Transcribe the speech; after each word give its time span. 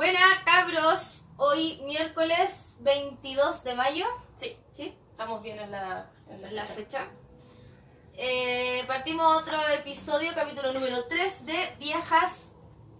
Buena, 0.00 0.42
cabros. 0.46 1.20
Hoy 1.36 1.78
miércoles 1.84 2.76
22 2.78 3.64
de 3.64 3.74
mayo. 3.74 4.06
Sí, 4.34 4.56
¿Sí? 4.72 4.96
estamos 5.10 5.42
bien 5.42 5.58
en 5.58 5.70
la, 5.72 6.06
en 6.30 6.40
la 6.40 6.50
La 6.52 6.62
fecha. 6.64 7.00
fecha. 7.00 7.06
Eh, 8.14 8.82
partimos 8.86 9.42
otro 9.42 9.58
episodio, 9.68 10.32
capítulo 10.34 10.72
número 10.72 11.04
3 11.04 11.44
de 11.44 11.76
Viejas. 11.78 12.46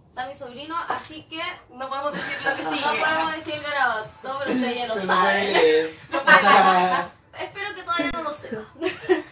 Está 0.09 0.27
mi 0.27 0.35
sobrino, 0.35 0.75
así 0.89 1.23
que 1.23 1.41
No 1.71 1.89
podemos 1.89 2.13
decir 2.13 2.37
lo 2.45 2.55
que 2.55 2.63
sigue. 2.69 2.85
no 2.85 2.91
podemos 3.03 3.35
decir 3.35 3.53
el 3.55 3.61
ganador. 3.63 4.07
No, 4.21 4.37
pero 4.37 4.51
ustedes 4.51 4.77
ya 4.77 4.85
lo 4.87 4.99
saben. 4.99 5.53
puede- 5.53 5.95
Espero 7.43 7.73
que 7.73 7.81
todavía 7.81 8.11
no 8.13 8.21
lo 8.21 8.31
sepa. 8.35 8.63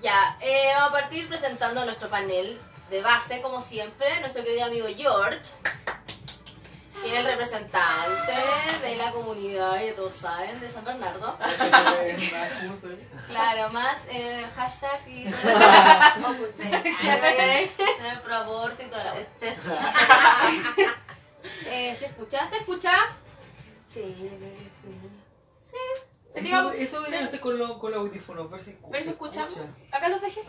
ya, 0.00 0.38
eh, 0.40 0.70
vamos 0.76 0.90
a 0.90 0.92
partir 1.00 1.26
presentando 1.26 1.80
a 1.80 1.84
nuestro 1.86 2.08
panel 2.08 2.56
de 2.88 3.02
base, 3.02 3.42
como 3.42 3.60
siempre, 3.62 4.20
nuestro 4.20 4.44
querido 4.44 4.66
amigo 4.66 4.86
George, 4.96 5.40
que 7.02 7.08
es 7.12 7.18
el 7.20 7.24
representante 7.26 8.32
de 8.82 8.96
la 8.96 9.12
comunidad, 9.12 9.80
ya 9.84 9.94
todos 9.94 10.14
saben, 10.14 10.58
de 10.60 10.70
San 10.70 10.84
Bernardo. 10.84 11.36
Claro, 13.28 13.70
más 13.70 13.98
eh, 14.10 14.44
hashtag 14.56 15.00
y 15.08 15.26
el 15.26 15.34
pro 18.24 18.34
aborto 18.34 18.82
y 18.82 18.86
toda 18.86 19.04
la 19.04 19.14
eh, 21.66 21.96
¿Se 21.98 22.06
escucha? 22.06 22.48
¿Se 22.50 22.56
escucha? 22.56 22.92
Sí, 23.92 24.14
Sí. 25.70 25.76
Eso, 26.34 26.44
Digamos, 26.44 26.74
eso 26.76 27.00
debería 27.02 27.26
hacer 27.26 27.40
con, 27.40 27.58
lo- 27.58 27.78
con 27.78 27.90
los 27.92 28.00
audífonos, 28.00 28.50
ver 28.50 28.62
si, 28.62 28.76
ver 28.90 29.02
si 29.02 29.10
escuchamos. 29.10 29.54
escucha. 29.56 29.96
Acá 29.96 30.08
los 30.08 30.20
dejé. 30.20 30.40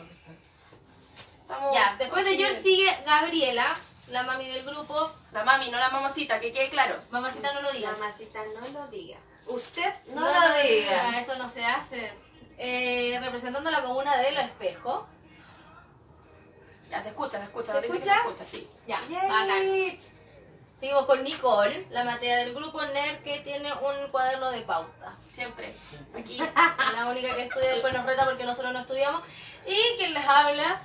Estamos 1.42 1.74
Ya, 1.74 1.96
después 1.98 2.26
de 2.26 2.38
George 2.38 2.62
sigue 2.62 2.98
Gabriela, 3.06 3.74
la 4.12 4.24
mami 4.24 4.48
del 4.50 4.64
grupo. 4.64 5.12
La 5.32 5.44
mami, 5.44 5.70
no 5.70 5.78
la 5.78 5.90
mamacita, 5.90 6.40
que 6.40 6.52
quede 6.52 6.70
claro. 6.70 6.96
Mamacita, 7.12 7.54
no 7.54 7.62
lo 7.62 7.72
digas. 7.72 7.98
Mamacita, 8.00 8.40
no 8.60 8.80
lo 8.80 8.88
diga. 8.88 9.18
Usted 9.48 9.94
no, 10.08 10.22
No, 10.22 10.28
lo 10.28 10.64
diga. 10.64 11.20
Eso 11.20 11.36
no 11.38 11.50
se 11.50 11.66
hace. 11.66 12.12
Eh, 12.58 13.18
representando 13.22 13.72
la 13.72 13.84
comuna 13.84 14.18
de 14.18 14.32
Los 14.32 14.44
Espejos. 14.46 15.06
Ya, 16.90 17.02
se 17.02 17.10
escucha, 17.10 17.38
se 17.38 17.44
escucha. 17.46 17.74
¿Se 17.74 17.86
escucha? 17.86 18.04
Se 18.04 18.20
escucha, 18.20 18.46
sí. 18.46 18.70
Ya, 18.88 19.00
bacán. 19.10 20.00
Seguimos 20.80 21.08
con 21.08 21.24
Nicole, 21.24 21.88
la 21.90 22.06
matea 22.06 22.38
del 22.38 22.56
grupo 22.56 22.82
NER 22.82 23.22
que 23.22 23.40
tiene 23.40 23.70
un 23.74 24.10
cuaderno 24.12 24.50
de 24.50 24.62
pauta. 24.62 25.14
Siempre. 25.34 25.74
Aquí. 26.18 26.38
La 26.96 27.08
única 27.08 27.36
que 27.36 27.44
estudia 27.44 27.72
después 27.72 27.94
nos 27.94 28.06
reta 28.06 28.24
porque 28.24 28.46
nosotros 28.46 28.72
no 28.72 28.80
estudiamos. 28.80 29.22
Y 29.66 29.98
quien 29.98 30.14
les 30.14 30.26
habla, 30.26 30.82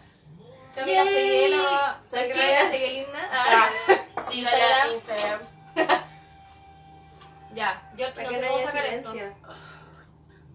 Camila 0.75 1.05
Yay. 1.05 1.15
Seguel, 1.15 1.55
arroba- 1.55 2.01
¿sabes 2.11 2.27
qué? 2.27 2.33
Camila. 2.41 2.71
Seguelinda. 2.71 3.29
Ah, 3.33 3.69
sí, 4.31 4.39
Instagram. 4.41 4.93
Instagram. 4.93 5.41
Ya, 7.55 7.81
George, 7.97 8.17
¿Para 8.17 8.31
no 8.33 8.39
sé 8.39 8.49
cómo 8.49 8.67
sacar 8.67 8.85
esto. 8.87 9.13
silencio? 9.13 9.37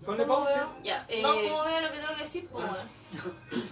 Ponle 0.06 0.24
¿Cómo 0.26 0.36
pausa. 0.44 0.54
veo? 0.56 0.74
Ya, 0.84 1.06
eh, 1.08 1.22
No, 1.22 1.34
como 1.34 1.64
veo 1.64 1.80
lo 1.80 1.92
que 1.92 1.98
tengo 1.98 2.16
que 2.16 2.24
decir, 2.24 2.48
pues 2.52 2.66
bueno. 2.66 2.84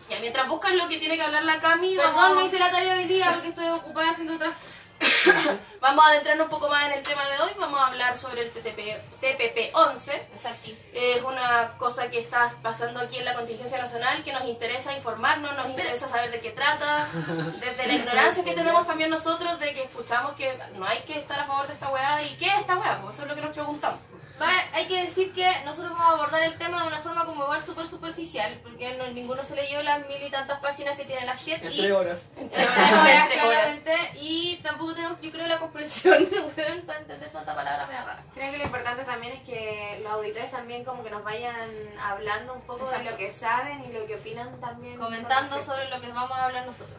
ya, 0.09 0.20
mientras 0.22 0.48
buscan 0.48 0.78
lo 0.78 0.88
que 0.88 0.98
tiene 0.98 1.18
que 1.18 1.23
hablar 1.23 1.44
la 1.44 1.59
Cami, 1.59 1.98
Perdón, 1.98 2.36
no 2.36 2.42
hice 2.45 2.58
la 2.58 2.72
tarea 2.72 2.95
hoy 2.95 3.03
día 3.06 3.31
porque 3.34 3.50
estoy 3.50 3.68
ocupada 3.68 4.12
haciendo 4.12 4.36
otras 4.36 4.56
cosas. 4.56 4.87
vamos 5.81 6.06
a 6.06 6.09
adentrarnos 6.09 6.45
un 6.45 6.50
poco 6.50 6.70
más 6.70 6.86
en 6.86 6.94
el 6.94 7.03
tema 7.03 7.23
de 7.25 7.44
hoy. 7.44 7.52
Vamos 7.59 7.80
a 7.80 7.88
hablar 7.88 8.17
sobre 8.17 8.44
el 8.44 8.52
TTP, 8.52 8.97
TPP-11. 9.22 10.14
Exacto. 10.34 10.72
Es 10.94 11.22
una 11.23 11.78
cosa 11.78 12.09
que 12.09 12.19
está 12.19 12.53
pasando 12.61 13.00
aquí 13.00 13.17
en 13.17 13.25
la 13.25 13.34
contingencia 13.36 13.78
nacional 13.78 14.23
que 14.23 14.34
nos 14.34 14.45
interesa 14.45 14.94
informarnos, 14.94 15.56
nos 15.56 15.69
interesa 15.69 16.08
saber 16.08 16.31
de 16.31 16.39
qué 16.39 16.52
trata, 16.52 17.08
desde 17.59 17.88
la 17.88 17.94
ignorancia 17.94 18.44
que 18.44 18.53
tenemos 18.53 18.86
también 18.88 19.09
nosotros 19.09 19.59
de 19.59 19.73
que 19.73 19.84
escuchamos 19.84 20.34
que 20.34 20.58
no 20.75 20.86
hay 20.86 21.00
que 21.02 21.19
estar 21.19 21.39
a 21.39 21.45
favor 21.45 21.67
de 21.67 21.73
esta 21.73 21.89
weá 21.89 22.23
y 22.23 22.36
qué 22.38 22.47
es 22.47 22.59
esta 22.59 22.78
weá, 22.78 23.00
pues 23.02 23.16
eso 23.16 23.23
es 23.23 23.30
lo 23.30 23.36
que 23.36 23.41
nos 23.41 23.52
preguntamos. 23.52 24.00
Vale, 24.40 24.62
hay 24.74 24.88
que 24.88 25.04
decir 25.04 25.34
que 25.34 25.52
nosotros 25.66 25.94
vamos 25.94 26.08
a 26.08 26.12
abordar 26.12 26.44
el 26.44 26.58
tema 26.58 26.82
de 26.82 26.88
una 26.88 27.00
forma 27.00 27.26
como 27.26 27.44
igual 27.44 27.62
súper 27.62 27.88
superficial, 27.88 28.56
porque 28.62 28.96
no, 28.96 29.08
ninguno 29.08 29.44
se 29.44 29.56
leyó 29.56 29.81
las 29.81 30.08
mil 30.08 30.22
y 30.22 30.30
tantas 30.30 30.59
páginas 30.59 30.96
que 30.96 31.06
tiene 31.06 31.25
la 31.25 31.34
shit 31.34 31.64
En 31.64 31.74
y 31.74 31.78
tres 31.78 31.92
horas. 31.92 32.31
en 32.38 32.50
tres 32.50 32.70
horas, 32.70 33.30
claramente, 33.34 33.96
y 34.22 34.58
tampoco 34.58 34.94
tenemos, 34.94 35.20
yo 35.22 35.31
creo, 35.31 35.47
la 35.47 35.59
comprensión 35.59 36.28
weón, 36.58 36.81
para 36.81 37.00
entender 37.00 37.31
tanta 37.31 37.56
palabra 37.56 37.88
me 37.88 37.94
rara. 37.94 38.24
Creo 38.36 38.52
que 38.52 38.58
lo 38.59 38.64
importante 38.66 39.03
también 39.06 39.34
es 39.34 39.42
que 39.42 40.00
los 40.03 40.12
auditores 40.12 40.52
también 40.52 40.84
como 40.84 41.03
que 41.03 41.09
nos 41.09 41.24
vayan 41.24 41.72
hablando 42.00 42.53
un 42.53 42.62
poco 42.62 42.84
Exacto. 42.84 43.06
de 43.06 43.12
lo 43.12 43.18
que 43.18 43.31
saben 43.31 43.86
y 43.90 43.92
lo 43.92 44.06
que 44.06 44.16
opinan 44.16 44.59
también. 44.59 44.97
Comentando 44.97 45.59
sobre 45.62 45.90
lo 45.90 46.00
que 46.00 46.09
vamos 46.09 46.38
a 46.38 46.46
hablar 46.46 46.66
nosotros. 46.66 46.97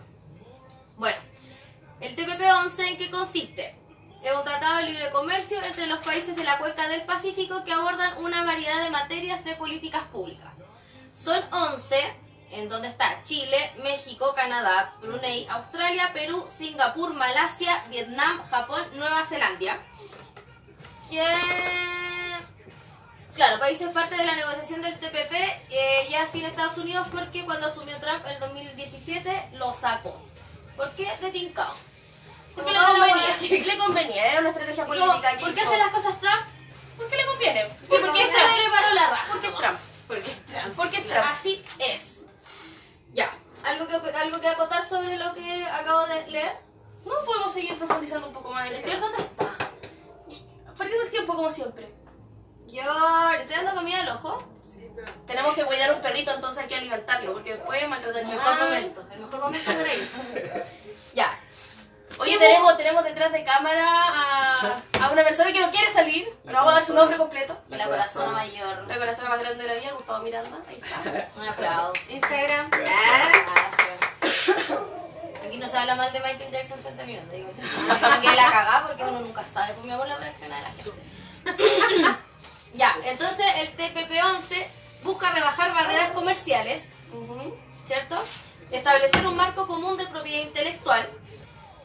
Bueno, 0.96 1.18
el 2.00 2.16
TPP-11 2.16 2.88
en 2.88 2.96
qué 2.98 3.10
consiste? 3.12 3.76
Es 4.22 4.34
un 4.34 4.42
tratado 4.44 4.78
de 4.78 4.84
libre 4.84 5.10
comercio 5.12 5.62
entre 5.62 5.86
los 5.86 6.00
países 6.00 6.34
de 6.34 6.44
la 6.44 6.58
cuenca 6.58 6.88
del 6.88 7.04
Pacífico 7.04 7.64
que 7.64 7.72
abordan 7.72 8.18
una 8.18 8.44
variedad 8.44 8.82
de 8.82 8.90
materias 8.90 9.44
de 9.44 9.54
políticas 9.54 10.08
públicas. 10.08 10.52
Son 11.14 11.40
11, 11.52 11.96
en 12.50 12.68
donde 12.68 12.88
está 12.88 13.22
Chile, 13.22 13.72
México, 13.82 14.32
Canadá, 14.34 14.94
Brunei, 15.00 15.46
Australia, 15.48 16.12
Perú, 16.12 16.46
Singapur, 16.48 17.14
Malasia, 17.14 17.82
Vietnam, 17.90 18.42
Japón, 18.42 18.82
Nueva 18.94 19.24
Zelanda. 19.24 19.78
Que... 21.10 21.24
Claro, 23.34 23.60
países 23.60 23.92
parte 23.92 24.16
de 24.16 24.24
la 24.24 24.34
negociación 24.34 24.82
del 24.82 24.98
TPP, 24.98 25.32
eh, 25.70 26.08
ya 26.10 26.26
sin 26.26 26.44
Estados 26.44 26.76
Unidos, 26.76 27.06
porque 27.12 27.44
cuando 27.44 27.66
asumió 27.66 27.96
Trump 28.00 28.24
el 28.26 28.40
2017 28.40 29.50
lo 29.52 29.72
sacó. 29.72 30.20
¿Por 30.76 30.90
qué? 30.96 31.08
De 31.20 31.30
tincao. 31.30 31.72
Porque 32.54 32.72
le 32.72 33.78
convenía, 33.78 34.32
es 34.34 34.40
una 34.40 34.48
estrategia 34.50 34.77
Como, 34.77 34.77
política 34.88 35.30
¿Por 35.40 35.52
qué 35.54 35.60
hizo. 35.60 35.70
hace 35.70 35.78
las 35.78 35.90
cosas 35.92 36.18
Trump? 36.18 36.42
¿Por 36.96 37.08
qué 37.08 37.16
le 37.16 37.26
conviene? 37.26 37.68
¿Y 37.82 37.86
por 37.86 38.12
qué 38.12 38.22
es 38.22 38.30
se 38.30 38.36
le 38.36 38.70
paró 38.70 38.94
la 38.94 39.10
raja? 39.10 39.32
Porque 39.32 39.46
es? 39.46 39.54
Trump. 39.56 39.78
Porque 40.08 40.20
es 40.20 40.46
Trump. 40.46 40.76
Porque 40.76 40.96
es 40.96 41.06
Trump. 41.06 41.26
Así 41.30 41.62
es. 41.78 42.22
Ya. 43.12 43.30
¿Algo 43.64 43.86
que, 43.86 43.94
¿Algo 44.10 44.40
que 44.40 44.48
acotar 44.48 44.88
sobre 44.88 45.16
lo 45.16 45.34
que 45.34 45.66
acabo 45.66 46.06
de 46.06 46.26
leer? 46.28 46.56
No 47.04 47.12
podemos 47.24 47.52
seguir 47.52 47.76
profundizando 47.78 48.26
un 48.28 48.32
poco 48.32 48.50
más 48.52 48.66
en 48.66 48.74
el 48.74 48.78
¿El 48.84 48.84
George 48.90 49.00
tema. 49.00 49.16
dónde 49.16 49.22
está? 49.22 50.74
Perdiendo 50.76 51.04
el 51.04 51.10
tiempo 51.10 51.34
como 51.36 51.50
siempre. 51.50 51.92
George, 52.68 53.40
¿estoy 53.42 53.56
dando 53.56 53.74
comida 53.80 54.00
al 54.00 54.08
ojo? 54.10 54.44
Sí, 54.62 54.88
pero. 54.94 55.10
Tenemos 55.26 55.54
que 55.54 55.64
cuidar 55.64 55.92
un 55.94 56.00
perrito, 56.02 56.32
entonces 56.34 56.62
hay 56.62 56.68
que 56.68 56.76
alimentarlo, 56.76 57.32
porque 57.32 57.54
después 57.56 57.88
maltrata 57.88 58.20
El 58.20 58.26
mejor 58.28 58.58
momento. 58.60 59.06
El 59.10 59.20
mejor 59.20 59.40
momento 59.40 59.72
para 59.72 59.94
irse. 59.94 60.64
Ya. 61.14 61.40
Oye, 62.18 62.32
¿Qué 62.32 62.38
tenemos, 62.38 62.76
tenemos 62.76 63.04
detrás 63.04 63.32
de 63.32 63.44
cámara 63.44 63.86
a, 63.86 64.82
a 65.00 65.10
una 65.10 65.24
persona 65.24 65.52
que 65.52 65.60
no 65.60 65.70
quiere 65.70 65.92
salir, 65.92 66.28
pero 66.44 66.58
vamos 66.58 66.72
a 66.72 66.76
dar 66.76 66.84
su 66.84 66.94
nombre 66.94 67.16
completo. 67.16 67.56
La 67.68 67.86
corazón 67.86 68.32
mayor. 68.32 68.86
La 68.86 68.98
corazón 68.98 69.28
más 69.28 69.40
grande 69.40 69.62
de 69.62 69.68
la 69.68 69.80
vida, 69.80 69.92
Gustavo 69.92 70.24
Miranda. 70.24 70.58
Ahí 70.68 70.80
está. 70.82 71.28
Un 71.36 71.48
aplauso. 71.48 72.00
Instagram. 72.08 72.70
Gracias. 72.70 73.98
Aquí 75.46 75.58
no 75.58 75.68
se 75.68 75.78
habla 75.78 75.94
mal 75.96 76.12
de 76.12 76.20
Michael 76.20 76.50
Jackson 76.50 76.78
frente 76.80 77.02
a 77.02 77.06
mí, 77.06 77.14
no 77.14 77.30
te 77.30 77.36
digo 77.36 77.50
yo. 77.56 77.62
No 77.62 78.20
que 78.20 78.34
la 78.34 78.50
cagá 78.50 78.84
porque 78.86 79.04
uno 79.04 79.20
nunca 79.20 79.44
sabe, 79.44 79.74
pues 79.74 79.86
mi 79.86 79.92
amor 79.92 80.08
la 80.08 80.16
reacción 80.18 80.50
de 80.50 80.60
la 80.60 80.72
gente. 80.72 80.92
ya, 82.74 82.96
entonces 83.04 83.46
el 83.56 83.76
TPP-11 83.76 84.66
busca 85.04 85.30
rebajar 85.30 85.72
barreras 85.72 86.12
comerciales. 86.12 86.92
¿cierto? 87.88 88.22
Establecer 88.70 89.26
un 89.26 89.34
marco 89.34 89.66
común 89.66 89.96
de 89.96 90.06
propiedad 90.06 90.42
intelectual, 90.42 91.08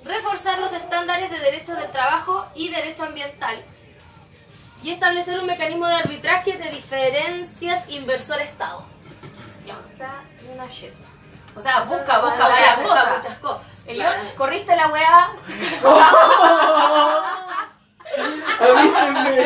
reforzar 0.04 0.60
los 0.60 0.74
estándares 0.74 1.30
de 1.30 1.40
derechos 1.40 1.78
del 1.78 1.92
trabajo 1.92 2.46
y 2.56 2.70
derecho 2.70 3.04
ambiental, 3.04 3.64
y 4.84 4.92
establecer 4.92 5.40
un 5.40 5.46
mecanismo 5.46 5.88
de 5.88 5.96
arbitraje 5.96 6.58
de 6.58 6.70
diferencias 6.70 7.90
inversor-estado. 7.90 8.86
O 9.66 9.98
sea, 9.98 10.24
una 10.54 10.68
shit. 10.68 10.92
O 11.56 11.60
sea, 11.62 11.82
busca, 11.82 12.20
busca 12.20 12.48
varias 12.50 12.80
cosas. 12.80 13.18
muchas 13.18 13.38
cosas. 13.40 13.68
El 13.86 13.96
claro. 13.96 14.20
George, 14.20 14.36
corriste 14.36 14.76
la 14.76 14.88
weá. 14.88 15.32
Avísenme. 18.60 19.40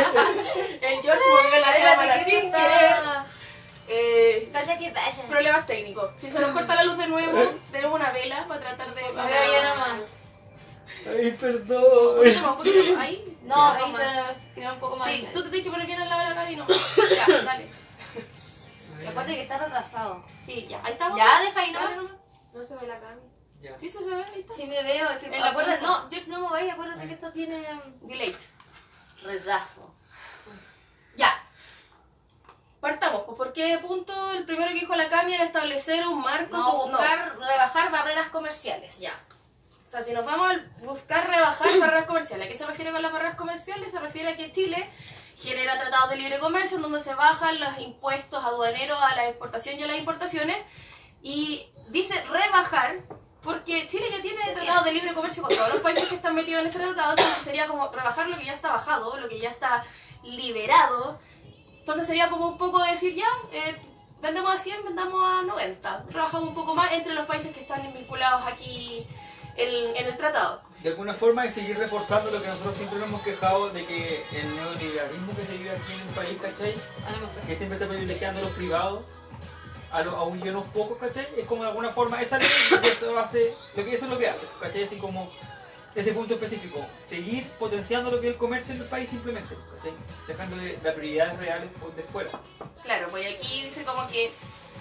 El 0.82 1.02
George 1.02 1.24
movió 1.30 1.60
la 1.60 1.74
cámara 1.84 2.14
que 2.20 2.26
sin 2.26 2.52
querer. 2.52 2.96
Eh, 3.90 4.50
Vaya 4.54 4.78
que 4.78 4.92
vaya. 4.92 5.24
problemas 5.30 5.66
técnicos. 5.66 6.12
Si 6.18 6.30
se 6.30 6.40
nos 6.40 6.52
corta 6.52 6.76
la 6.76 6.84
luz 6.84 6.98
de 6.98 7.08
nuevo, 7.08 7.54
tenemos 7.72 8.00
una 8.00 8.12
vela 8.12 8.46
para 8.48 8.60
tratar 8.62 8.94
de. 8.94 9.02
Nomás. 9.14 10.02
Ay, 11.08 11.28
Un 11.30 11.38
perdón. 11.38 12.16
poquito 12.18 12.42
más, 12.42 12.52
un 12.52 12.58
poquito 12.58 12.94
más. 12.94 13.02
Ahí. 13.04 13.38
No, 13.44 13.56
Ya, 13.56 13.86
ahí 13.86 13.92
se 13.94 14.40
tirar 14.56 14.74
un 14.74 14.80
poco 14.80 14.98
más. 14.98 15.08
Sí, 15.10 15.28
tú 15.34 15.44
te 15.44 15.50
tienes 15.50 15.64
que 15.66 15.72
poner 15.72 15.88
bien 15.88 16.02
al 16.02 16.10
lado 16.10 16.22
de 16.24 16.30
la 16.30 16.36
Gaby, 16.44 16.56
no. 16.58 16.68
Ya, 17.16 17.44
dale. 17.44 17.70
Acuérdate 19.08 19.36
que 19.36 19.42
está 19.42 19.58
retrasado. 19.58 20.24
Sí, 20.46 20.68
ya, 20.70 20.82
ahí 20.84 20.94
estamos. 20.94 21.18
Ya, 21.18 21.42
deja 21.42 21.60
ahí, 21.60 21.74
Dale 21.74 21.96
¿no? 21.96 22.02
nomás. 22.04 22.18
No 22.54 22.64
se 22.64 22.76
ve 22.76 22.88
la 22.88 23.00
cami. 23.00 23.22
Ya. 23.62 23.78
Sí, 23.80 23.90
se 23.90 24.04
se 24.04 24.10
ve, 24.10 24.24
ahí 24.34 24.40
está. 24.42 24.54
Sí, 24.54 24.66
me 24.66 24.82
veo. 24.84 25.10
Es 25.10 25.18
que 25.20 25.26
En 25.28 25.40
la 25.42 25.50
acuérdate, 25.50 25.78
punta. 25.80 26.00
no, 26.04 26.10
yo 26.10 26.20
no 26.28 26.40
me 26.42 26.48
voy, 26.50 26.70
acuérdate 26.70 27.08
que 27.08 27.14
esto 27.14 27.32
tiene 27.32 27.68
Delete. 28.02 28.38
retraso. 29.24 29.94
Ya. 31.16 31.44
Partamos, 32.80 33.24
pues, 33.26 33.38
¿por 33.38 33.54
qué 33.54 33.78
punto 33.80 34.34
el 34.34 34.46
primero 34.46 34.70
que 34.72 34.80
dijo 34.82 34.96
la 34.96 35.10
Cami 35.10 35.34
era 35.34 35.44
establecer 35.44 36.08
un 36.08 36.22
marco? 36.22 36.56
No, 36.58 36.66
como- 36.72 36.88
buscar 36.90 37.38
rebajar 37.40 37.92
barreras 37.92 38.30
comerciales. 38.30 39.00
Ya. 39.00 39.12
O 39.88 39.90
sea, 39.90 40.04
si 40.04 40.12
nos 40.12 40.26
vamos 40.26 40.52
a 40.52 40.86
buscar 40.86 41.30
rebajar 41.30 41.80
barreras 41.80 42.06
comerciales, 42.06 42.46
¿a 42.46 42.50
qué 42.50 42.58
se 42.58 42.66
refiere 42.66 42.92
con 42.92 43.02
las 43.02 43.14
barreras 43.14 43.36
comerciales 43.36 43.90
se 43.90 44.00
refiere 44.00 44.32
a 44.32 44.36
que 44.36 44.52
Chile 44.52 44.90
genera 45.38 45.80
tratados 45.80 46.10
de 46.10 46.18
libre 46.18 46.40
comercio 46.40 46.76
en 46.76 46.84
donde 46.84 47.00
se 47.00 47.16
bajan 47.16 47.58
los 47.58 47.80
impuestos 47.80 48.44
aduaneros 48.44 49.00
a 49.02 49.16
la 49.16 49.30
exportación 49.30 49.80
y 49.80 49.84
a 49.84 49.88
las 49.88 49.98
importaciones 49.98 50.58
y 51.22 51.70
dice 51.88 52.22
rebajar 52.26 52.98
porque 53.42 53.88
Chile 53.88 54.08
ya 54.12 54.22
tiene 54.22 54.42
tratados 54.54 54.84
de 54.84 54.92
libre 54.92 55.14
comercio 55.14 55.42
con 55.42 55.56
todos 55.56 55.76
los 55.76 55.82
países 55.82 56.10
que 56.10 56.16
están 56.16 56.36
metidos 56.36 56.62
en 56.62 56.68
este 56.68 56.80
tratado, 56.80 57.12
entonces 57.12 57.44
sería 57.46 57.68
como 57.68 57.90
rebajar 57.90 58.28
lo 58.28 58.38
que 58.38 58.44
ya 58.44 58.54
está 58.54 58.74
bajado, 58.74 59.18
lo 59.18 59.30
que 59.30 59.40
ya 59.40 59.52
está 59.52 59.86
liberado. 60.24 61.18
Entonces 61.80 62.06
sería 62.06 62.30
como 62.30 62.50
un 62.50 62.58
poco 62.58 62.84
decir, 62.84 63.16
ya, 63.16 63.30
eh, 63.54 63.80
vendemos 64.22 64.54
a 64.54 64.58
100, 64.58 64.84
vendamos 64.84 65.24
a 65.24 65.44
90. 65.44 66.06
Rebajamos 66.10 66.50
un 66.50 66.56
poco 66.56 66.76
más 66.76 66.92
entre 66.92 67.14
los 67.14 67.26
países 67.26 67.54
que 67.54 67.62
están 67.62 67.94
vinculados 67.94 68.46
aquí 68.46 69.08
en, 69.58 69.96
en 69.98 70.06
el 70.08 70.16
tratado. 70.18 70.62
De 70.82 70.90
alguna 70.90 71.14
forma 71.16 71.46
es 71.46 71.54
seguir 71.56 71.78
reforzando 71.78 72.32
lo 72.32 72.42
que 72.42 72.48
nosotros 72.48 72.76
siempre 72.76 73.00
nos 73.00 73.08
hemos 73.10 73.22
quejado 73.24 73.70
de 73.72 73.86
que 73.86 74.24
el 74.32 74.56
neoliberalismo 74.56 75.36
que 75.36 75.44
se 75.46 75.58
vive 75.58 75.72
aquí 75.72 75.94
en 75.94 76.00
el 76.00 76.08
país, 76.16 76.38
¿cachai? 76.42 76.74
Que 77.48 77.56
siempre 77.56 77.76
está 77.78 77.88
privilegiando 77.88 78.40
a 78.40 78.44
los 78.44 78.52
privados, 78.54 79.04
a, 79.92 80.02
lo- 80.04 80.16
a 80.16 80.24
un 80.24 80.42
unos 80.48 80.66
pocos, 80.70 80.98
¿cachai? 81.00 81.28
Es 81.38 81.46
como 81.46 81.64
de 81.64 81.70
alguna 81.70 81.90
forma 81.90 82.22
esa 82.22 82.38
ley, 82.38 82.48
que 82.82 82.90
eso 82.90 83.18
hace, 83.20 83.54
lo 83.76 83.84
que 83.84 83.94
eso 83.94 84.06
es 84.06 84.12
lo 84.12 84.18
que 84.20 84.30
hace, 84.30 84.46
¿cachai? 84.62 84.84
Así 84.84 84.98
como 84.98 85.32
ese 85.96 86.14
punto 86.14 86.36
específico, 86.36 86.86
seguir 87.08 87.48
potenciando 87.58 88.12
lo 88.12 88.22
que 88.22 88.28
es 88.28 88.34
el 88.34 88.38
comercio 88.40 88.76
en 88.76 88.82
el 88.82 88.88
país 88.88 89.10
simplemente, 89.10 89.56
¿cachai? 89.76 89.94
Dejando 90.28 90.56
de 90.58 90.78
las 90.84 90.94
prioridades 90.94 91.40
reales 91.40 91.70
por 91.82 91.96
de 91.96 92.04
fuera. 92.04 92.30
Claro, 92.84 93.08
pues 93.10 93.26
aquí 93.36 93.64
dice 93.64 93.84
como 93.84 94.08
que 94.08 94.32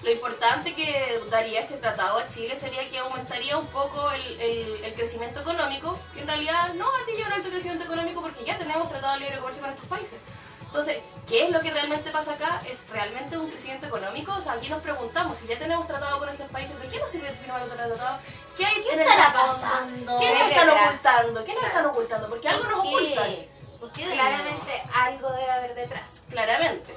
lo 0.03 0.11
importante 0.11 0.75
que 0.75 1.21
daría 1.31 1.61
este 1.61 1.77
tratado 1.79 2.19
a 2.19 2.29
Chile 2.29 2.57
sería 2.59 2.89
que 2.91 2.99
aumentaría 2.99 3.57
un 3.57 3.67
poco 3.69 4.11
el, 4.13 4.41
el- 4.41 4.85
el 4.85 4.95
crecimiento 4.95 5.41
económico, 5.41 5.99
que 6.15 6.21
en 6.21 6.27
realidad 6.29 6.75
no 6.75 6.85
va 6.87 6.99
a 7.03 7.07
tener 7.07 7.27
un 7.27 7.33
alto 7.33 7.49
crecimiento 7.49 7.85
económico 7.85 8.21
porque 8.23 8.45
ya 8.45 8.57
tenemos 8.59 8.89
tratado 8.89 9.15
de 9.15 9.21
libre 9.21 9.39
comercio 9.39 9.63
con 9.63 9.73
estos 9.73 9.89
países. 9.89 10.19
Entonces, 10.67 10.99
¿qué 11.27 11.45
es 11.45 11.51
lo 11.51 11.61
que 11.61 11.71
realmente 11.71 12.11
pasa 12.11 12.35
acá? 12.35 12.61
¿Es 12.69 12.77
realmente 12.91 13.39
un 13.39 13.49
crecimiento 13.51 13.87
económico? 13.87 14.33
O 14.35 14.41
sea, 14.41 14.53
aquí 14.53 14.69
nos 14.69 14.83
preguntamos, 14.83 15.39
si 15.39 15.47
ya 15.47 15.59
tenemos 15.59 15.87
tratado 15.87 16.19
con 16.19 16.29
estos 16.29 16.49
países, 16.51 16.79
¿de 16.81 16.89
qué 16.89 16.99
nos 16.99 17.11
sirve 17.11 17.31
firmar 17.33 17.63
otro 17.63 17.77
tratado? 17.77 18.19
¿Qué 18.57 18.67
hay 18.67 18.83
¿Qué 18.83 18.91
estará 19.01 19.33
pasando? 19.33 20.19
¿Qué 20.21 20.27
¿Qué 20.27 20.39
nos 20.39 20.51
están 20.51 20.69
ocultando? 20.69 21.45
¿Qué 21.45 21.55
nos 21.55 21.65
están 21.65 21.87
ocultando? 21.87 22.29
Porque 22.29 22.49
algo 22.49 22.65
nos 22.65 22.75
¿Por 22.81 22.87
ocultan. 23.03 23.25
qué? 23.31 23.49
¿Por 23.81 23.93
qué 23.93 24.05
Claramente 24.13 24.83
algo 24.95 25.31
debe 25.33 25.51
haber 25.51 25.75
detrás. 25.75 26.11
Claramente. 26.31 26.95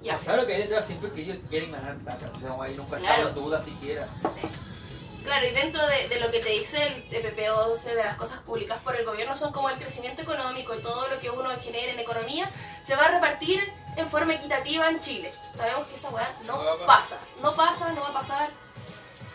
Sí. 0.00 0.06
Ya. 0.06 0.18
¿Sabes 0.18 0.40
lo 0.42 0.46
que 0.46 0.54
hay 0.54 0.62
detrás? 0.62 0.86
Siempre 0.86 1.10
que 1.12 1.22
ellos 1.22 1.36
quieren 1.48 1.72
ganar 1.72 1.96
plata, 1.98 2.30
o 2.34 2.40
sea, 2.40 2.54
ahí 2.62 2.74
nunca 2.76 2.98
Claro. 2.98 3.30
duda 3.30 3.60
siquiera. 3.60 4.08
Claro, 5.24 5.44
y 5.44 5.50
dentro 5.50 5.84
de, 5.88 6.06
de 6.08 6.20
lo 6.20 6.30
que 6.30 6.38
te 6.38 6.50
dice 6.50 6.80
el 6.86 7.10
TPP-11 7.10 7.82
de 7.82 7.94
las 7.96 8.14
cosas 8.16 8.38
públicas 8.40 8.78
por 8.84 8.94
el 8.94 9.04
gobierno 9.04 9.34
son 9.34 9.52
como 9.52 9.68
el 9.68 9.76
crecimiento 9.76 10.22
económico 10.22 10.72
y 10.76 10.80
todo 10.80 11.08
lo 11.08 11.18
que 11.18 11.30
uno 11.30 11.50
genere 11.60 11.90
en 11.90 11.98
economía 11.98 12.48
se 12.86 12.94
va 12.94 13.06
a 13.06 13.08
repartir 13.08 13.60
en 13.96 14.08
forma 14.08 14.34
equitativa 14.34 14.88
en 14.88 15.00
Chile. 15.00 15.32
Sabemos 15.56 15.88
que 15.88 15.96
esa 15.96 16.10
weá 16.10 16.32
no 16.44 16.62
pasa, 16.86 17.18
no 17.42 17.54
pasa, 17.56 17.90
no 17.92 18.02
va 18.02 18.08
a 18.10 18.12
pasar. 18.12 18.50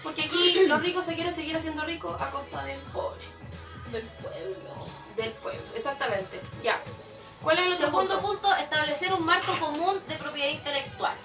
Porque 0.02 0.24
aquí 0.24 0.66
los 0.66 0.82
ricos 0.82 1.04
se 1.06 1.14
quieren 1.16 1.34
seguir 1.34 1.58
haciendo 1.58 1.84
ricos 1.84 2.20
a 2.22 2.32
costa 2.32 2.64
del 2.64 2.80
pobre. 2.94 3.26
Del 3.92 4.04
pueblo. 4.04 4.88
Del 5.18 5.32
pueblo, 5.34 5.62
exactamente. 5.76 6.40
Ya. 6.64 6.80
¿Cuál 7.44 7.58
es 7.60 7.66
el 7.66 7.74
otro 7.74 7.86
Segundo 7.86 8.22
punto? 8.22 8.42
punto, 8.42 8.56
establecer 8.58 9.14
un 9.14 9.26
marco 9.26 9.58
común 9.60 10.02
de 10.08 10.16
propiedad 10.16 10.50
intelectual. 10.50 11.16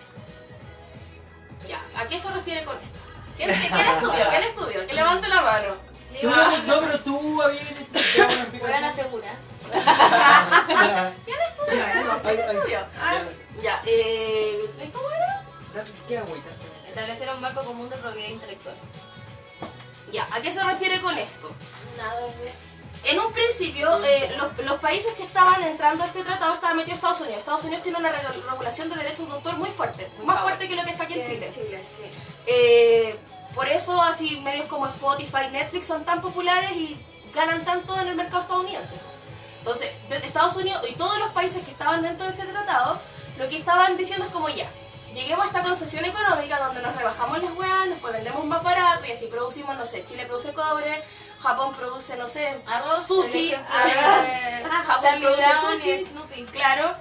Ya. 1.68 1.80
¿A 2.00 2.06
qué 2.08 2.18
se 2.18 2.30
refiere 2.30 2.64
con 2.64 2.76
esto? 2.76 2.98
¿Quién, 3.36 3.50
quién 3.52 3.86
estudió? 3.86 4.28
¿Quién 4.30 4.42
estudió? 4.42 4.86
Que 4.86 4.94
levante 4.94 5.28
la 5.28 5.42
mano. 5.42 5.76
Le 6.12 6.20
Tú, 6.20 6.28
digo, 6.28 6.40
ah, 6.40 6.54
no, 6.66 6.80
pero 6.80 7.00
tú 7.00 7.42
habías 7.42 7.64
dado 7.64 8.24
una 8.24 8.26
Weón 8.26 8.40
explicación. 8.40 8.84
asegura. 8.84 9.36
¿Quién 11.24 11.38
estudió? 11.50 12.22
¿Quién 12.22 12.40
estudió? 12.40 12.78
Ah, 13.00 13.18
ya, 13.60 13.82
eh, 13.84 14.90
¿cómo 14.92 15.10
era? 15.10 15.44
¿Qué 16.08 16.18
agüita? 16.18 16.48
Establecer 16.88 17.28
un 17.28 17.40
marco 17.40 17.62
común 17.64 17.90
de 17.90 17.96
propiedad 17.96 18.28
intelectual. 18.30 18.76
Ya, 20.12 20.26
¿a 20.32 20.40
qué 20.40 20.50
se 20.52 20.62
refiere 20.62 21.00
con 21.02 21.18
esto? 21.18 21.50
Nada. 21.98 22.20
En 23.04 23.20
un 23.20 23.32
principio, 23.32 24.02
eh, 24.04 24.34
los, 24.36 24.56
los 24.66 24.80
países 24.80 25.14
que 25.14 25.22
estaban 25.22 25.62
entrando 25.62 26.02
a 26.02 26.06
este 26.08 26.24
tratado 26.24 26.54
estaban 26.54 26.76
metidos 26.76 26.96
Estados 26.96 27.20
Unidos. 27.20 27.38
Estados 27.38 27.62
Unidos 27.64 27.82
tiene 27.84 27.98
una 27.98 28.10
regu- 28.10 28.42
regulación 28.50 28.88
de 28.90 28.96
derechos 28.96 29.28
de 29.28 29.34
autor 29.34 29.56
muy 29.58 29.70
fuerte, 29.70 30.10
Muy 30.16 30.26
más 30.26 30.40
fuerte 30.40 30.68
que 30.68 30.74
lo 30.74 30.82
que 30.84 30.90
está 30.90 31.04
aquí 31.04 31.20
en 31.20 31.26
Chile. 31.26 31.50
Chile, 31.54 31.84
sí. 31.84 32.02
Eh, 32.46 33.16
por 33.54 33.68
eso 33.68 34.02
así 34.02 34.40
medios 34.40 34.66
como 34.66 34.86
Spotify, 34.86 35.48
Netflix 35.52 35.86
son 35.86 36.04
tan 36.04 36.20
populares 36.20 36.72
y 36.72 36.98
ganan 37.32 37.64
tanto 37.64 37.98
en 38.00 38.08
el 38.08 38.16
mercado 38.16 38.42
estadounidense. 38.42 38.94
Entonces, 39.58 39.90
Estados 40.10 40.56
Unidos 40.56 40.82
y 40.88 40.94
todos 40.94 41.18
los 41.18 41.30
países 41.30 41.64
que 41.64 41.70
estaban 41.70 42.02
dentro 42.02 42.26
de 42.26 42.32
este 42.32 42.44
tratado, 42.46 43.00
lo 43.38 43.48
que 43.48 43.58
estaban 43.58 43.96
diciendo 43.96 44.24
es 44.26 44.32
como 44.32 44.48
ya, 44.48 44.70
lleguemos 45.14 45.44
a 45.44 45.48
esta 45.48 45.62
concesión 45.62 46.04
económica 46.04 46.58
donde 46.58 46.82
nos 46.82 46.94
rebajamos 46.96 47.42
las 47.42 47.52
weas, 47.52 47.88
después 47.88 48.12
vendemos 48.12 48.44
más 48.44 48.62
barato 48.62 49.04
y 49.06 49.12
así 49.12 49.26
producimos, 49.26 49.76
no 49.76 49.86
sé, 49.86 50.04
Chile 50.04 50.26
produce 50.26 50.52
cobre, 50.52 51.02
Japón 51.46 51.74
produce, 51.74 52.16
no 52.16 52.26
sé, 52.28 52.62
Arroz, 52.66 53.06
sushi, 53.06 53.52
hecho- 53.54 53.62
arroz, 53.70 54.26
eh, 54.26 54.64
Japón 54.86 55.02
Charlie 55.02 55.26
produce 55.26 55.42
y 55.42 55.82
sushi, 55.82 56.04
Snoopy. 56.06 56.44
Claro. 56.46 56.94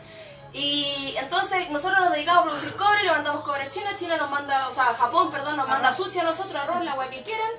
Y 0.54 1.16
entonces 1.18 1.70
nosotros 1.70 2.00
nos 2.00 2.12
dedicamos 2.14 2.42
a 2.42 2.44
producir 2.46 2.76
cobre, 2.76 3.04
le 3.04 3.12
mandamos 3.12 3.42
cobre 3.44 3.64
a 3.64 3.70
China, 3.70 3.94
China 3.98 4.16
nos 4.18 4.30
manda, 4.30 4.70
o 4.70 4.72
sea, 4.72 4.86
Japón, 4.94 5.30
perdón, 5.30 5.58
nos 5.58 5.68
manda 5.68 5.92
sushi 5.92 6.20
a 6.20 6.24
nosotros, 6.24 6.56
arroz, 6.56 6.84
la 6.84 6.92
agua 6.94 7.10
que 7.10 7.24
quieran. 7.24 7.50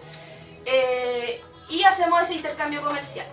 eh, 0.64 1.42
y 1.68 1.82
hacemos 1.84 2.22
ese 2.22 2.34
intercambio 2.34 2.80
comercial. 2.82 3.26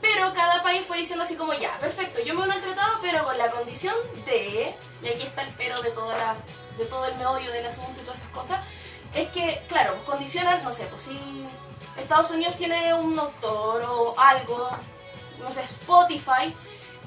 Pero 0.00 0.32
cada 0.32 0.62
país 0.62 0.84
fue 0.86 0.98
diciendo 0.98 1.24
así 1.24 1.34
como, 1.34 1.52
ya, 1.54 1.76
perfecto, 1.78 2.20
yo 2.24 2.34
me 2.34 2.42
uno 2.42 2.52
al 2.54 2.60
tratado, 2.60 2.98
pero 3.02 3.24
con 3.24 3.36
la 3.36 3.50
condición 3.50 3.94
de, 4.26 4.74
y 5.02 5.08
aquí 5.08 5.22
está 5.26 5.42
el 5.42 5.52
pero 5.54 5.80
de, 5.82 5.90
toda 5.90 6.16
la, 6.16 6.36
de 6.78 6.84
todo 6.86 7.06
el 7.06 7.16
meollo 7.16 7.50
del 7.52 7.66
asunto 7.66 8.00
y 8.00 8.04
todas 8.04 8.16
estas 8.18 8.30
cosas, 8.34 8.60
es 9.14 9.28
que, 9.28 9.62
claro, 9.68 10.02
condicionan, 10.06 10.62
no 10.64 10.72
sé, 10.72 10.84
pues 10.86 11.02
si 11.02 11.46
Estados 12.00 12.30
Unidos 12.30 12.56
tiene 12.56 12.94
un 12.94 13.18
autor 13.18 13.84
o 13.88 14.14
algo, 14.18 14.70
no 15.38 15.52
sé, 15.52 15.62
Spotify, 15.62 16.54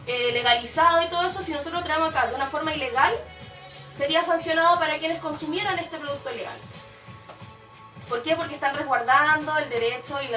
eh, 0.06 0.32
legalizado 0.34 1.02
y 1.02 1.08
todo 1.08 1.26
eso, 1.26 1.42
si 1.42 1.52
nosotros 1.52 1.76
lo 1.76 1.84
traemos 1.84 2.10
acá 2.10 2.28
de 2.28 2.36
una 2.36 2.48
forma 2.48 2.74
ilegal, 2.74 3.14
sería 3.96 4.24
sancionado 4.24 4.78
para 4.78 4.98
quienes 5.00 5.20
consumieran 5.20 5.80
este 5.80 5.98
producto 5.98 6.32
ilegal. 6.32 6.58
¿Por 8.10 8.22
qué? 8.22 8.36
Porque 8.36 8.56
están 8.56 8.76
resguardando 8.76 9.58
el 9.58 9.70
derecho 9.70 10.22
y 10.22 10.28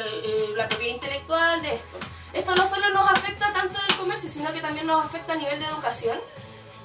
la, 0.54 0.68
propiedad 0.68 0.94
intelectual 0.94 1.62
de 1.62 1.74
esto. 1.74 1.98
Esto 2.32 2.54
no 2.54 2.66
solo 2.66 2.90
nos 2.90 3.10
afecta 3.10 3.52
tanto 3.52 3.78
en 3.80 3.86
el 3.90 3.96
comercio, 3.96 4.28
sino 4.28 4.52
que 4.52 4.60
también 4.60 4.86
nos 4.86 5.04
afecta 5.04 5.32
a 5.32 5.36
nivel 5.36 5.58
de 5.58 5.64
educación, 5.66 6.18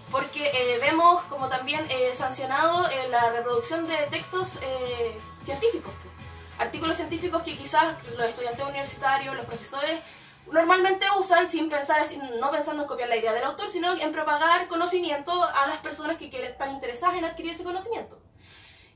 porque 0.09 0.47
eh, 0.47 0.79
vemos 0.81 1.21
como 1.23 1.49
también 1.49 1.85
eh, 1.89 2.11
sancionado 2.15 2.89
la 3.09 3.31
reproducción 3.31 3.87
de 3.87 3.95
textos 4.09 4.57
científicos. 5.43 5.93
Artículos 6.61 6.95
científicos 6.95 7.41
que 7.43 7.55
quizás 7.55 7.95
los 8.17 8.25
estudiantes 8.25 8.63
universitarios, 8.65 9.35
los 9.35 9.45
profesores, 9.45 9.99
normalmente 10.51 11.05
usan 11.17 11.49
sin 11.49 11.69
pensar, 11.69 12.05
sin- 12.05 12.39
no 12.39 12.51
pensando 12.51 12.83
en 12.83 12.87
copiar 12.87 13.09
la 13.09 13.17
idea 13.17 13.33
del 13.33 13.43
autor, 13.43 13.69
sino 13.69 13.93
en 13.93 14.11
propagar 14.11 14.67
conocimiento 14.67 15.31
a 15.43 15.67
las 15.67 15.77
personas 15.79 16.17
que 16.17 16.25
están 16.27 16.71
interesadas 16.71 17.17
en 17.17 17.25
adquirir 17.25 17.51
ese 17.53 17.63
conocimiento. 17.63 18.19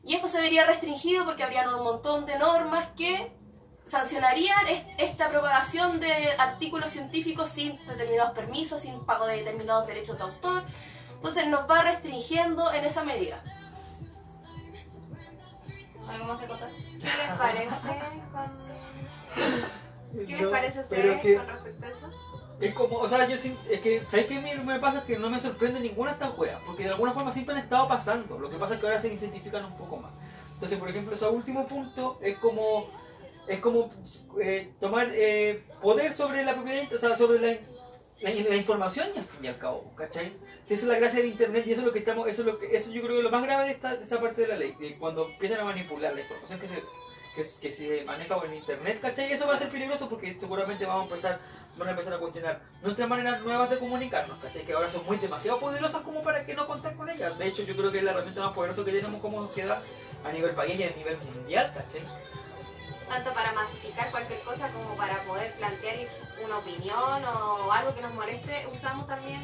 Y 0.04 0.14
esto 0.14 0.28
se 0.28 0.40
vería 0.40 0.66
restringido 0.66 1.26
porque 1.26 1.44
habrían 1.44 1.74
un 1.74 1.84
montón 1.84 2.26
de 2.28 2.38
normas 2.38 2.90
que 2.96 3.32
sancionarían 3.90 4.68
est- 4.68 4.88
esta 5.00 5.30
propagación 5.30 6.00
de 6.00 6.12
artículos 6.38 6.92
científicos 6.92 7.50
sin 7.50 7.78
determinados 7.88 8.34
permisos, 8.34 8.82
sin 8.82 9.04
pago 9.06 9.26
de 9.26 9.38
determinados 9.38 9.88
derechos 9.88 10.18
de 10.18 10.24
autor. 10.24 10.64
Entonces 11.16 11.48
nos 11.48 11.70
va 11.70 11.82
restringiendo 11.82 12.72
en 12.74 12.86
esa 12.86 13.04
medida. 13.04 13.42
¿Algo 16.08 16.26
más 16.26 16.40
que 16.40 16.48
contar? 16.48 16.70
¿Qué 17.06 17.18
les 17.18 17.38
parece 17.38 17.88
con... 18.32 20.26
¿Qué 20.26 20.38
les 20.38 20.48
parece 20.48 20.80
a 20.80 20.82
ustedes 20.82 21.22
que 21.22 21.36
con 21.36 21.48
respecto 21.48 21.86
a 21.86 21.90
eso? 21.90 22.12
es 22.60 22.74
como, 22.74 22.98
o 22.98 23.10
sea, 23.10 23.28
yo 23.28 23.36
es 23.36 23.82
que, 23.82 24.04
¿sabes 24.08 24.28
qué 24.28 24.40
me, 24.40 24.80
pasa? 24.80 25.06
Que 25.06 25.20
no 25.20 25.30
me 25.30 25.40
sorprende 25.40 25.80
ninguna 25.80 26.12
de 26.12 26.24
estas 26.24 26.38
weas, 26.38 26.60
porque 26.66 26.84
de 26.84 26.90
alguna 26.90 27.12
forma 27.12 27.32
siempre 27.32 27.56
han 27.56 27.62
estado 27.62 27.88
pasando. 27.88 28.40
Lo 28.40 28.50
que 28.50 28.58
pasa 28.58 28.76
es 28.76 28.80
que 28.80 28.88
ahora 28.88 29.02
se 29.02 29.12
incentifican 29.12 29.66
un 29.66 29.78
poco 29.78 29.98
más. 29.98 30.12
Entonces, 30.54 30.80
por 30.80 30.90
ejemplo, 30.90 31.14
ese 31.14 31.28
último 31.28 31.68
punto 31.68 32.18
es 32.22 32.38
como, 32.38 32.88
es 33.48 33.60
como 33.60 33.90
eh, 34.42 34.72
tomar 34.80 35.10
eh, 35.12 35.66
poder 35.82 36.14
sobre 36.14 36.46
la 36.46 36.54
propiedad, 36.54 36.94
o 36.94 36.98
sea, 36.98 37.18
sobre 37.18 37.40
la, 37.40 37.60
la, 38.22 38.32
la 38.32 38.56
información 38.56 39.10
y 39.16 39.20
al 39.20 39.26
fin 39.26 39.46
y 39.46 39.48
al 39.48 39.58
cabo, 39.58 39.94
¿cachai? 39.96 40.38
Si 40.66 40.74
esa 40.74 40.84
es 40.84 40.88
la 40.88 40.96
gracia 40.96 41.20
del 41.20 41.30
internet 41.32 41.66
y 41.68 41.72
eso 41.72 41.82
es 41.82 41.88
lo 41.88 41.94
que 41.94 42.00
estamos, 42.00 42.28
eso 42.28 42.42
es 42.42 42.48
lo 42.48 42.58
que, 42.58 42.76
eso 42.76 42.92
yo 42.92 43.02
creo 43.02 43.14
que 43.14 43.18
es 43.20 43.24
lo 43.24 43.32
más 43.32 43.44
grave 43.44 43.66
de 43.66 43.72
esta, 43.72 43.96
de 43.96 44.18
parte 44.18 44.42
de 44.42 44.48
la 44.48 44.56
ley, 44.56 44.76
de 44.80 44.98
cuando 44.98 45.28
empiezan 45.28 45.60
a 45.60 45.66
manipular 45.66 46.14
la 46.14 46.22
información 46.22 46.60
que 46.60 46.68
se, 46.68 46.84
que, 47.36 47.46
que 47.60 47.72
se 47.72 48.04
maneja 48.06 48.36
por 48.36 48.46
el 48.46 48.56
internet, 48.56 49.00
¿cachai? 49.02 49.30
Y 49.30 49.34
eso 49.34 49.48
va 49.48 49.56
a 49.56 49.60
ser 49.60 49.70
peligroso 49.70 50.10
porque 50.10 50.40
seguramente 50.40 50.86
vamos 50.86 51.04
a 51.04 51.06
empezar, 51.10 51.40
van 51.78 51.88
a 51.90 51.92
empezar 51.92 52.14
a 52.14 52.20
cuestionar 52.20 52.62
nuestras 52.82 53.10
maneras 53.10 53.42
nuevas 53.42 53.70
de 53.70 53.78
comunicarnos, 53.78 54.42
¿cachai? 54.42 54.64
Que 54.64 54.74
ahora 54.74 54.90
son 54.90 55.06
muy 55.06 55.18
demasiado 55.18 55.60
poderosas 55.60 56.02
como 56.02 56.24
para 56.24 56.46
que 56.46 56.56
no 56.56 56.66
contar 56.66 56.96
con 56.96 57.10
ellas. 57.10 57.38
De 57.38 57.48
hecho, 57.48 57.64
yo 57.64 57.76
creo 57.76 57.92
que 57.92 57.98
es 57.98 58.04
la 58.04 58.12
herramienta 58.12 58.42
más 58.42 58.54
poderosa 58.54 58.86
que 58.86 58.92
tenemos 58.92 59.22
como 59.22 59.42
sociedad 59.46 59.84
a 60.24 60.32
nivel 60.32 60.52
país 60.52 60.80
y 60.80 60.84
a 60.84 60.92
nivel 60.92 61.18
mundial, 61.18 61.72
¿cachai? 61.76 62.02
Tanto 63.08 63.34
para 63.34 63.52
masificar 63.54 64.12
cualquier 64.12 64.40
cosa 64.42 64.68
como 64.70 64.96
para 64.96 65.22
poder 65.24 65.52
plantear 65.54 65.96
una 66.44 66.58
opinión 66.58 67.24
o 67.26 67.72
algo 67.72 67.94
que 67.96 68.02
nos 68.02 68.14
moleste, 68.14 68.68
usamos 68.74 69.08
también 69.08 69.42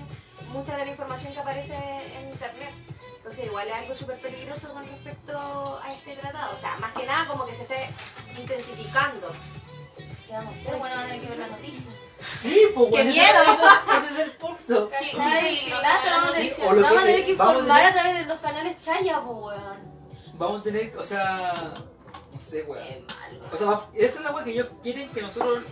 mucha 0.51 0.75
de 0.77 0.85
la 0.85 0.91
información 0.91 1.33
que 1.33 1.39
aparece 1.39 1.75
en 1.75 2.29
internet. 2.29 2.71
Entonces 3.17 3.45
igual 3.45 3.67
es 3.67 3.73
algo 3.75 3.95
súper 3.95 4.17
peligroso 4.19 4.73
con 4.73 4.85
respecto 4.85 5.79
a 5.83 5.93
este 5.93 6.15
tratado. 6.15 6.55
O 6.55 6.59
sea, 6.59 6.75
más 6.77 6.91
que 6.93 7.05
nada 7.05 7.27
como 7.27 7.45
que 7.45 7.53
se 7.53 7.61
esté 7.63 7.89
intensificando. 8.37 9.31
¿Qué 10.27 10.33
vamos 10.33 10.55
a 10.55 10.57
hacer? 10.59 10.75
Bueno, 10.77 10.95
van 10.95 11.03
a 11.03 11.07
tener 11.07 11.21
que 11.21 11.27
ver 11.27 11.37
las 11.39 11.51
noticias. 11.51 11.93
Sí, 12.41 12.61
pues 12.73 12.85
¡Qué 12.85 12.91
bueno, 12.91 13.11
miedo! 13.11 13.41
ese- 13.43 13.97
ese 14.05 14.13
es 14.13 14.19
el 14.19 14.31
punto. 14.33 14.89
Qué- 14.99 15.17
la 15.17 15.23
vamos 15.23 16.29
a 16.29 16.33
tener- 16.33 16.51
noticia. 16.51 16.65
Que- 16.65 16.69
tener 16.69 17.25
que 17.25 17.35
vamos 17.35 17.55
a 17.55 17.61
informar 17.61 17.65
tener- 17.77 17.85
a 17.87 17.93
través 17.93 18.19
de 18.19 18.25
los 18.33 18.39
canales 18.41 18.81
Chaya, 18.81 19.21
po, 19.21 19.31
weón. 19.31 19.91
Vamos 20.33 20.61
a 20.61 20.63
tener, 20.63 20.97
o 20.97 21.03
sea, 21.03 21.73
sé, 22.41 22.63
weón. 22.63 23.05
O 23.51 23.55
sea, 23.55 23.81
esa 23.93 24.17
es 24.17 24.21
la 24.21 24.31
weá 24.31 24.43
que 24.43 24.51
ellos 24.51 24.67
quieren 24.83 25.09
que 25.11 25.21
nosotros 25.21 25.63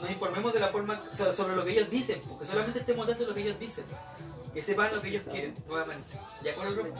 nos 0.00 0.10
informemos 0.10 0.52
de 0.52 0.60
la 0.60 0.68
forma, 0.68 1.02
o 1.10 1.14
sea, 1.14 1.32
sobre 1.32 1.56
lo 1.56 1.64
que 1.64 1.72
ellos 1.72 1.90
dicen, 1.90 2.22
porque 2.28 2.46
solamente 2.46 2.80
estemos 2.80 3.04
atentos 3.04 3.26
a 3.26 3.28
lo 3.28 3.34
que 3.34 3.42
ellos 3.42 3.58
dicen. 3.58 3.84
Que 4.54 4.62
sepan 4.62 4.94
lo 4.94 5.00
que 5.00 5.08
ellos 5.08 5.22
quieren, 5.30 5.54
nuevamente. 5.68 6.18
¿Ya 6.42 6.54
con 6.54 6.66
el 6.66 6.74
grupo? 6.74 6.98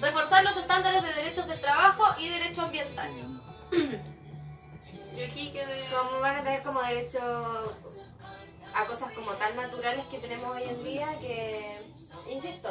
Reforzar 0.00 0.42
los 0.44 0.56
estándares 0.56 1.02
de 1.02 1.12
derechos 1.12 1.46
del 1.46 1.60
trabajo 1.60 2.04
y 2.18 2.28
derecho 2.28 2.62
ambiental. 2.62 3.10
Yo 3.70 5.24
aquí 5.24 5.52
quedé... 5.52 5.88
Como 5.90 6.20
van 6.20 6.36
a 6.36 6.44
tener 6.44 6.62
como 6.62 6.80
derecho 6.82 7.74
a 8.74 8.86
cosas 8.86 9.12
como 9.12 9.32
tan 9.32 9.56
naturales 9.56 10.06
que 10.06 10.18
tenemos 10.18 10.54
hoy 10.54 10.64
en 10.64 10.84
día 10.84 11.18
que, 11.20 11.82
insisto, 12.28 12.70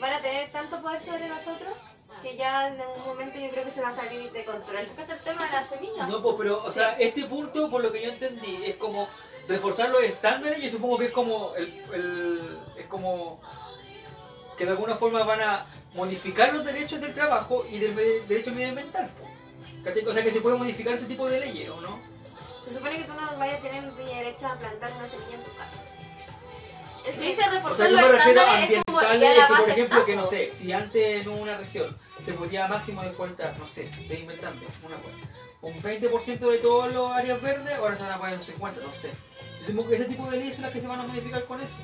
van 0.00 0.12
a 0.12 0.22
tener 0.22 0.50
tanto 0.52 0.80
poder 0.80 1.00
sobre 1.00 1.28
nosotros 1.28 1.74
que 2.22 2.36
ya 2.36 2.68
en 2.68 2.80
algún 2.80 3.04
momento 3.04 3.38
yo 3.38 3.50
creo 3.50 3.64
que 3.64 3.70
se 3.70 3.80
va 3.82 3.88
a 3.88 3.92
salir 3.92 4.30
de 4.32 4.44
control. 4.44 4.76
Es 4.78 4.98
el 4.98 5.18
tema 5.20 5.44
de 5.46 5.50
la 5.52 5.64
semilla. 5.64 6.06
No, 6.06 6.22
pues, 6.22 6.34
pero, 6.38 6.62
o 6.62 6.70
sea, 6.70 6.92
este 6.98 7.24
punto, 7.24 7.70
por 7.70 7.82
lo 7.82 7.90
que 7.92 8.02
yo 8.02 8.10
entendí, 8.10 8.62
es 8.64 8.76
como 8.76 9.08
reforzar 9.48 9.88
los 9.90 10.02
estándares. 10.02 10.62
Yo 10.62 10.68
supongo 10.70 10.98
que 10.98 11.06
es 11.06 11.12
como, 11.12 11.54
el, 11.56 11.66
el- 11.94 12.58
es 12.76 12.86
como 12.86 13.40
que 14.56 14.64
de 14.66 14.72
alguna 14.72 14.94
forma 14.96 15.22
van 15.24 15.40
a 15.40 15.66
modificar 15.94 16.52
los 16.52 16.64
derechos 16.64 17.00
del 17.00 17.14
trabajo 17.14 17.64
y 17.68 17.78
del 17.78 17.94
derecho 18.28 18.50
medioambiental. 18.52 19.10
¿Cachai? 19.82 20.04
O 20.06 20.12
sea, 20.12 20.22
que 20.22 20.30
se 20.30 20.40
puede 20.42 20.56
modificar 20.58 20.94
ese 20.94 21.06
tipo 21.06 21.26
de 21.28 21.40
leyes, 21.40 21.70
¿o 21.70 21.80
no? 21.80 21.98
Se 22.62 22.74
supone 22.74 22.98
que 22.98 23.04
tú 23.04 23.14
no 23.14 23.38
vayas 23.38 23.58
a 23.58 23.62
tener 23.62 23.82
el 23.84 23.96
derecho 23.96 24.46
a 24.46 24.54
plantar 24.56 24.92
una 24.92 25.08
semilla 25.08 25.36
en 25.36 25.42
tu 25.42 25.54
casa. 25.56 25.78
El 27.10 27.18
que 27.18 27.26
dice 27.26 27.40
O 27.40 27.44
sea, 27.44 27.50
reforzar 27.52 27.90
yo 27.90 27.96
los 27.96 28.10
me 28.10 28.18
refiero 28.18 28.40
a 28.40 28.44
es 28.44 28.52
ambientales, 28.52 29.28
es 29.28 29.34
que, 29.34 29.54
por 29.54 29.68
ejemplo, 29.68 30.04
que 30.04 30.12
está, 30.12 30.22
no 30.22 30.26
sé, 30.26 30.52
si 30.58 30.72
antes 30.72 31.26
en 31.26 31.28
una 31.28 31.56
región 31.56 31.98
se 32.24 32.32
podía 32.32 32.68
máximo 32.68 33.02
deforestar, 33.02 33.58
no 33.58 33.66
sé, 33.66 33.84
estoy 33.84 34.18
inventando 34.18 34.66
una 34.82 34.96
cosa, 34.96 35.16
un 35.62 35.82
20% 35.82 36.50
de 36.50 36.58
todas 36.58 36.92
las 36.92 37.12
áreas 37.12 37.42
verdes, 37.42 37.78
ahora 37.78 37.96
se 37.96 38.02
van 38.02 38.12
a 38.12 38.18
poner 38.18 38.38
un 38.38 38.44
50%, 38.44 38.82
no 38.82 38.92
sé. 38.92 39.10
Yo 39.60 39.66
supongo 39.66 39.90
que 39.90 39.96
ese 39.96 40.04
tipo 40.06 40.30
de 40.30 40.38
leyes 40.38 40.54
son 40.54 40.62
las 40.62 40.72
que 40.72 40.80
se 40.80 40.88
van 40.88 41.00
a 41.00 41.02
modificar 41.04 41.44
con 41.44 41.60
eso. 41.60 41.82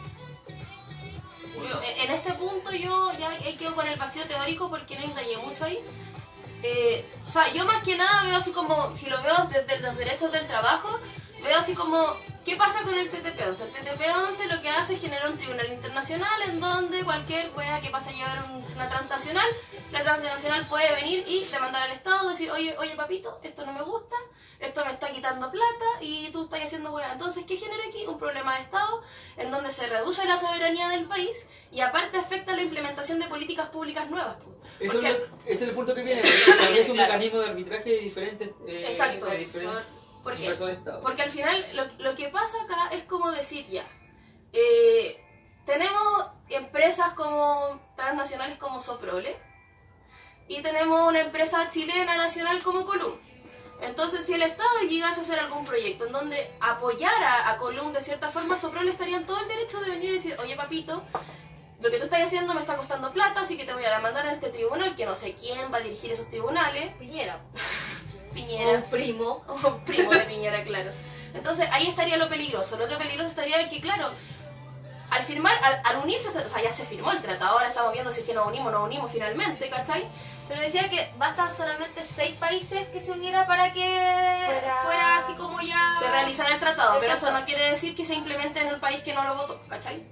Yo, 1.56 1.80
en 2.04 2.10
este 2.10 2.32
punto 2.34 2.70
yo 2.72 3.12
ya 3.18 3.30
quedo 3.56 3.74
con 3.74 3.86
el 3.86 3.98
vacío 3.98 4.26
teórico 4.26 4.68
porque 4.70 4.96
no 4.96 5.04
indagué 5.04 5.36
mucho 5.38 5.64
ahí. 5.64 5.78
Eh, 6.62 7.04
o 7.26 7.30
sea, 7.30 7.52
yo 7.52 7.64
más 7.64 7.82
que 7.82 7.96
nada 7.96 8.24
veo 8.24 8.36
así 8.36 8.50
como, 8.52 8.94
si 8.96 9.06
lo 9.06 9.22
veo 9.22 9.34
desde 9.46 9.80
los 9.80 9.96
derechos 9.96 10.32
del 10.32 10.46
trabajo, 10.46 10.98
veo 11.42 11.58
así 11.58 11.74
como, 11.74 12.16
¿qué 12.46 12.56
pasa 12.56 12.82
con 12.84 12.94
el 12.96 13.10
TTP-11? 13.10 13.60
El 13.60 13.72
TTP-11 13.74 14.54
lo 14.56 14.62
que 14.62 14.68
hace 14.70 14.94
es 14.94 15.00
generar 15.00 15.30
un 15.30 15.36
tribunal 15.36 15.70
internacional 15.72 16.42
en 16.48 16.60
donde 16.60 17.04
cualquier 17.04 17.50
wea 17.56 17.80
que 17.80 17.90
pase 17.90 18.10
a 18.10 18.12
llevar 18.12 18.44
un- 18.50 18.64
una 18.74 18.88
transnacional, 18.88 19.46
la 19.90 20.02
transnacional 20.02 20.66
puede 20.68 20.94
venir 20.94 21.24
y 21.26 21.44
demandar 21.44 21.82
al 21.82 21.92
Estado, 21.92 22.28
decir, 22.30 22.50
oye, 22.50 22.76
oye 22.78 22.94
papito, 22.96 23.38
esto 23.42 23.66
no 23.66 23.72
me 23.72 23.82
gusta, 23.82 24.16
esto 24.60 24.84
me 24.84 24.92
está 24.92 25.08
quitando 25.08 25.50
plata 25.50 25.86
y 26.00 26.30
tú 26.30 26.44
estás 26.44 26.62
haciendo 26.62 26.92
wea. 26.92 27.12
Entonces, 27.12 27.44
¿qué 27.46 27.56
genera 27.56 27.82
aquí? 27.88 28.06
Un 28.06 28.18
problema 28.18 28.56
de 28.56 28.62
Estado 28.62 29.02
en 29.36 29.50
donde 29.50 29.70
se 29.70 29.86
reduce 29.86 30.24
la 30.24 30.36
soberanía 30.38 30.88
del 30.88 31.06
país 31.06 31.46
y 31.72 31.80
aparte 31.80 32.16
afecta 32.18 32.54
la 32.56 32.62
implementación 32.62 33.18
de 33.18 33.26
políticas 33.26 33.68
públicas 33.70 34.08
nuevas. 34.08 34.36
Eso 34.78 34.92
Porque- 34.94 35.10
es, 35.10 35.18
lo- 35.18 35.24
ese 35.46 35.54
es 35.54 35.62
el 35.62 35.70
punto 35.72 35.94
que 35.94 36.02
viene, 36.02 36.20
es 36.80 36.88
un 36.88 36.94
Claro. 36.94 37.12
mecanismo 37.14 37.40
de 37.40 37.48
arbitraje 37.50 37.90
de 37.90 37.98
diferentes, 37.98 38.48
eh, 38.68 38.84
Exacto, 38.88 39.26
de 39.26 39.38
diferentes 39.38 39.86
Porque, 40.26 40.56
porque 41.02 41.22
al 41.22 41.30
final 41.30 41.64
lo, 41.74 41.84
lo 41.98 42.16
que 42.16 42.30
pasa 42.30 42.60
acá 42.64 42.88
es 42.90 43.04
como 43.04 43.30
decir 43.30 43.64
ya, 43.68 43.86
eh, 44.52 45.24
tenemos 45.64 46.26
empresas 46.48 47.12
como 47.12 47.80
transnacionales 47.94 48.58
como 48.58 48.80
Soprole 48.80 49.36
y 50.48 50.62
tenemos 50.62 51.08
una 51.08 51.20
empresa 51.20 51.70
chilena 51.70 52.16
nacional 52.16 52.60
como 52.64 52.84
Colum. 52.84 53.14
Entonces, 53.80 54.26
si 54.26 54.34
el 54.34 54.42
Estado 54.42 54.80
llegase 54.88 55.20
a 55.20 55.22
hacer 55.22 55.38
algún 55.38 55.64
proyecto 55.64 56.06
en 56.06 56.12
donde 56.12 56.52
apoyara 56.60 57.48
a 57.48 57.58
Colum 57.58 57.92
de 57.92 58.00
cierta 58.00 58.28
forma, 58.28 58.56
Soprole 58.56 58.90
estaría 58.90 59.18
en 59.18 59.26
todo 59.26 59.40
el 59.40 59.46
derecho 59.46 59.80
de 59.80 59.90
venir 59.90 60.10
y 60.10 60.14
decir, 60.14 60.36
oye 60.40 60.56
papito, 60.56 61.04
lo 61.80 61.88
que 61.88 61.98
tú 61.98 62.04
estás 62.06 62.22
haciendo 62.22 62.52
me 62.52 62.62
está 62.62 62.76
costando 62.76 63.12
plata, 63.12 63.42
así 63.42 63.56
que 63.56 63.64
te 63.64 63.72
voy 63.72 63.84
a 63.84 63.94
demandar 63.94 64.26
en 64.26 64.32
este 64.32 64.48
tribunal, 64.48 64.96
que 64.96 65.06
no 65.06 65.14
sé 65.14 65.34
quién 65.34 65.72
va 65.72 65.76
a 65.76 65.82
dirigir 65.82 66.10
esos 66.10 66.28
tribunales, 66.28 66.92
Piñera. 66.96 67.38
Piñera. 68.36 68.72
Un 68.78 68.82
primo. 68.84 69.42
O 69.64 69.78
primo 69.78 70.10
de 70.12 70.20
Piñera, 70.20 70.62
claro. 70.62 70.90
Entonces 71.34 71.68
ahí 71.72 71.88
estaría 71.88 72.16
lo 72.16 72.28
peligroso. 72.28 72.76
Lo 72.76 72.84
otro 72.84 72.96
peligroso 72.98 73.30
estaría 73.30 73.68
que, 73.68 73.80
claro, 73.80 74.10
al 75.10 75.22
firmar, 75.24 75.54
al, 75.62 75.80
al 75.84 75.96
unirse, 76.02 76.28
o 76.28 76.48
sea, 76.48 76.62
ya 76.62 76.74
se 76.74 76.84
firmó 76.84 77.12
el 77.12 77.20
tratado, 77.22 77.52
ahora 77.58 77.68
estamos 77.68 77.92
viendo 77.92 78.10
si 78.12 78.20
es 78.20 78.26
que 78.26 78.34
nos 78.34 78.46
unimos 78.46 78.68
o 78.68 78.70
no 78.78 78.84
unimos 78.84 79.10
finalmente, 79.10 79.68
¿cachai? 79.68 80.06
Pero 80.48 80.60
decía 80.60 80.88
que 80.90 81.10
bastan 81.18 81.54
solamente 81.56 82.02
seis 82.14 82.34
países 82.36 82.88
que 82.88 83.00
se 83.00 83.10
unieran 83.12 83.46
para 83.46 83.72
que 83.72 84.42
Fuera- 84.46 84.78
fuera, 84.82 85.16
así 85.18 85.34
como 85.34 85.60
ya... 85.60 85.96
Se 86.00 86.08
realizará 86.10 86.54
el 86.54 86.60
tratado, 86.60 86.98
pero 87.00 87.14
eso 87.14 87.30
no 87.30 87.44
quiere 87.44 87.70
decir 87.70 87.94
que 87.94 88.04
se 88.04 88.14
implemente 88.14 88.60
en 88.60 88.68
el 88.68 88.80
país 88.80 89.00
que 89.02 89.12
no 89.14 89.24
lo 89.24 89.36
votó, 89.36 89.60
¿cachai? 89.68 90.04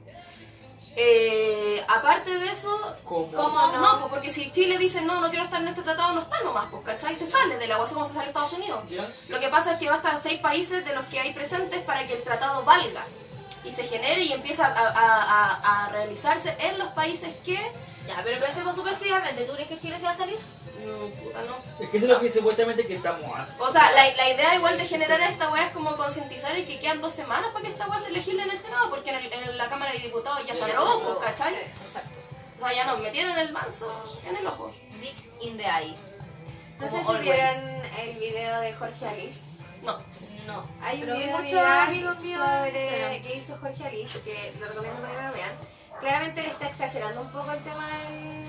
Eh, 0.97 1.85
aparte 1.89 2.39
de 2.39 2.49
eso, 2.51 2.71
Como, 3.05 3.31
¿cómo 3.33 3.67
no? 3.69 3.81
no? 3.81 3.99
Pues 4.01 4.11
porque 4.13 4.31
si 4.31 4.51
Chile 4.53 4.79
dice 4.79 5.01
no, 5.03 5.21
no 5.21 5.29
quiero 5.31 5.45
estar 5.47 5.61
en 5.61 5.69
este 5.69 5.83
tratado, 5.83 6.13
no 6.15 6.21
está 6.21 6.41
nomás, 6.43 6.67
pues, 6.71 6.85
¿cachai? 6.85 7.17
Se 7.17 7.27
sale 7.31 7.59
de 7.59 7.67
la 7.67 7.83
así 7.83 7.95
como 7.95 8.07
se 8.07 8.15
sale 8.15 8.29
Estados 8.29 8.53
Unidos. 8.53 8.81
Lo 9.29 9.41
que 9.41 9.49
pasa 9.49 9.73
es 9.73 9.79
que 9.79 9.89
bastan 9.89 10.19
seis 10.19 10.41
países 10.41 10.85
de 10.85 10.95
los 10.95 11.05
que 11.07 11.19
hay 11.21 11.33
presentes 11.33 11.81
para 11.83 12.07
que 12.07 12.15
el 12.15 12.23
tratado 12.23 12.65
valga 12.65 13.05
y 13.65 13.73
se 13.73 13.85
genere 13.85 14.23
y 14.23 14.33
empiece 14.33 14.63
a, 14.63 14.67
a- 14.67 14.93
a- 14.95 15.85
a 15.87 15.89
realizarse 15.91 16.57
en 16.61 16.79
los 16.79 16.89
países 16.89 17.35
que... 17.45 17.59
Ya, 18.07 18.21
pero 18.23 18.39
pensemos 18.39 18.77
súper 18.77 18.95
fríamente. 18.97 19.45
¿Tú 19.45 19.55
crees 19.55 19.69
que 19.69 19.79
Chile 19.79 19.99
se 19.99 20.05
va 20.05 20.11
a 20.11 20.17
salir? 20.17 20.39
No, 20.85 21.09
puta, 21.23 21.39
no. 21.43 21.83
Es 21.85 21.91
que 21.91 21.97
eso 21.97 22.07
es 22.07 22.13
lo 22.13 22.21
que 22.21 22.31
supuestamente 22.31 22.87
que 22.87 22.97
estamos 22.97 23.25
a... 23.37 23.47
O 23.59 23.73
sea, 23.73 23.91
la, 23.93 24.15
la 24.15 24.31
idea 24.31 24.55
igual 24.55 24.77
de 24.79 24.85
generar 24.87 25.21
esta 25.21 25.51
weá 25.51 25.67
es 25.67 25.73
como 25.73 25.97
concientizar 25.97 26.57
y 26.59 26.65
que 26.65 26.79
quedan 26.79 27.01
dos 27.01 27.13
semanas 27.15 27.51
para 27.53 27.65
que 27.65 27.71
esta 27.73 27.89
weá 27.89 28.01
se 28.01 28.11
legisle 28.13 28.43
en 28.43 28.51
el 28.51 28.59
Senado, 28.59 28.91
porque 28.91 29.11
en, 29.11 29.17
el- 29.17 29.33
en 29.33 29.59
la 29.59 29.69
Cámara 29.69 29.93
de 29.93 29.99
Diputados 29.99 30.41
ya 30.47 30.55
se 30.55 30.61
Ya 30.61 30.67
se 30.67 30.73
aprobó, 30.73 31.17
pues, 31.19 31.31
¿cachai? 31.31 31.55
Exacto. 31.55 32.11
O 32.57 32.67
sea, 32.67 32.73
ya 32.75 32.85
nos 32.87 33.01
metieron 33.01 33.37
el 33.39 33.53
manso 33.53 34.21
en 34.27 34.37
el 34.37 34.47
ojo. 34.47 34.73
Dick 35.01 35.17
in 35.41 35.57
the 35.57 35.65
eye. 35.65 35.97
No 36.79 36.89
sé 36.89 37.01
si 37.01 37.07
always. 37.09 37.23
vieron 37.23 37.83
el 38.01 38.17
video 38.19 38.61
de 38.61 38.73
Jorge 38.75 39.09
Alix. 39.09 39.37
No. 39.83 39.99
No. 40.47 40.69
Hay 40.83 41.03
un 41.03 41.17
video 41.17 41.39
muchos 41.39 41.61
amigos 41.63 42.19
míos 42.21 42.41
sobre 42.43 43.23
que 43.23 43.37
hizo 43.37 43.57
Jorge 43.61 43.85
Alix, 43.87 44.19
que 44.19 44.53
lo 44.61 44.67
recomiendo 44.67 45.01
para 45.03 45.15
que 45.21 45.27
lo 45.29 45.33
vean. 45.33 45.53
Claramente 46.01 46.43
le 46.43 46.49
está 46.49 46.67
exagerando 46.69 47.21
un 47.23 47.31
poco 47.31 47.53
el 47.53 47.63
tema 47.65 47.89
del, 47.99 48.45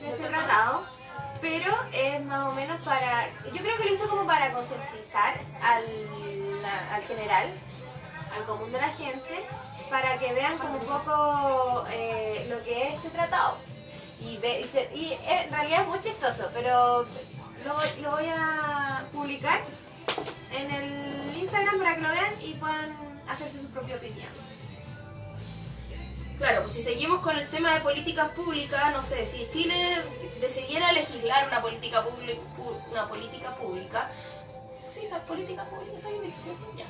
de 0.00 0.10
este 0.10 0.28
tratado, 0.28 0.86
pero 1.48 1.72
es 1.92 2.24
más 2.24 2.48
o 2.50 2.52
menos 2.52 2.82
para... 2.84 3.28
Yo 3.52 3.60
creo 3.62 3.76
que 3.76 3.84
lo 3.84 3.94
hizo 3.94 4.08
como 4.08 4.26
para 4.26 4.52
concientizar 4.52 5.34
al, 5.62 5.84
al 6.92 7.02
general, 7.02 7.48
al 8.36 8.44
común 8.46 8.72
de 8.72 8.80
la 8.80 8.88
gente, 8.88 9.44
para 9.88 10.18
que 10.18 10.32
vean 10.32 10.58
como 10.58 10.78
un 10.78 10.86
poco 10.86 11.84
eh, 11.92 12.46
lo 12.50 12.62
que 12.64 12.88
es 12.88 12.94
este 12.94 13.10
tratado. 13.10 13.58
Y, 14.20 14.38
ve, 14.38 14.60
y, 14.62 14.66
se- 14.68 14.90
y, 14.94 15.12
eh, 15.12 15.42
en 15.44 15.50
realidad 15.52 15.82
es 15.82 15.88
muy 15.88 16.00
chistoso, 16.00 16.50
pero 16.52 17.02
lo, 17.64 17.74
lo 18.02 18.10
voy 18.10 18.26
a 18.34 19.04
publicar 19.12 19.60
en 20.50 20.70
el 20.70 21.36
Instagram 21.36 21.78
para 21.78 21.94
que 21.94 22.00
lo 22.00 22.08
vean 22.10 22.34
y 22.42 22.54
puedan 22.54 22.96
hacerse 23.28 23.60
su 23.60 23.68
propia 23.68 23.96
opinión. 23.96 24.28
Claro, 26.38 26.62
pues 26.62 26.74
si 26.74 26.82
seguimos 26.82 27.20
con 27.20 27.36
el 27.36 27.48
tema 27.48 27.72
de 27.74 27.80
políticas 27.80 28.28
públicas, 28.30 28.92
no 28.92 29.02
sé, 29.02 29.24
si 29.24 29.48
Chile 29.50 29.74
decidiera 30.40 30.92
legislar 30.92 31.46
una 31.48 31.62
política 31.62 32.04
pública, 32.04 32.40
una 32.90 33.08
política 33.08 33.54
pública, 33.54 34.10
sí, 34.92 35.08
la 35.10 35.18
política 35.20 35.64
pública 35.64 35.92
está 35.96 36.08
bien 36.10 36.22
dicho, 36.22 36.36
¿cierto? 36.44 36.72
Ya, 36.76 36.84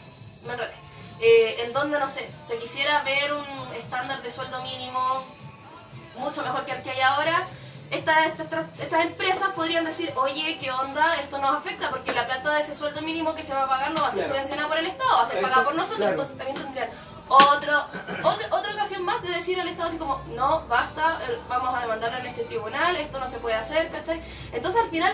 me 0.47 0.53
enredé. 0.55 0.75
Eh, 1.21 1.63
en 1.65 1.73
donde, 1.73 1.99
no 1.99 2.09
sé, 2.09 2.29
se 2.47 2.59
quisiera 2.59 3.03
ver 3.03 3.33
un 3.35 3.75
estándar 3.75 4.21
de 4.21 4.31
sueldo 4.33 4.61
mínimo 4.63 5.25
mucho 6.17 6.43
mejor 6.43 6.65
que 6.65 6.73
el 6.73 6.83
que 6.83 6.91
hay 6.91 7.01
ahora, 7.01 7.47
estas, 7.91 8.39
estas, 8.41 8.67
estas 8.81 9.01
empresas 9.03 9.51
podrían 9.51 9.85
decir, 9.85 10.13
oye, 10.17 10.59
¿qué 10.59 10.73
onda? 10.73 11.21
Esto 11.21 11.39
nos 11.39 11.55
afecta 11.57 11.91
porque 11.91 12.13
la 12.13 12.27
plata 12.27 12.53
de 12.55 12.63
ese 12.63 12.75
sueldo 12.75 13.01
mínimo 13.03 13.35
que 13.37 13.45
se 13.45 13.55
va 13.55 13.65
a 13.65 13.69
pagar 13.69 13.93
no 13.93 14.01
va 14.01 14.09
a 14.09 14.11
ser 14.11 14.21
Claro. 14.21 14.35
subvencionada 14.35 14.69
por 14.69 14.79
el 14.79 14.87
Estado, 14.87 15.11
va 15.17 15.23
a 15.23 15.27
ser 15.27 15.41
pagada 15.41 15.65
por 15.65 15.75
nosotros, 15.77 15.99
claro. 15.99 16.13
entonces 16.13 16.37
también 16.37 16.57
tendrían 16.63 16.91
otro, 17.29 17.73
otra, 18.25 18.47
otra 18.51 18.73
ocasión 18.75 19.05
más 19.05 19.23
de 19.23 19.29
decir 19.31 19.61
al 19.61 19.69
Estado 19.69 19.89
así 19.89 19.99
como, 19.99 20.21
no, 20.35 20.67
basta, 20.69 21.21
vamos 21.49 21.75
a 21.75 21.81
demandarlo 21.81 22.19
en 22.19 22.27
este 22.27 22.45
tribunal, 22.45 22.97
esto 22.97 23.19
no 23.19 23.27
se 23.29 23.39
puede 23.39 23.57
hacer, 23.57 23.89
¿cachai? 23.91 24.21
Entonces 24.53 24.81
al 24.83 24.91
final 24.91 25.13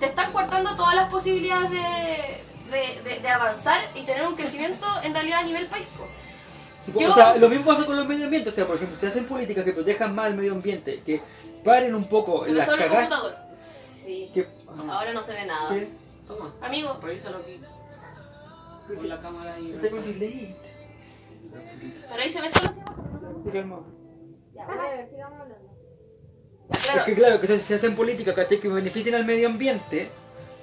te 0.00 0.06
están 0.06 0.32
cortando 0.32 0.74
todas 0.76 0.94
las 0.94 1.10
posibilidades 1.10 1.70
de, 1.70 2.42
de, 2.70 3.02
de- 3.02 3.20
de 3.20 3.28
avanzar 3.28 3.80
y 3.94 4.02
tener 4.02 4.26
un 4.26 4.34
crecimiento 4.34 4.86
en 5.02 5.12
realidad 5.14 5.40
a 5.40 5.42
nivel 5.44 5.66
país. 5.66 5.86
Yo- 6.98 7.10
O 7.12 7.14
sea, 7.14 7.36
lo 7.36 7.48
mismo 7.48 7.66
pasa 7.66 7.86
con 7.86 7.96
los 7.96 8.06
medio 8.08 8.24
ambiente. 8.24 8.48
O 8.50 8.52
sea, 8.52 8.66
por 8.66 8.76
ejemplo, 8.76 8.98
si 8.98 9.06
hacen 9.06 9.26
políticas 9.26 9.64
que 9.64 9.72
protejan 9.72 10.14
más 10.14 10.28
el 10.28 10.34
medio 10.34 10.52
ambiente, 10.52 11.00
que 11.06 11.22
paren 11.64 11.94
un 11.94 12.08
poco 12.08 12.44
Se 12.44 12.50
me 12.50 12.56
las 12.58 12.68
el 12.68 12.88
computador. 12.88 13.36
Sí. 14.04 14.30
Que, 14.34 14.48
Ahora 14.90 15.12
no 15.12 15.22
se 15.22 15.32
ve 15.32 15.44
nada. 15.46 15.68
que- 15.68 15.88
Toma, 16.26 16.50
Amigo, 16.62 16.98
revísalo 17.02 17.38
aquí. 17.38 17.60
Con 18.96 19.08
la 19.08 19.20
cámara 19.20 19.58
y 19.60 19.72
pero 22.08 22.22
ahí 22.22 22.28
se 22.28 22.40
ve 22.40 22.48
solo. 22.48 22.72
Ya, 24.54 24.64
voy 24.66 24.78
a 24.78 24.90
ver, 24.90 25.08
sigamos 25.10 25.40
hablando. 25.40 25.68
Ya, 26.70 26.76
Es 26.78 26.84
claro. 26.86 27.04
que 27.04 27.14
claro, 27.14 27.40
que 27.40 27.46
si 27.46 27.60
se 27.60 27.74
hacen 27.74 27.96
políticas 27.96 28.34
¿cachai? 28.34 28.58
que 28.60 28.68
beneficien 28.68 29.14
al 29.14 29.24
medio 29.24 29.48
ambiente, 29.48 30.10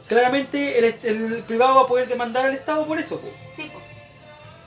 claramente 0.08 0.80
el, 0.80 0.86
el 1.04 1.44
privado 1.44 1.76
va 1.76 1.82
a 1.82 1.88
poder 1.88 2.08
demandar 2.08 2.46
al 2.48 2.54
Estado 2.54 2.86
por 2.88 3.00
eso. 3.00 3.20
po. 3.20 3.28
Sí, 3.56 3.70
po. 3.74 3.80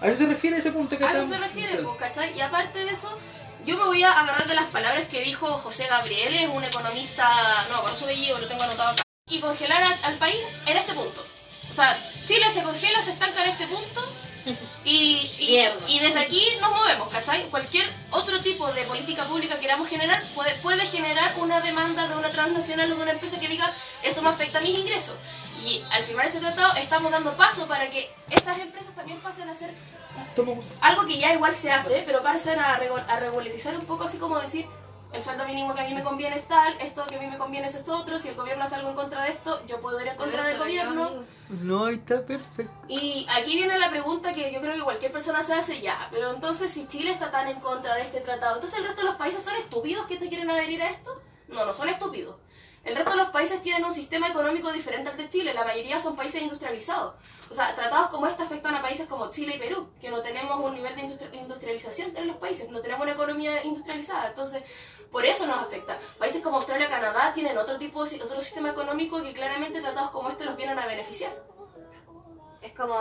A 0.00 0.08
eso 0.08 0.18
se 0.18 0.26
refiere 0.26 0.58
ese 0.58 0.72
punto 0.72 0.96
que 0.98 1.04
A 1.04 1.10
eso 1.12 1.22
estamos- 1.22 1.36
se 1.36 1.42
refiere, 1.54 1.82
pues, 1.82 1.96
¿cachai? 1.96 2.36
Y 2.36 2.40
aparte 2.40 2.78
de 2.80 2.90
eso, 2.90 3.16
yo 3.64 3.76
me 3.78 3.84
voy 3.84 4.02
a 4.02 4.12
agarrar 4.20 4.46
de 4.46 4.54
las 4.54 4.66
palabras 4.70 5.06
que 5.08 5.20
dijo 5.22 5.46
José 5.46 5.86
Gabriel, 5.88 6.34
es 6.34 6.48
un 6.48 6.64
economista, 6.64 7.26
no, 7.70 7.82
con 7.82 7.96
su 7.96 8.04
apellido 8.04 8.38
lo 8.38 8.48
tengo 8.48 8.62
anotado 8.64 8.90
acá. 8.90 9.02
Y 9.30 9.40
congelar 9.40 9.82
a- 9.82 10.06
al 10.06 10.18
país 10.18 10.36
en 10.66 10.76
este 10.76 10.92
punto. 10.92 11.24
O 11.70 11.72
sea, 11.72 11.96
Chile 12.26 12.44
se 12.52 12.62
congela, 12.62 13.02
se 13.02 13.12
estanca 13.12 13.44
en 13.44 13.50
este 13.50 13.66
punto. 13.66 14.00
Y, 14.84 15.30
y, 15.38 15.58
y 15.88 16.00
desde 16.00 16.18
aquí 16.20 16.42
nos 16.60 16.72
movemos, 16.72 17.08
¿cachai? 17.08 17.48
Cualquier 17.48 17.88
otro 18.10 18.40
tipo 18.40 18.70
de 18.72 18.82
política 18.84 19.24
pública 19.26 19.54
que 19.54 19.60
queramos 19.62 19.88
generar 19.88 20.22
puede, 20.34 20.52
puede 20.56 20.84
generar 20.86 21.32
una 21.38 21.60
demanda 21.60 22.08
de 22.08 22.16
una 22.16 22.30
transnacional 22.30 22.90
o 22.90 22.96
de 22.96 23.02
una 23.02 23.12
empresa 23.12 23.38
que 23.38 23.48
diga 23.48 23.70
eso 24.02 24.20
me 24.22 24.28
afecta 24.30 24.58
a 24.58 24.62
mis 24.62 24.76
ingresos. 24.78 25.14
Y 25.64 25.80
al 25.92 26.02
firmar 26.02 26.26
este 26.26 26.40
tratado 26.40 26.74
estamos 26.76 27.12
dando 27.12 27.36
paso 27.36 27.68
para 27.68 27.88
que 27.88 28.10
estas 28.30 28.58
empresas 28.58 28.92
también 28.96 29.20
pasen 29.20 29.48
a 29.48 29.54
ser 29.54 29.72
Toma- 30.34 30.60
algo 30.80 31.06
que 31.06 31.18
ya 31.18 31.32
igual 31.32 31.54
se 31.54 31.70
hace, 31.70 32.02
pero 32.04 32.22
parecen 32.22 32.58
a, 32.58 32.78
regu- 32.80 33.04
a 33.08 33.20
regularizar 33.20 33.76
un 33.76 33.84
poco 33.86 34.04
así 34.04 34.18
como 34.18 34.40
decir, 34.40 34.66
el 35.12 35.22
sueldo 35.22 35.46
mínimo 35.46 35.74
que 35.74 35.82
a 35.82 35.84
mí 35.84 35.94
me 35.94 36.02
conviene 36.02 36.36
es 36.36 36.46
tal, 36.46 36.74
esto 36.80 37.04
que 37.06 37.16
a 37.16 37.20
mí 37.20 37.26
me 37.26 37.38
conviene 37.38 37.66
es 37.66 37.74
esto 37.74 37.96
otro, 37.96 38.18
si 38.18 38.28
el 38.28 38.34
gobierno 38.34 38.64
hace 38.64 38.76
algo 38.76 38.90
en 38.90 38.94
contra 38.94 39.24
de 39.24 39.30
esto, 39.30 39.60
yo 39.66 39.80
puedo 39.80 40.00
ir 40.00 40.08
en 40.08 40.16
contra 40.16 40.46
del 40.46 40.58
gobierno. 40.58 41.24
No, 41.48 41.86
ahí 41.86 41.96
está 41.96 42.24
perfecto. 42.24 42.72
Y 42.88 43.26
aquí 43.36 43.54
viene 43.54 43.78
la 43.78 43.90
pregunta 43.90 44.32
que 44.32 44.52
yo 44.52 44.60
creo 44.60 44.74
que 44.74 44.82
cualquier 44.82 45.12
persona 45.12 45.42
se 45.42 45.54
hace 45.54 45.80
ya, 45.80 46.08
pero 46.10 46.32
entonces 46.32 46.70
si 46.70 46.86
Chile 46.86 47.10
está 47.10 47.30
tan 47.30 47.48
en 47.48 47.60
contra 47.60 47.94
de 47.96 48.02
este 48.02 48.20
tratado, 48.20 48.54
entonces 48.56 48.78
el 48.78 48.86
resto 48.86 49.02
de 49.02 49.08
los 49.08 49.16
países 49.16 49.42
son 49.42 49.54
estúpidos 49.56 50.06
que 50.06 50.16
te 50.16 50.28
quieren 50.28 50.50
adherir 50.50 50.82
a 50.82 50.90
esto? 50.90 51.20
No, 51.48 51.66
no 51.66 51.74
son 51.74 51.88
estúpidos. 51.90 52.36
El 52.84 52.96
resto 52.96 53.12
de 53.12 53.16
los 53.16 53.28
países 53.28 53.62
tienen 53.62 53.84
un 53.84 53.94
sistema 53.94 54.28
económico 54.28 54.72
diferente 54.72 55.08
al 55.10 55.16
de 55.16 55.28
Chile, 55.28 55.54
la 55.54 55.64
mayoría 55.64 56.00
son 56.00 56.16
países 56.16 56.42
industrializados. 56.42 57.14
O 57.48 57.54
sea, 57.54 57.74
tratados 57.76 58.08
como 58.08 58.26
este 58.26 58.42
afectan 58.42 58.74
a 58.74 58.82
países 58.82 59.06
como 59.06 59.30
Chile 59.30 59.54
y 59.54 59.58
Perú, 59.58 59.92
que 60.00 60.10
no 60.10 60.20
tenemos 60.20 60.58
un 60.58 60.74
nivel 60.74 60.96
de 60.96 61.02
industri- 61.02 61.32
industrialización 61.32 62.16
en 62.16 62.26
los 62.26 62.36
países, 62.38 62.68
no 62.70 62.80
tenemos 62.80 63.04
una 63.04 63.12
economía 63.12 63.62
industrializada. 63.62 64.28
Entonces, 64.28 64.64
por 65.12 65.24
eso 65.24 65.46
nos 65.46 65.58
afecta. 65.58 65.96
Países 66.18 66.42
como 66.42 66.56
Australia 66.56 66.88
Canadá 66.88 67.32
tienen 67.32 67.56
otro 67.56 67.78
tipo 67.78 68.04
de 68.04 68.20
otro 68.20 68.40
sistema 68.40 68.70
económico 68.70 69.22
que 69.22 69.32
claramente 69.32 69.80
tratados 69.80 70.10
como 70.10 70.30
este 70.30 70.44
los 70.44 70.56
vienen 70.56 70.78
a 70.78 70.86
beneficiar. 70.86 71.32
Es 72.62 72.72
como 72.74 72.96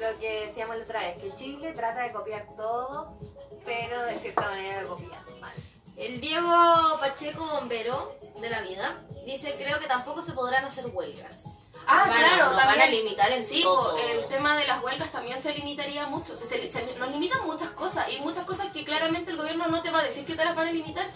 lo 0.00 0.18
que 0.20 0.46
decíamos 0.46 0.76
la 0.78 0.84
otra 0.84 1.00
vez, 1.00 1.18
que 1.18 1.34
Chile 1.34 1.72
trata 1.72 2.02
de 2.02 2.12
copiar 2.12 2.46
todo, 2.56 3.18
pero 3.66 4.04
de 4.04 4.18
cierta 4.20 4.42
manera 4.42 4.82
lo 4.82 4.90
copia 4.90 5.22
mal. 5.40 5.52
El 5.98 6.20
Diego 6.20 6.96
Pacheco 7.00 7.44
Bombero 7.44 8.16
de 8.40 8.48
la 8.50 8.60
vida 8.62 8.96
dice 9.26 9.56
creo 9.58 9.78
que 9.80 9.86
tampoco 9.86 10.22
se 10.22 10.32
podrán 10.32 10.64
hacer 10.64 10.86
huelgas. 10.92 11.44
Ah, 11.90 12.04
Van 12.08 12.18
claro, 12.18 12.50
van 12.54 12.66
también. 12.66 12.82
a 12.82 12.86
limitar 12.90 13.32
en 13.32 13.46
Sí, 13.46 13.62
todo. 13.62 13.96
el 13.98 14.26
tema 14.26 14.56
de 14.56 14.66
las 14.66 14.82
huelgas 14.82 15.10
también 15.10 15.42
se 15.42 15.52
limitaría 15.54 16.06
mucho. 16.06 16.34
O 16.34 16.36
sea, 16.36 16.46
se, 16.46 16.70
se- 16.70 16.94
nos 16.98 17.10
limitan 17.10 17.44
muchas 17.46 17.70
cosas 17.70 18.12
y 18.12 18.20
muchas 18.20 18.44
cosas 18.44 18.66
que 18.72 18.84
claramente 18.84 19.30
el 19.30 19.38
gobierno 19.38 19.66
no 19.68 19.80
te 19.82 19.90
va 19.90 20.00
a 20.00 20.02
decir 20.02 20.24
que 20.26 20.34
te 20.34 20.44
las 20.44 20.54
van 20.54 20.68
a 20.68 20.72
limitar. 20.72 21.06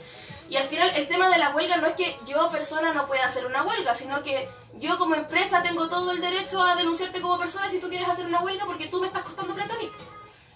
Y 0.49 0.57
al 0.57 0.65
final 0.65 0.91
el 0.97 1.09
tema 1.09 1.29
de 1.29 1.39
la 1.39 1.51
huelga 1.51 1.77
no 1.77 1.87
es 1.87 1.95
que 1.95 2.19
yo 2.27 2.49
persona 2.51 2.93
no 2.93 3.07
pueda 3.07 3.27
hacer 3.27 3.47
una 3.47 3.63
huelga, 3.63 3.95
sino 3.95 4.23
que 4.23 4.49
yo 4.75 4.99
como 4.99 5.15
empresa 5.15 5.63
tengo 5.63 5.89
todo 5.89 6.11
el 6.11 6.21
derecho 6.21 6.63
a 6.63 6.75
denunciarte 6.75 7.21
como 7.21 7.39
persona 7.39 7.69
si 7.71 7.79
tú 7.79 7.89
quieres 7.89 8.09
hacer 8.09 8.25
una 8.27 8.41
huelga 8.41 8.65
porque 8.67 8.87
tú 8.87 9.01
me 9.01 9.07
estás 9.09 9.23
costando 9.23 9.55
plata 9.55 9.75
a 9.75 9.79
mí. 9.79 9.91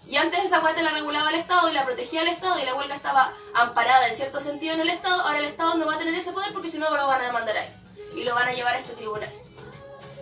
Y 0.08 0.16
antes 0.16 0.44
esa 0.44 0.58
huelga 0.60 0.74
te 0.76 0.82
la 0.82 0.90
regulaba 0.90 1.30
el 1.30 1.36
Estado 1.36 1.68
y 1.68 1.74
la 1.74 1.84
protegía 1.84 2.22
el 2.22 2.28
Estado 2.28 2.60
y 2.60 2.64
la 2.64 2.74
huelga 2.74 2.94
estaba 2.94 3.32
amparada 3.54 4.08
en 4.08 4.16
cierto 4.16 4.40
sentido 4.40 4.74
en 4.74 4.80
el 4.80 4.90
Estado. 4.90 5.20
Ahora 5.22 5.38
el 5.38 5.46
Estado 5.46 5.74
no 5.76 5.86
va 5.86 5.94
a 5.94 5.98
tener 5.98 6.14
ese 6.14 6.32
poder 6.32 6.52
porque 6.52 6.68
si 6.68 6.78
no 6.78 6.88
lo 6.94 7.06
van 7.06 7.20
a 7.20 7.24
demandar 7.26 7.56
a 7.56 7.64
él. 7.64 7.72
Y 8.14 8.22
lo 8.24 8.34
van 8.34 8.48
a 8.48 8.52
llevar 8.52 8.74
a 8.74 8.78
este 8.78 8.92
tribunal. 8.94 9.32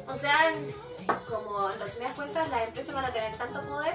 O 0.09 0.15
sea, 0.17 0.53
como 1.29 1.71
en 1.71 1.81
resumidas 1.81 2.15
cuentas, 2.15 2.49
las 2.49 2.63
empresas 2.63 2.95
van 2.95 3.05
a 3.05 3.13
tener 3.13 3.37
tanto 3.37 3.61
poder, 3.63 3.95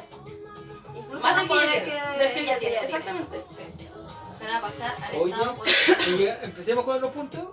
incluso 0.96 1.20
Más 1.26 1.42
que 1.42 1.48
poder 1.48 1.70
tiene, 1.70 1.86
que, 1.86 2.18
del 2.24 2.34
que 2.34 2.46
ya 2.46 2.60
tiene, 2.60 2.60
tiene. 2.60 2.78
exactamente. 2.86 3.44
Se 4.40 4.46
van 4.46 4.56
a 4.56 4.62
pasar 4.62 4.96
al 5.04 5.16
Oye, 5.18 5.34
Estado 5.34 5.56
por... 5.56 5.68
empecemos 6.44 6.86
con 6.86 7.02
los 7.02 7.12
puntos. 7.12 7.44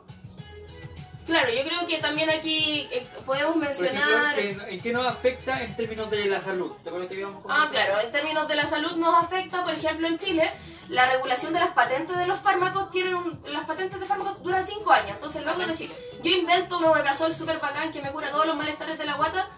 Claro, 1.26 1.50
yo 1.52 1.64
creo 1.64 1.86
que 1.88 1.98
también 1.98 2.30
aquí 2.30 2.86
eh, 2.92 3.04
podemos 3.26 3.56
ejemplo, 3.56 3.68
mencionar... 3.90 4.38
¿en, 4.38 4.60
en 4.60 4.80
qué 4.80 4.92
nos 4.92 5.06
afecta 5.06 5.60
en 5.62 5.74
términos 5.74 6.08
de 6.10 6.26
la 6.26 6.40
salud? 6.40 6.72
¿Te 6.82 6.88
acuerdas 6.88 7.08
que 7.08 7.14
habíamos 7.16 7.42
Ah, 7.48 7.68
claro, 7.70 8.00
en 8.00 8.12
términos 8.12 8.46
de 8.46 8.54
la 8.54 8.66
salud 8.66 8.92
nos 8.96 9.24
afecta, 9.24 9.64
por 9.64 9.74
ejemplo, 9.74 10.06
en 10.06 10.18
Chile, 10.18 10.48
la 10.88 11.10
regulación 11.10 11.52
de 11.52 11.58
las 11.58 11.70
patentes 11.72 12.16
de 12.16 12.26
los 12.26 12.38
fármacos 12.38 12.92
tienen 12.92 13.16
un- 13.16 13.40
las 13.52 13.64
patentes 13.64 13.98
de 13.98 14.06
fármacos 14.06 14.40
duran 14.42 14.64
5 14.64 14.92
años. 14.92 15.10
Entonces, 15.16 15.42
luego 15.42 15.60
en 15.62 15.68
decir, 15.68 15.92
yo 16.22 16.30
invento 16.30 16.78
un 16.78 16.84
omeprazol 16.84 17.34
super 17.34 17.58
bacán 17.58 17.90
que 17.90 18.00
me 18.00 18.12
cura 18.12 18.30
todos 18.30 18.46
los 18.46 18.54
malestares 18.56 18.96
de 18.96 19.04
la 19.04 19.14
guata, 19.14 19.48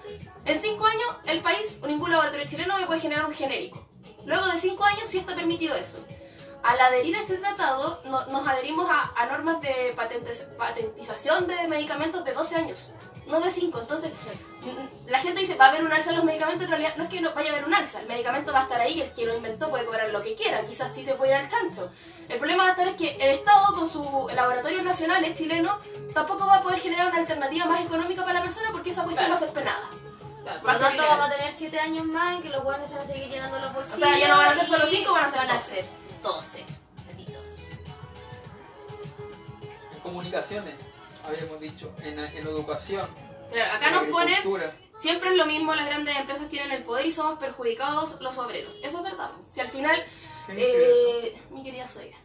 en 0.47 0.63
5 0.63 0.87
años 0.87 1.09
el 1.27 1.41
país, 1.41 1.79
ningún 1.87 2.11
laboratorio 2.11 2.47
chileno 2.47 2.79
me 2.79 2.87
puede 2.87 3.01
generar 3.01 3.27
un 3.27 3.35
genérico. 3.35 3.87
Luego 4.25 4.47
de 4.47 4.59
5 4.59 4.83
años 4.85 5.07
sí 5.07 5.19
está 5.19 5.35
permitido 5.35 5.77
eso. 5.77 6.03
Al 6.63 6.81
adherir 6.81 7.17
a 7.17 7.21
este 7.21 7.37
tratado, 7.39 8.01
no- 8.05 8.27
nos 8.27 8.47
adherimos 8.47 8.89
a, 8.91 9.13
a 9.17 9.27
normas 9.27 9.61
de 9.61 9.95
patentes- 9.97 10.45
patentización 10.57 11.47
de 11.47 11.69
medicamentos 11.69 12.25
de 12.25 12.33
12 12.33 12.57
años, 12.57 12.91
no 13.27 13.41
de 13.41 13.51
5. 13.51 13.81
Entonces, 13.81 14.11
la 15.07 15.21
gente 15.21 15.41
dice, 15.41 15.55
va 15.55 15.67
a 15.67 15.69
haber 15.69 15.85
un 15.85 15.93
alza 15.93 16.11
en 16.11 16.17
los 16.17 16.25
medicamentos, 16.25 16.65
en 16.65 16.71
realidad 16.71 16.95
no 16.97 17.05
es 17.05 17.11
que 17.11 17.21
no 17.21 17.33
vaya 17.33 17.51
a 17.51 17.53
haber 17.55 17.65
un 17.67 17.75
alza, 17.75 18.01
el 18.01 18.07
medicamento 18.09 18.53
va 18.53 18.61
a 18.61 18.63
estar 18.65 18.81
ahí, 18.81 19.01
el 19.01 19.13
que 19.15 19.25
lo 19.25 19.37
inventó 19.37 19.71
puede 19.71 19.85
cobrar 19.87 20.11
lo 20.11 20.21
que 20.21 20.35
quiera, 20.35 20.67
quizás 20.67 20.93
sí 20.95 21.05
te 21.05 21.15
puede 21.15 21.31
ir 21.31 21.37
al 21.37 21.49
chancho. 21.49 21.91
El 22.29 22.39
problema 22.39 22.65
va 22.65 22.69
a 22.71 22.73
estar 22.73 22.89
es 22.89 22.97
que 22.97 23.15
el 23.17 23.31
Estado 23.39 23.75
con 23.75 23.89
sus 23.89 24.33
laboratorios 24.35 24.83
nacionales 24.83 25.35
chilenos 25.39 25.77
tampoco 26.13 26.45
va 26.47 26.57
a 26.57 26.63
poder 26.63 26.81
generar 26.81 27.07
una 27.09 27.19
alternativa 27.19 27.65
más 27.67 27.81
económica 27.83 28.23
para 28.23 28.35
la 28.41 28.43
persona 28.43 28.69
porque 28.73 28.91
esa 28.91 29.05
cuestión 29.05 29.27
Claro. 29.27 29.33
va 29.33 29.37
a 29.37 29.41
ser 29.41 29.55
penada. 29.55 29.91
Claro, 30.43 30.61
por 30.63 30.73
lo 30.73 30.79
tanto, 30.79 31.03
vamos 31.09 31.27
a 31.27 31.31
tener 31.37 31.53
7 31.53 31.79
años 31.81 32.05
más 32.07 32.35
en 32.37 32.43
que 32.43 32.49
los 32.51 32.65
buenos 32.65 32.89
se 32.89 32.97
van 32.97 33.05
a 33.05 33.07
seguir 33.13 33.29
llenando 33.29 33.59
los 33.61 33.73
bolsillos. 33.73 34.03
O 34.03 34.05
sea, 34.11 34.19
ya 34.19 34.29
no 34.29 34.37
van 34.39 34.49
a 34.49 34.55
ser 34.55 34.67
solo 34.67 34.87
cinco, 34.87 35.13
van 35.13 35.25
a 35.25 35.29
ser 35.29 35.39
van 35.39 35.51
a 35.51 35.55
12. 35.55 35.85
Ser 36.23 36.23
12. 36.23 36.65
chatitos. 37.07 37.45
En 39.95 40.01
comunicaciones, 40.01 40.75
habíamos 41.27 41.61
dicho, 41.61 41.95
en, 42.03 42.19
en 42.19 42.37
educación. 42.47 43.09
Claro, 43.53 43.73
acá 43.75 43.91
nos 43.91 44.05
ponen, 44.09 44.37
siempre 44.97 45.31
es 45.31 45.37
lo 45.37 45.47
mismo, 45.47 45.75
las 45.75 45.87
grandes 45.87 46.17
empresas 46.17 46.49
tienen 46.49 46.71
el 46.73 46.83
poder 46.85 47.07
y 47.07 47.13
somos 47.13 47.39
perjudicados 47.39 48.21
los 48.21 48.37
obreros. 48.39 48.79
Eso 48.83 48.99
es 48.99 49.03
verdad. 49.03 49.31
Si 49.51 49.61
al 49.61 49.69
final, 49.69 50.05
eh, 50.51 51.41
mi 51.51 51.63
querida 51.63 51.89
suegra, 51.89 52.17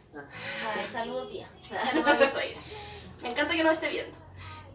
Ay, 0.75 0.86
saludos, 0.91 1.29
tía. 1.29 1.49
saludos. 1.62 2.34
Me 3.21 3.29
encanta 3.32 3.53
que 3.53 3.63
nos 3.63 3.73
esté 3.73 3.89
viendo. 3.89 4.17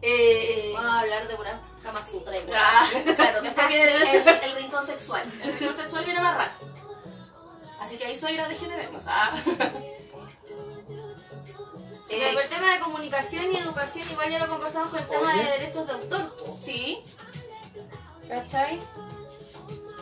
Eh, 0.01 0.71
Vamos 0.73 0.89
a 0.91 0.99
hablar 1.01 1.27
de 1.27 1.35
pura 1.35 1.59
Kama 1.83 2.03
Sutra 2.05 2.35
y 2.37 2.45
pura- 2.45 2.57
Ah, 2.63 2.87
claro, 3.15 3.41
después 3.41 3.67
viene 3.67 3.95
el, 3.95 4.01
el- 4.27 4.27
el 4.43 4.55
rincón 4.55 4.85
sexual. 4.85 5.23
El 5.43 5.53
rincón 5.59 5.75
sexual 5.75 6.05
viene 6.05 6.19
más 6.21 6.37
rato. 6.37 6.65
Así 7.79 7.97
que 7.97 8.05
ahí 8.05 8.15
suegra, 8.15 8.47
deje 8.47 8.67
de 8.67 8.75
vernos. 8.75 9.03
Ah. 9.07 9.35
Eh, 12.09 12.35
el 12.41 12.49
tema 12.49 12.73
de 12.73 12.79
comunicación 12.79 13.53
y 13.53 13.57
educación, 13.57 14.09
igual 14.09 14.31
ya 14.31 14.39
lo 14.39 14.47
conversamos 14.49 14.89
con 14.89 14.99
el 14.99 15.07
tema 15.07 15.31
Oye. 15.33 15.43
de 15.43 15.51
derechos 15.59 15.85
de 15.87 15.93
autor. 15.93 16.35
sí, 16.61 17.03
¿Cachai? 18.27 18.79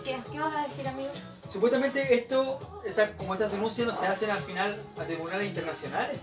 ¿Qué, 0.03 0.17
¿Qué 0.31 0.39
vas 0.39 0.55
a 0.55 0.67
decir, 0.67 0.87
amigo? 0.87 1.09
Supuestamente 1.51 2.13
esto, 2.13 2.81
esta- 2.85 3.11
como 3.17 3.33
estas 3.33 3.51
denuncias 3.51 3.87
no 3.87 3.93
se 3.93 4.07
hacen 4.07 4.29
al 4.31 4.39
final 4.39 4.81
a 4.99 5.03
tribunales 5.03 5.47
internacionales. 5.47 6.17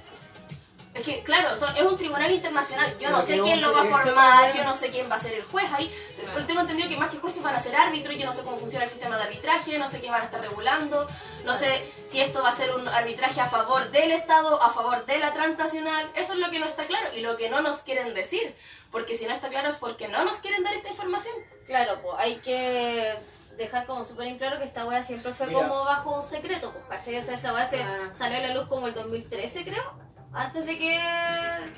Es 0.94 1.04
que 1.04 1.22
claro, 1.22 1.54
son- 1.56 1.76
es 1.76 1.82
un 1.82 1.96
tribunal 1.96 2.30
internacional. 2.30 2.96
Yo 2.98 3.10
no 3.10 3.20
sé 3.22 3.40
quién 3.40 3.60
lo 3.60 3.72
va 3.72 3.82
a 3.82 3.84
formar, 3.84 4.54
yo 4.54 4.62
no 4.64 4.74
sé 4.74 4.90
quién 4.90 5.10
va 5.10 5.16
a 5.16 5.20
ser 5.20 5.34
el 5.34 5.42
juez 5.44 5.66
ahí. 5.72 5.92
Pero 6.32 6.46
tengo 6.46 6.60
entendido 6.60 6.88
que 6.88 6.96
más 6.96 7.10
que 7.10 7.18
jueces 7.18 7.42
van 7.42 7.54
a 7.54 7.60
ser 7.60 7.74
árbitros, 7.76 8.16
yo 8.16 8.26
no 8.26 8.32
sé 8.32 8.42
cómo 8.42 8.56
funciona 8.56 8.84
el 8.84 8.90
sistema 8.90 9.16
de 9.16 9.24
arbitraje, 9.24 9.78
no 9.78 9.88
sé 9.88 10.00
qué 10.00 10.10
van 10.10 10.22
a 10.22 10.24
estar 10.24 10.40
regulando, 10.40 11.06
no 11.44 11.58
sé 11.58 11.84
si 12.10 12.20
esto 12.20 12.42
va 12.42 12.50
a 12.50 12.56
ser 12.56 12.74
un 12.74 12.86
arbitraje 12.88 13.40
a 13.40 13.48
favor 13.48 13.90
del 13.90 14.10
Estado, 14.12 14.62
a 14.62 14.70
favor 14.70 15.04
de 15.04 15.18
la 15.18 15.32
transnacional. 15.32 16.10
Eso 16.14 16.32
es 16.32 16.38
lo 16.38 16.50
que 16.50 16.58
no 16.60 16.66
está 16.66 16.84
claro 16.86 17.08
y 17.14 17.20
lo 17.20 17.36
que 17.36 17.50
no 17.50 17.60
nos 17.60 17.78
quieren 17.78 18.14
decir. 18.14 18.54
Porque 18.90 19.18
si 19.18 19.26
no 19.26 19.34
está 19.34 19.48
claro 19.48 19.68
es 19.70 19.76
porque 19.76 20.06
no 20.08 20.24
nos 20.24 20.36
quieren 20.36 20.62
dar 20.62 20.74
esta 20.74 20.88
información. 20.90 21.34
Claro, 21.66 22.00
pues 22.02 22.14
hay 22.18 22.36
que 22.36 23.14
dejar 23.56 23.86
como 23.86 24.04
súper 24.04 24.28
en 24.28 24.38
claro 24.38 24.58
que 24.58 24.64
esta 24.64 24.84
wea 24.86 25.02
siempre 25.02 25.34
fue 25.34 25.46
Mira. 25.48 25.60
como 25.60 25.84
bajo 25.84 26.16
un 26.16 26.22
secreto, 26.22 26.72
pues, 26.72 26.84
¿cachai? 26.88 27.18
O 27.18 27.22
sea, 27.22 27.34
esta 27.34 27.52
wea 27.52 27.66
se 27.66 27.82
Ah. 27.82 28.10
salió 28.16 28.38
a 28.38 28.40
la 28.40 28.54
luz 28.54 28.68
como 28.68 28.86
el 28.86 28.94
2013, 28.94 29.64
creo. 29.64 30.03
Antes 30.34 30.66
de 30.66 30.78
que. 30.78 30.98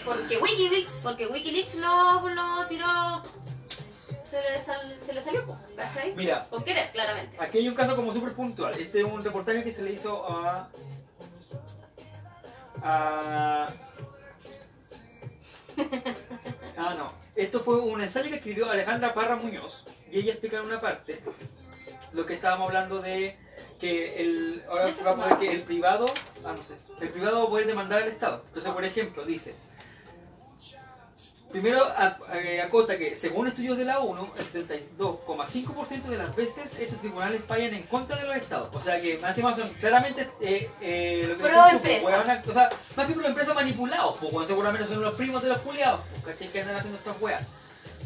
Porque 0.05 0.39
Wikileaks. 0.39 1.01
Porque 1.03 1.27
Wikileaks 1.27 1.75
lo, 1.77 2.29
lo 2.29 2.67
tiró. 2.69 3.23
Se 4.29 4.41
le, 4.41 4.61
sal- 4.61 4.99
se 5.01 5.13
le 5.13 5.21
salió, 5.23 5.45
¿cachai? 5.77 6.13
Mira, 6.17 6.47
Con 6.51 6.65
querer, 6.65 6.91
claramente. 6.91 7.37
aquí 7.41 7.59
hay 7.59 7.69
un 7.69 7.75
caso 7.77 7.95
como 7.95 8.13
súper 8.13 8.33
puntual. 8.33 8.75
Este 8.79 8.99
es 9.01 9.05
un 9.05 9.23
reportaje 9.23 9.63
que 9.63 9.73
se 9.73 9.83
le 9.83 9.93
hizo 9.93 10.25
a. 10.29 10.69
a. 12.83 13.69
Ah, 16.79 16.95
no. 16.97 17.13
Esto 17.35 17.61
fue 17.61 17.81
un 17.81 18.03
ensayo 18.03 18.29
que 18.29 18.37
escribió 18.37 18.71
Alejandra 18.71 19.15
Parra 19.15 19.37
Muñoz. 19.37 19.85
Y 20.11 20.19
ella 20.19 20.33
explica 20.33 20.59
en 20.59 20.65
una 20.67 20.79
parte 20.81 21.21
lo 22.13 22.27
que 22.27 22.35
estábamos 22.35 22.69
hablando 22.69 23.01
de 23.01 23.39
que 23.79 24.21
el, 24.21 24.65
ahora 24.69 24.93
se 24.93 25.05
va 25.05 25.13
a 25.13 25.17
poder 25.17 25.39
que 25.39 25.51
el 25.53 25.63
privado, 25.63 26.07
ah, 26.45 26.53
no 26.57 26.63
sé, 26.63 26.75
el 27.01 27.11
privado 27.11 27.41
va 27.41 27.45
a 27.45 27.49
poder 27.49 27.67
demandar 27.67 28.03
al 28.03 28.09
Estado. 28.09 28.43
Entonces, 28.49 28.73
por 28.73 28.85
ejemplo, 28.85 29.25
dice, 29.25 29.55
primero 31.51 31.81
eh, 32.35 32.61
acota 32.61 32.99
que 32.99 33.17
según 33.17 33.49
estudios 33.49 33.79
de 33.79 33.85
la 33.85 34.01
ONU, 34.01 34.29
el 34.37 34.67
72,5% 34.67 36.03
de 36.03 36.19
las 36.19 36.35
veces 36.37 36.75
estos 36.79 36.99
tribunales 36.99 37.43
fallan 37.45 37.75
en 37.75 37.83
contra 37.85 38.17
de 38.17 38.25
los 38.25 38.37
Estados. 38.37 38.75
O 38.75 38.81
sea 38.81 39.01
que 39.01 39.19
más 39.19 39.31
encima 39.31 39.55
son 39.55 39.69
claramente 39.75 40.31
eh, 40.41 40.71
eh, 40.81 41.27
lo 41.29 41.37
que 41.37 41.43
Pro 41.45 41.69
empresa. 41.71 41.81
pues, 41.81 42.05
hueona, 42.05 42.43
o 42.47 42.53
sea, 42.53 42.71
más 42.97 43.07
que 43.07 43.15
pro 43.15 43.27
empresa 43.27 43.55
manipulados, 43.55 44.21
bueno, 44.21 44.45
seguramente 44.45 44.87
son 44.87 45.01
los 45.01 45.15
primos 45.15 45.43
de 45.43 45.49
los 45.49 45.59
culiados, 45.59 46.01
pues, 46.23 46.35
¿cachai? 46.35 46.53
Que 46.53 46.61
andan 46.61 46.77
haciendo 46.77 46.99
estas 46.99 47.21
weas. 47.21 47.43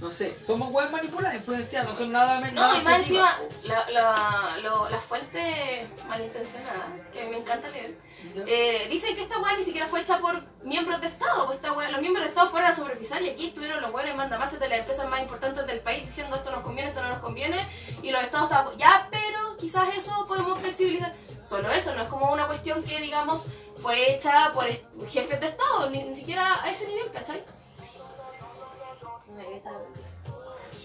No 0.01 0.11
sé, 0.11 0.35
somos 0.47 0.71
weas 0.73 0.91
manipuladas, 0.91 1.35
influenciadas, 1.37 1.89
no 1.91 1.95
son 1.95 2.11
nada 2.13 2.41
menos. 2.41 2.55
No, 2.55 2.75
y 2.75 2.83
más 2.83 3.01
encima, 3.01 3.37
la, 3.65 3.91
la, 3.91 4.57
lo- 4.63 4.89
las 4.89 5.05
fuentes 5.05 5.89
malintencionadas, 6.09 6.87
que 7.13 7.27
me 7.29 7.37
encanta 7.37 7.69
leer, 7.69 7.99
eh, 8.47 8.87
dicen 8.89 9.15
que 9.15 9.23
esta 9.23 9.39
weá 9.39 9.57
ni 9.59 9.63
siquiera 9.63 9.87
fue 9.89 10.01
hecha 10.01 10.19
por 10.19 10.43
miembros 10.63 11.01
de 11.03 11.09
Estado, 11.09 11.45
pues 11.47 11.57
esta 11.57 11.73
weá, 11.75 11.91
los 11.91 12.01
miembros 12.01 12.25
de 12.25 12.31
Estado 12.31 12.49
fueron 12.49 12.71
a 12.71 12.75
supervisar 12.75 13.21
y 13.23 13.29
aquí 13.29 13.49
estuvieron 13.49 13.83
los 13.83 13.93
buenos 13.93 14.17
mandamases 14.17 14.59
de 14.59 14.69
las 14.71 14.79
empresas 14.79 15.07
más 15.11 15.21
importantes 15.21 15.67
del 15.67 15.81
país 15.81 16.07
diciendo 16.07 16.37
esto 16.37 16.51
nos 16.51 16.63
conviene, 16.63 16.89
esto 16.91 17.03
no 17.03 17.09
nos 17.11 17.19
conviene, 17.19 17.69
y 18.03 18.11
los 18.11 18.23
Estados 18.23 18.51
estaban, 18.51 18.79
ya, 18.79 19.07
pero 19.11 19.57
quizás 19.59 19.95
eso 19.97 20.27
podemos 20.27 20.59
flexibilizar. 20.61 21.15
Solo 21.47 21.71
eso, 21.73 21.95
no 21.95 22.03
es 22.03 22.09
como 22.09 22.33
una 22.33 22.47
cuestión 22.47 22.83
que, 22.85 23.01
digamos, 23.01 23.49
fue 23.77 24.15
hecha 24.15 24.53
por 24.55 24.67
est- 24.67 24.85
jefes 25.11 25.41
de 25.41 25.49
Estado, 25.49 25.91
ni, 25.91 26.05
ni 26.05 26.15
siquiera 26.15 26.63
a 26.63 26.71
ese 26.71 26.87
nivel, 26.87 27.11
¿cachai? 27.11 27.43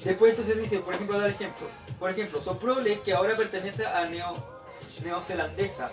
Después 0.03 0.31
entonces 0.31 0.57
dice, 0.57 0.79
por 0.79 0.93
ejemplo, 0.93 1.19
dar 1.19 1.29
ejemplo. 1.29 1.67
Por 1.99 2.11
ejemplo, 2.11 2.41
Soprole, 2.41 3.01
que 3.01 3.13
ahora 3.13 3.35
pertenece 3.35 3.85
a 3.85 4.05
Neo, 4.05 4.35
neozelandesa 5.03 5.91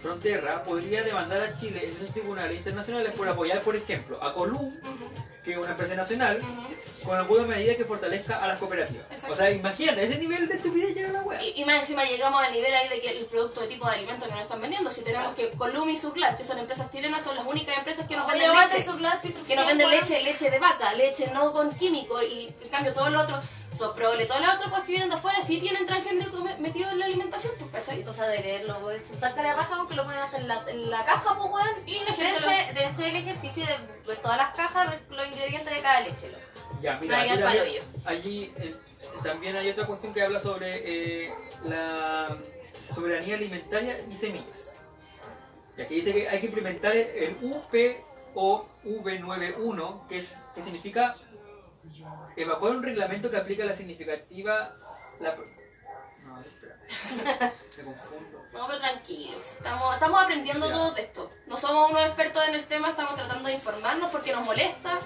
Fronterra, 0.00 0.62
podría 0.64 1.02
demandar 1.02 1.42
a 1.42 1.54
Chile 1.56 1.84
en 1.84 1.96
esos 1.96 2.12
tribunales 2.12 2.56
internacionales 2.56 3.12
por 3.16 3.28
apoyar, 3.28 3.60
por 3.60 3.76
ejemplo, 3.76 4.22
a 4.22 4.32
Colum, 4.34 4.74
que 5.44 5.52
es 5.52 5.56
una 5.56 5.70
empresa 5.70 5.94
nacional, 5.94 6.40
con 7.04 7.16
alguna 7.16 7.46
medida 7.46 7.76
que 7.76 7.84
fortalezca 7.84 8.36
a 8.42 8.46
las 8.46 8.58
cooperativas. 8.58 9.06
Exacto. 9.10 9.32
O 9.32 9.36
sea, 9.36 9.50
imagínate, 9.50 10.04
ese 10.04 10.18
nivel 10.18 10.46
de 10.48 10.54
estupidez 10.56 10.94
llega 10.94 11.12
la 11.12 11.22
wea. 11.22 11.42
Y, 11.42 11.60
y 11.60 11.64
más 11.64 11.80
encima 11.80 12.04
llegamos 12.04 12.42
al 12.42 12.52
nivel 12.52 12.74
ahí 12.74 12.88
de 12.88 13.00
que 13.00 13.18
el 13.18 13.26
producto 13.26 13.60
de 13.60 13.68
tipo 13.68 13.86
de 13.86 13.94
alimento 13.94 14.26
que 14.26 14.32
nos 14.32 14.42
están 14.42 14.60
vendiendo, 14.60 14.90
si 14.90 15.02
tenemos 15.02 15.34
que 15.34 15.50
Colum 15.50 15.88
y 15.88 15.96
Surlat, 15.96 16.36
que 16.36 16.44
son 16.44 16.58
empresas 16.58 16.90
chilenas, 16.90 17.22
son 17.22 17.36
las 17.36 17.46
únicas 17.46 17.76
empresas 17.78 18.06
que 18.06 18.16
nos 18.16 18.30
Oye, 18.30 18.40
venden 18.40 18.68
leche. 18.68 18.82
Surlat, 18.82 19.22
que 19.22 19.56
nos 19.56 19.66
venden 19.66 19.88
leche, 19.90 20.22
leche 20.22 20.50
de 20.50 20.58
vaca, 20.58 20.92
leche 20.94 21.30
no 21.32 21.52
con 21.52 21.74
químicos 21.74 22.22
y 22.22 22.54
en 22.62 22.68
cambio 22.68 22.92
todo 22.92 23.08
lo 23.10 23.20
otro, 23.20 23.40
soprole, 23.80 24.26
todo 24.26 24.38
lo 24.40 24.52
otro 24.52 24.68
pues 24.70 24.82
que 24.82 24.88
vienen 24.92 25.08
de 25.08 25.14
afuera 25.16 25.38
sí 25.44 25.58
tienen 25.58 25.86
transgénico 25.86 26.36
me- 26.44 26.56
metido 26.58 26.90
en 26.90 26.98
la 26.98 27.06
alimentación, 27.06 27.54
pues 27.58 27.70
¿cachai? 27.72 28.04
Cosa 28.04 28.26
de 28.28 28.38
leerlo. 28.40 28.78
Se 29.06 29.14
está 29.14 29.34
cara 29.34 29.54
raja 29.54 29.86
que 29.88 29.94
lo 29.94 30.04
ponen 30.04 30.20
hasta 30.20 30.36
en 30.38 30.46
la, 30.48 30.62
en 30.68 30.90
la 30.90 31.04
caja, 31.06 31.34
pues, 31.36 31.50
weón. 31.50 31.88
Y 31.88 31.94
la 32.04 32.12
gente 32.12 32.40
Debe 32.40 32.72
debe 32.74 32.92
ser 32.94 33.06
el 33.06 33.16
ejercicio 33.16 33.64
de 33.66 33.76
ver 34.06 34.18
todas 34.18 34.36
las 34.36 34.54
cajas, 34.54 34.90
ver 34.90 35.00
los 35.10 35.26
ingredientes 35.28 35.74
de 35.74 35.80
cada 35.82 36.00
leche, 36.02 36.28
loco. 36.28 36.44
Ya, 36.82 36.98
mira, 37.00 37.18
Para 37.18 37.62
hoyo. 37.62 37.82
allí 38.04 38.52
eh, 38.58 38.74
también 39.24 39.56
hay 39.56 39.70
otra 39.70 39.86
cuestión 39.86 40.12
que 40.14 40.22
habla 40.22 40.38
sobre 40.40 41.26
eh, 41.26 41.34
la 41.64 42.36
soberanía 42.92 43.34
alimentaria 43.36 43.98
y 44.10 44.14
semillas. 44.14 44.74
Y 45.76 45.82
aquí 45.82 45.94
dice 45.96 46.12
que 46.12 46.28
hay 46.28 46.40
que 46.40 46.46
implementar 46.46 46.94
el 46.96 47.36
UPOV91, 47.40 50.06
que, 50.08 50.18
es, 50.18 50.36
que 50.54 50.62
significa 50.62 51.14
evacuar 52.36 52.72
un 52.72 52.82
reglamento 52.82 53.30
que 53.30 53.36
aplica 53.36 53.64
la 53.64 53.74
significativa... 53.74 54.74
La, 55.20 55.36
no, 55.36 56.40
espera, 56.40 56.76
me 57.78 57.84
confundo. 57.84 58.44
No, 58.52 58.66
pero 58.66 58.78
tranquilos, 58.78 59.44
estamos, 59.52 59.94
estamos 59.94 60.22
aprendiendo 60.22 60.66
Ya. 60.68 60.72
todo 60.74 60.96
esto. 60.96 61.30
No 61.46 61.56
somos 61.56 61.90
unos 61.90 62.04
expertos 62.06 62.42
en 62.48 62.54
el 62.54 62.64
tema, 62.66 62.90
estamos 62.90 63.14
tratando 63.14 63.48
de 63.48 63.54
informarnos 63.54 64.10
porque 64.10 64.32
nos 64.32 64.44
molesta. 64.44 64.98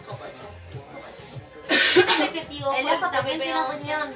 Efectivo, 1.68 2.72
El 2.78 2.82
fue 2.84 2.94
ojo 2.96 3.10
también 3.10 3.40
tiene 3.40 3.58
11. 3.60 3.76
opinión. 3.76 4.08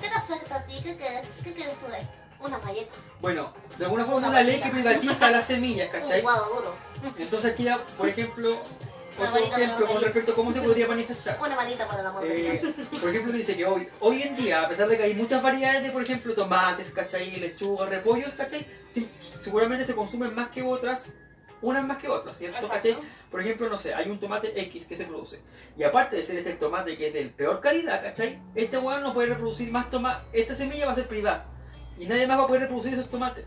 ¿Qué 0.00 0.08
te 0.08 0.14
afecta 0.14 0.56
a 0.56 0.64
ti? 0.64 0.80
¿Qué 0.82 0.96
quieres, 0.96 1.26
¿Qué 1.42 1.52
quieres 1.52 1.78
tú 1.78 1.86
de 1.86 1.98
esto? 1.98 2.16
Una 2.40 2.58
galleta. 2.58 2.94
Bueno, 3.20 3.52
de 3.78 3.84
alguna 3.84 4.04
forma 4.04 4.18
Una 4.18 4.28
una 4.28 4.42
ley 4.42 4.60
que 4.60 4.70
privatiza 4.70 5.30
las 5.30 5.46
semillas, 5.46 5.86
Un 5.94 6.00
¿cachai? 6.00 6.20
guado 6.20 6.54
duro. 6.54 6.74
Entonces 7.18 7.52
aquí, 7.52 7.66
por 7.96 8.08
ejemplo, 8.08 8.58
otro 9.18 9.38
ejemplo 9.38 9.86
con 9.86 10.02
respecto 10.02 10.32
a 10.32 10.34
cómo 10.34 10.52
se 10.52 10.60
podría 10.60 10.86
manifestar. 10.86 11.38
Una 11.40 11.56
manita 11.56 11.86
para 11.88 12.02
la 12.02 12.12
mordería. 12.12 12.54
Eh, 12.54 12.74
por 13.00 13.10
ejemplo, 13.10 13.32
dice 13.32 13.56
que 13.56 13.64
hoy, 13.66 13.88
hoy 14.00 14.22
en 14.22 14.36
día, 14.36 14.62
a 14.62 14.68
pesar 14.68 14.88
de 14.88 14.96
que 14.96 15.04
hay 15.04 15.14
muchas 15.14 15.42
variedades 15.42 15.82
de, 15.82 15.90
por 15.90 16.02
ejemplo, 16.02 16.34
tomates, 16.34 16.90
¿cachai? 16.90 17.36
Lechugas, 17.36 17.88
repollos, 17.88 18.34
¿cachai? 18.34 18.66
Sí, 18.90 19.08
seguramente 19.40 19.86
se 19.86 19.94
consumen 19.94 20.34
más 20.34 20.48
que 20.50 20.62
otras, 20.62 21.10
unas 21.62 21.84
más 21.86 21.98
que 21.98 22.08
otras, 22.08 22.36
¿cierto? 22.36 22.58
Exacto. 22.58 22.88
¿cachai? 22.90 23.08
Por 23.30 23.40
ejemplo, 23.40 23.68
no 23.68 23.76
sé, 23.76 23.94
hay 23.94 24.08
un 24.10 24.20
tomate 24.20 24.60
X 24.62 24.86
que 24.86 24.96
se 24.96 25.04
produce. 25.04 25.40
Y 25.76 25.82
aparte 25.82 26.16
de 26.16 26.24
ser 26.24 26.38
este 26.38 26.52
tomate 26.52 26.96
que 26.96 27.08
es 27.08 27.12
de 27.12 27.24
peor 27.24 27.60
calidad, 27.60 28.02
¿cachai? 28.02 28.40
Este 28.54 28.78
weón 28.78 29.02
no 29.02 29.12
puede 29.12 29.30
reproducir 29.30 29.72
más 29.72 29.90
tomates. 29.90 30.24
Esta 30.32 30.54
semilla 30.54 30.86
va 30.86 30.92
a 30.92 30.94
ser 30.94 31.08
privada. 31.08 31.46
Y 31.98 32.06
nadie 32.06 32.26
más 32.26 32.38
va 32.38 32.44
a 32.44 32.46
poder 32.46 32.62
reproducir 32.62 32.94
esos 32.94 33.08
tomates. 33.08 33.44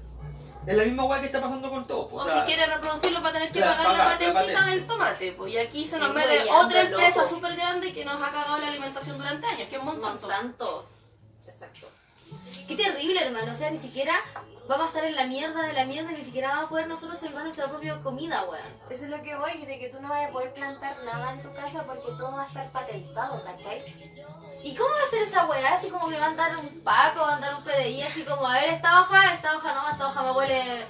Es 0.68 0.76
la 0.76 0.84
misma 0.84 1.06
weá 1.06 1.22
que 1.22 1.28
está 1.28 1.40
pasando 1.42 1.70
con 1.70 1.88
todo. 1.88 2.02
O, 2.08 2.16
o 2.16 2.28
sea, 2.28 2.42
si 2.42 2.54
quiere 2.54 2.66
reproducirlo 2.66 3.22
va 3.22 3.30
a 3.30 3.34
tener 3.34 3.52
que 3.52 3.62
pagar 3.62 3.78
la 3.78 3.84
pagar 3.84 3.98
la 3.98 4.12
patentita 4.12 4.34
patente. 4.34 4.72
del 4.72 4.86
tomate. 4.88 5.32
Pues, 5.32 5.54
y 5.54 5.58
aquí 5.58 5.88
se 5.88 5.98
nos 5.98 6.14
mete 6.14 6.44
otra 6.52 6.82
empresa 6.82 7.30
súper 7.30 7.56
grande 7.56 7.94
que 7.94 8.04
nos 8.04 8.22
ha 8.22 8.32
cagado 8.32 8.58
la 8.58 8.68
alimentación 8.68 9.18
durante 9.18 9.48
años, 9.48 9.70
que 9.70 9.78
es 9.78 9.84
Monsanto. 9.84 10.28
Monsanto. 10.28 10.90
Exacto. 11.46 11.88
Qué 12.68 12.76
terrible, 12.76 13.22
hermano. 13.24 13.54
O 13.54 13.56
sea, 13.56 13.72
ni 13.72 13.78
siquiera 13.80 14.14
vamos 14.68 14.86
a 14.86 14.88
estar 14.88 15.06
en 15.06 15.16
la 15.16 15.26
mierda 15.26 15.66
de 15.66 15.74
la 15.74 15.86
mierda 15.86 16.12
y 16.12 16.16
ni 16.18 16.26
siquiera 16.26 16.50
vamos 16.50 16.66
a 16.66 16.70
poder 16.70 16.88
nosotros 16.88 17.18
sembrar 17.18 17.46
nuestra 17.46 17.68
propia 17.68 18.00
comida, 18.02 18.44
weón. 18.44 18.64
Eso 18.90 19.06
es 19.06 19.10
lo 19.10 19.22
que 19.24 19.36
voy, 19.36 19.66
de 19.66 19.80
que 19.80 19.90
tú 19.90 20.02
no 20.02 20.10
vas 20.10 20.28
a 20.28 20.32
poder 20.32 20.54
plantar 20.54 20.98
nada 21.04 21.34
en 21.34 21.42
tu 21.42 21.54
casa 21.54 21.84
porque 21.86 22.08
todo 22.18 22.34
va 22.34 22.44
a 22.44 22.48
estar 22.48 22.70
patentado, 22.72 23.44
¿cachai? 23.44 23.84
¿Y 24.64 24.76
cómo 24.76 24.90
va 24.90 25.08
a 25.08 25.10
ser 25.10 25.24
esa 25.24 25.46
weá? 25.46 25.74
Así 25.74 25.90
como 25.90 26.10
que 26.10 26.20
va 26.20 26.26
a 26.26 26.30
andar 26.30 26.58
un 26.58 26.82
Paco, 26.82 27.22
va 27.22 27.34
a 27.34 27.36
andar 27.36 27.56
un 27.56 27.64
PDI, 27.64 28.02
así 28.02 28.24
como, 28.24 28.46
a 28.48 28.54
ver, 28.54 28.70
esta 28.72 29.02
hoja, 29.02 29.34
esta 29.34 29.56
hoja 29.56 29.74
no, 29.74 29.90
esta 29.90 30.08
hoja 30.08 30.24
me 30.24 30.32
huele, 30.32 30.86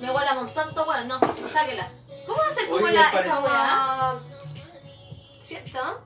me 0.00 0.10
huele 0.10 0.28
a 0.28 0.34
Monsanto, 0.34 0.84
weón, 0.86 1.08
no, 1.08 1.18
sáquela. 1.52 1.90
¿Cómo 2.26 2.38
va 2.38 2.48
a 2.48 2.54
ser 2.54 2.68
como 2.68 2.88
la, 2.88 3.10
esa 3.10 3.40
weá? 3.40 4.18
¿Cierto? 5.42 6.02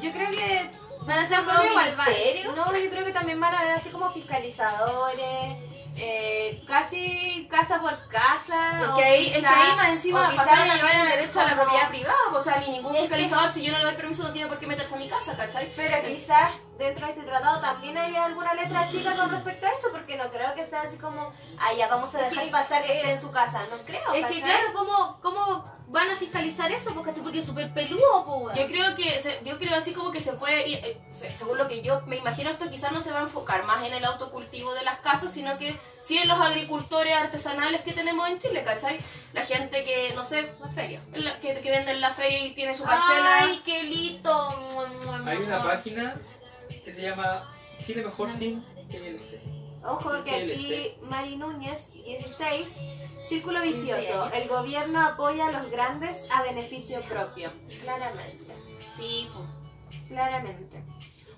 Yo 0.00 0.12
creo 0.12 0.30
que 0.30 0.70
¿Van 1.06 1.20
a 1.20 1.26
ser 1.26 1.38
ministerio? 1.44 2.52
No, 2.52 2.76
yo 2.76 2.90
creo 2.90 3.04
que 3.04 3.12
también 3.12 3.40
van 3.40 3.54
a 3.54 3.60
haber 3.60 3.72
así 3.72 3.90
como 3.90 4.10
fiscalizadores, 4.10 5.56
eh, 5.98 6.62
casi 6.66 7.46
casa 7.50 7.80
por 7.80 7.96
casa. 8.08 8.80
Es 8.80 8.88
que 8.96 9.04
ahí, 9.04 9.26
es 9.26 9.32
que 9.34 9.38
quizá- 9.40 9.62
ahí 9.70 9.76
más 9.76 9.88
encima 9.90 10.30
quizá 10.30 10.44
pasaron 10.44 10.70
a 10.70 10.74
llevar 10.76 10.96
el 10.96 11.08
derecho 11.08 11.40
a 11.40 11.44
la 11.44 11.54
propiedad 11.54 11.88
privada. 11.88 12.14
pues, 12.30 12.40
O 12.40 12.44
sea, 12.44 12.54
a 12.54 12.60
mí 12.60 12.66
ningún 12.70 12.92
que- 12.94 13.00
fiscalizador, 13.00 13.50
si 13.50 13.62
yo 13.64 13.72
no 13.72 13.78
le 13.78 13.84
doy 13.84 13.94
permiso, 13.94 14.22
no 14.24 14.32
tiene 14.32 14.48
por 14.48 14.58
qué 14.58 14.66
meterse 14.66 14.94
a 14.94 14.98
mi 14.98 15.08
casa, 15.08 15.36
¿cachai? 15.36 15.72
Pero 15.74 15.96
quizás 16.06 16.50
dentro 16.78 17.06
de 17.06 17.12
este 17.12 17.24
tratado 17.24 17.60
también 17.60 17.96
hay 17.96 18.14
alguna 18.16 18.52
letra 18.54 18.88
chica 18.88 19.16
con 19.16 19.30
respecto 19.30 19.66
a 19.66 19.70
eso, 19.70 19.88
porque 19.92 20.16
no 20.16 20.30
creo 20.30 20.54
que 20.54 20.66
sea 20.66 20.82
así 20.82 20.96
como, 20.98 21.32
ah, 21.58 21.72
ya 21.76 21.88
vamos 21.88 22.14
a 22.14 22.18
dejar 22.22 22.44
que- 22.44 22.50
pasar 22.50 22.84
que 22.84 22.96
esté 22.98 23.10
en 23.12 23.18
su 23.18 23.30
casa. 23.30 23.64
No 23.70 23.78
creo. 23.84 24.12
Es 24.12 24.26
que 24.26 24.40
¿cachai? 24.40 24.42
claro, 24.42 24.72
¿cómo, 24.74 25.18
¿cómo 25.22 25.64
van 25.88 26.10
a 26.10 26.16
fiscalizar 26.16 26.70
eso? 26.72 26.92
Porque, 26.94 27.12
porque 27.12 27.38
es 27.38 27.44
súper 27.46 27.72
peludo, 27.72 28.22
weón. 28.26 28.56
Yo 28.56 28.66
creo 28.66 28.94
que, 28.94 29.20
se- 29.22 29.40
yo 29.44 29.58
creo 29.58 29.76
así 29.76 29.92
como 29.94 30.10
que 30.10 30.20
se 30.20 30.32
puede, 30.34 30.68
ir, 30.68 30.78
eh, 30.84 31.00
se- 31.12 31.30
según 31.36 31.56
lo 31.58 31.66
que 31.68 31.80
yo 31.82 32.02
me 32.06 32.16
imagino, 32.16 32.50
esto 32.50 32.68
quizás 32.70 32.92
no 32.92 33.00
se 33.00 33.10
va 33.12 33.20
a 33.20 33.22
enfocar 33.22 33.64
más 33.64 33.84
en 33.86 33.94
el 33.94 34.04
autocultivo 34.04 34.74
de 34.74 34.82
las 34.84 34.98
casas, 35.00 35.32
sino 35.32 35.56
que 35.58 35.74
sí 36.00 36.18
en 36.18 36.28
los 36.28 36.40
agricultores 36.40 37.14
artesanales 37.14 37.80
que 37.82 37.92
tenemos 37.92 38.28
en 38.28 38.38
Chile, 38.38 38.62
¿cachai? 38.64 38.98
La 39.32 39.44
gente 39.44 39.82
que, 39.84 40.12
no 40.14 40.24
sé, 40.24 40.52
Una 40.60 40.72
feria. 40.72 41.00
la- 41.14 41.38
que, 41.40 41.60
que 41.60 41.70
vende 41.70 41.92
en 41.92 42.00
la 42.00 42.10
feria 42.10 42.38
y 42.46 42.52
tiene 42.54 42.74
su 42.76 42.84
parcela. 42.84 43.38
Ay, 43.40 43.62
qué 43.64 43.82
lindo. 43.82 44.88
Hay 45.26 45.38
una 45.38 45.62
página 45.62 46.16
que 46.68 46.92
se 46.92 47.02
llama 47.02 47.50
Chile 47.84 48.02
Mejor 48.04 48.30
Sin 48.32 48.62
TLC. 48.88 49.40
Ojo 49.84 50.24
que 50.24 50.30
aquí. 50.34 50.94
Mari 51.02 51.36
Núñez, 51.36 51.92
16, 51.92 52.80
círculo 53.24 53.60
16 53.60 53.96
vicioso. 53.96 54.30
El 54.32 54.48
gobierno 54.48 55.00
apoya 55.06 55.46
a 55.48 55.52
los 55.52 55.70
grandes 55.70 56.18
a 56.30 56.42
beneficio 56.42 57.00
propio. 57.02 57.52
Claramente, 57.80 58.44
Sí, 58.96 59.28
pues. 59.32 60.08
claramente. 60.08 60.82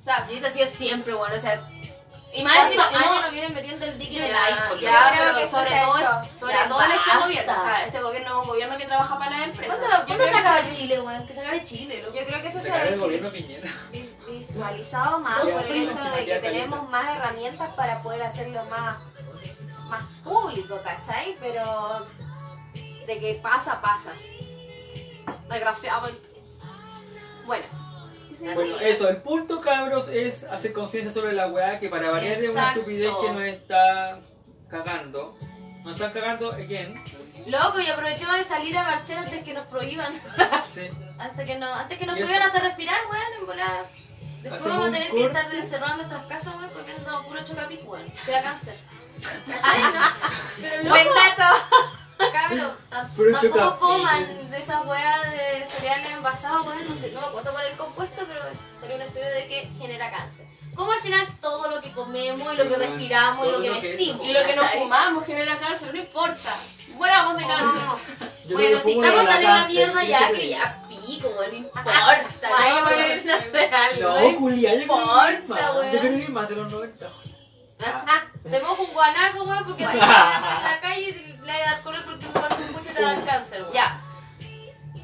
O 0.00 0.02
sea, 0.02 0.26
Y 0.30 0.36
eso 0.36 0.46
ha 0.46 0.50
sido 0.50 0.66
siempre, 0.66 1.12
bueno, 1.12 1.34
o 1.36 1.40
sea, 1.40 1.68
y 2.32 2.42
más 2.42 2.52
¿cuántos 2.54 2.72
encima, 2.86 2.90
no, 3.00 3.10
años 3.10 3.22
nos 3.22 3.32
vienen 3.32 3.54
metiendo 3.54 3.86
el 3.86 3.98
dique 3.98 4.16
en 4.18 4.24
el 4.24 4.30
Ya, 4.30 4.44
iPhone? 4.46 4.80
ya, 4.80 5.14
pero 5.16 5.38
que 5.38 5.48
sobre 5.50 5.70
todo, 5.80 5.94
sobre 6.38 6.54
todo 6.68 6.82
en 6.84 6.90
este 6.92 7.18
gobierno. 7.24 7.52
O 7.52 7.64
sea, 7.64 7.86
este 7.86 8.00
gobierno 8.00 8.28
es 8.28 8.34
un 8.36 8.48
gobierno 8.48 8.76
que 8.78 8.84
trabaja 8.86 9.18
para 9.18 9.30
las 9.30 9.48
empresas. 9.48 9.78
¿Cuándo, 9.78 9.96
Yo 9.98 10.06
¿cuándo 10.06 10.24
creo 10.24 10.34
se 10.34 10.40
acaba 10.40 10.68
Chile, 10.68 11.00
weón? 11.00 11.26
Que 11.26 11.34
se 11.34 11.40
acabe 11.40 11.64
Chile, 11.64 12.02
loco. 12.02 12.18
Yo 12.18 12.26
creo 12.26 12.40
que 12.42 12.48
esto 12.48 12.58
Se 12.60 12.64
se 12.66 12.70
va 12.70 12.76
a 12.76 12.80
cae 12.82 12.92
el 12.92 13.00
gobierno 13.00 13.30
Piñera. 13.30 13.70
Vi- 14.58 14.62
visualizado 14.62 15.20
más 15.20 15.40
por 15.42 15.64
el 15.64 15.88
hecho 15.90 16.04
de 16.16 16.24
que 16.24 16.38
tenemos 16.40 16.88
más 16.88 17.16
herramientas 17.16 17.74
para 17.74 18.02
poder 18.02 18.22
hacerlo 18.22 18.64
más, 18.66 18.98
más 19.88 20.02
público, 20.24 20.80
¿cachai? 20.82 21.36
Pero 21.40 22.06
de 23.06 23.18
que 23.18 23.40
pasa, 23.42 23.80
pasa. 23.80 24.12
Desgraciadamente. 25.48 26.28
Bueno. 27.46 27.64
Bueno, 28.54 28.78
eso, 28.78 29.08
el 29.08 29.20
punto, 29.20 29.60
cabros, 29.60 30.06
es 30.08 30.44
hacer 30.44 30.72
conciencia 30.72 31.12
sobre 31.12 31.32
la 31.32 31.48
weá 31.48 31.80
que 31.80 31.88
para 31.88 32.08
variar 32.10 32.38
es 32.38 32.48
una 32.50 32.68
estupidez 32.72 33.10
que 33.20 33.32
nos 33.32 33.42
está 33.42 34.20
cagando. 34.70 35.36
Nos 35.82 35.94
están 35.94 36.12
cagando, 36.12 36.52
again. 36.52 37.02
Loco, 37.46 37.80
y 37.80 37.86
aprovechemos 37.88 38.36
de 38.36 38.44
salir 38.44 38.76
a 38.76 38.84
marchar 38.84 39.18
antes 39.18 39.42
que 39.42 39.54
nos 39.54 39.64
prohíban. 39.66 40.12
Sí. 40.72 40.88
Hasta 41.18 41.44
que, 41.44 41.56
no, 41.58 41.66
antes 41.72 41.98
que 41.98 42.06
nos 42.06 42.16
prohíban 42.16 42.42
hasta 42.42 42.60
respirar, 42.60 42.98
weón, 43.10 43.40
en 43.40 43.46
volada. 43.46 43.86
Después 44.42 44.60
Hacemos 44.60 44.78
vamos 44.78 44.88
a 44.88 44.92
tener 44.92 45.08
corte. 45.08 45.20
que 45.22 45.26
estar 45.26 45.54
encerrados 45.54 45.92
en 45.92 45.96
nuestras 46.08 46.26
casas, 46.26 46.54
weón, 46.56 46.70
comiendo 46.70 47.24
puro 47.26 47.44
chocapic, 47.44 47.88
weón. 47.90 48.12
Te 48.26 48.32
da 48.32 48.42
cáncer. 48.42 48.76
¿Cachai? 49.46 49.82
No, 49.82 50.00
Pero 50.60 50.82
loco, 50.84 51.10
cabros, 52.32 52.72
tam- 52.90 53.08
Puro 53.14 53.32
tampoco 53.32 53.58
Chocapic. 53.58 53.78
coman 53.80 54.50
de 54.50 54.58
esas 54.58 54.86
weas 54.86 55.30
de 55.32 55.66
cereales 55.66 56.10
envasados, 56.12 56.66
weón. 56.66 56.88
No 56.88 56.94
sé, 56.94 57.10
no 57.12 57.20
me 57.20 57.26
acuerdo 57.26 57.52
cuál 57.52 57.66
es 57.66 57.72
el 57.72 57.78
compuesto, 57.78 58.24
pero 58.28 58.40
salió 58.80 58.96
un 58.96 59.02
estudio 59.02 59.26
de 59.28 59.48
que 59.48 59.70
genera 59.78 60.10
cáncer. 60.10 60.46
Como 60.74 60.92
al 60.92 61.00
final 61.00 61.26
todo 61.40 61.68
lo 61.70 61.80
que 61.80 61.92
comemos 61.92 62.54
y 62.54 62.56
lo 62.56 62.68
que 62.68 62.76
respiramos 62.76 63.46
y 63.46 63.50
lo 63.50 63.60
que 63.60 63.70
vestimos. 63.70 64.24
Y 64.26 64.32
lo 64.32 64.44
que 64.44 64.54
nos 64.54 64.66
fumamos 64.70 65.26
genera 65.26 65.58
cáncer, 65.58 65.92
no 65.92 65.98
importa. 65.98 66.54
Muéramos 66.94 67.36
de 67.38 67.46
cáncer. 67.46 68.28
Bueno, 68.48 68.80
si 68.80 68.92
estamos 68.98 69.24
saliendo 69.26 69.52
a 69.52 69.58
la 69.60 69.68
mierda 69.68 70.00
¿qué 70.00 70.08
ya, 70.08 70.32
que 70.32 70.48
ya 70.48 70.82
pico, 71.08 71.28
weón, 71.28 71.50
no 71.50 71.56
importa. 71.56 71.90
Ay, 72.56 72.74
¿no? 72.74 72.86
weón, 72.86 73.26
no 73.26 73.38
sé 73.52 73.70
algo. 73.74 74.30
No, 74.30 74.36
culia, 74.36 74.74
yo 74.74 74.80
importa, 74.82 75.72
weón. 75.72 75.92
Yo 75.92 76.00
creo 76.00 76.26
que 76.26 76.32
más 76.32 76.48
de 76.48 76.56
los 76.56 76.72
90. 76.72 77.10
Tenemos 78.42 78.78
un 78.78 78.92
guanaco, 78.92 79.44
weón, 79.44 79.64
porque 79.64 79.86
si 79.86 79.92
en 79.92 79.98
la 79.98 80.78
calle 80.80 81.08
y 81.08 81.12
le 81.12 81.52
vas 81.52 81.60
a 81.66 81.70
dar 81.70 81.82
color 81.82 82.04
porque 82.04 82.26
fumar 82.26 82.52
un 82.52 82.72
pucho 82.74 82.94
te 82.94 83.02
da 83.02 83.24
cáncer, 83.24 83.62
weón. 83.62 83.72
Ya. 83.74 84.02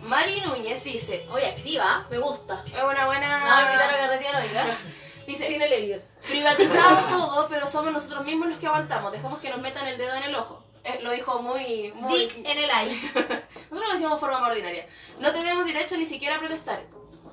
Mari 0.02 0.42
Núñez 0.42 0.84
dice, 0.84 1.26
Oye, 1.30 1.48
activa, 1.48 2.06
me 2.10 2.18
gusta. 2.18 2.62
es 2.66 2.82
una 2.82 3.06
buena... 3.06 3.38
No, 3.38 3.56
me 3.56 3.62
invitar 3.72 3.90
a 3.90 3.96
carretear 3.96 4.42
hoy, 4.42 4.48
¿verdad? 4.48 4.74
Dice, 5.26 5.46
Sin 5.46 5.62
el 5.62 5.72
Elliot. 5.72 6.02
privatizado 6.28 7.06
todo, 7.06 7.48
pero 7.48 7.66
somos 7.66 7.90
nosotros 7.90 8.24
mismos 8.26 8.48
los 8.48 8.58
que 8.58 8.66
aguantamos. 8.66 9.10
Dejamos 9.12 9.38
que 9.38 9.48
nos 9.48 9.60
metan 9.60 9.86
el 9.86 9.96
dedo 9.96 10.14
en 10.16 10.24
el 10.24 10.34
ojo. 10.34 10.63
Eh, 10.84 10.98
lo 11.02 11.10
dijo 11.12 11.40
muy... 11.42 11.92
muy... 11.94 12.18
Dick 12.26 12.36
en 12.44 12.58
el 12.58 12.70
aire. 12.70 12.94
Nosotros 13.14 13.88
lo 13.88 13.92
decimos 13.92 14.12
de 14.12 14.18
forma 14.20 14.40
más 14.40 14.50
ordinaria. 14.50 14.86
No 15.18 15.32
tenemos 15.32 15.64
derecho 15.64 15.96
ni 15.96 16.04
siquiera 16.04 16.36
a 16.36 16.38
protestar. 16.40 16.82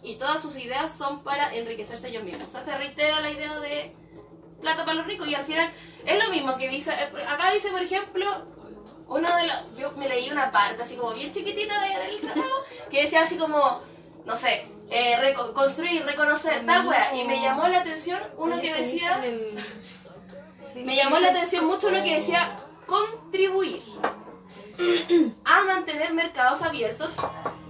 Y 0.03 0.15
todas 0.15 0.41
sus 0.41 0.55
ideas 0.57 0.91
son 0.91 1.21
para 1.23 1.53
enriquecerse 1.53 2.07
ellos 2.07 2.23
mismos. 2.23 2.47
O 2.47 2.51
sea, 2.51 2.63
se 2.63 2.77
reitera 2.77 3.19
la 3.19 3.29
idea 3.29 3.59
de 3.59 3.93
plata 4.61 4.85
para 4.85 4.95
los 4.95 5.05
ricos 5.05 5.27
y 5.27 5.35
al 5.35 5.43
final 5.43 5.69
es 6.05 6.23
lo 6.23 6.29
mismo 6.31 6.57
que 6.57 6.69
dice... 6.69 6.91
eh, 6.91 7.25
Acá 7.27 7.51
dice, 7.51 7.69
por 7.71 7.81
ejemplo, 7.81 8.45
uno 9.07 9.35
de 9.35 9.47
los... 9.47 9.75
Yo 9.77 9.91
me 9.93 10.07
leí 10.07 10.29
una 10.31 10.49
parte 10.51 10.83
así 10.83 10.95
como 10.95 11.13
bien 11.13 11.31
chiquitita 11.33 11.79
de- 11.81 11.99
del 12.07 12.21
tratado 12.21 12.65
que 12.89 13.03
decía 13.03 13.23
así 13.23 13.35
como, 13.37 13.81
no 14.25 14.35
sé, 14.37 14.65
eh, 14.89 15.17
reco- 15.19 15.51
construir, 15.53 16.05
reconocer, 16.05 16.65
tal 16.65 16.87
wea. 16.87 17.13
Y 17.15 17.25
me 17.25 17.41
llamó 17.41 17.67
la 17.67 17.81
atención 17.81 18.21
uno 18.37 18.61
que 18.61 18.73
decía... 18.73 19.21
Me 20.75 20.95
llamó 20.95 21.19
la 21.19 21.29
atención 21.31 21.65
mucho 21.65 21.89
lo 21.89 22.01
que 22.01 22.15
decía 22.15 22.57
contribuir 22.91 23.81
a 25.45 25.61
mantener 25.61 26.13
mercados 26.13 26.61
abiertos, 26.61 27.15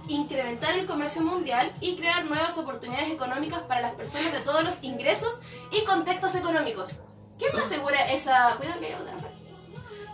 incrementar 0.08 0.76
el 0.76 0.84
comercio 0.84 1.22
mundial 1.22 1.70
y 1.80 1.96
crear 1.96 2.24
nuevas 2.24 2.58
oportunidades 2.58 3.12
económicas 3.12 3.60
para 3.60 3.82
las 3.82 3.92
personas 3.92 4.32
de 4.32 4.40
todos 4.40 4.64
los 4.64 4.82
ingresos 4.82 5.40
y 5.70 5.84
contextos 5.84 6.34
económicos. 6.34 6.96
¿Quién 7.38 7.54
me 7.54 7.62
asegura 7.62 8.00
esa... 8.10 8.56
Cuidado 8.56 8.80
que 8.80 8.86
hay 8.86 8.94
otra 8.94 9.12
parte. 9.12 9.36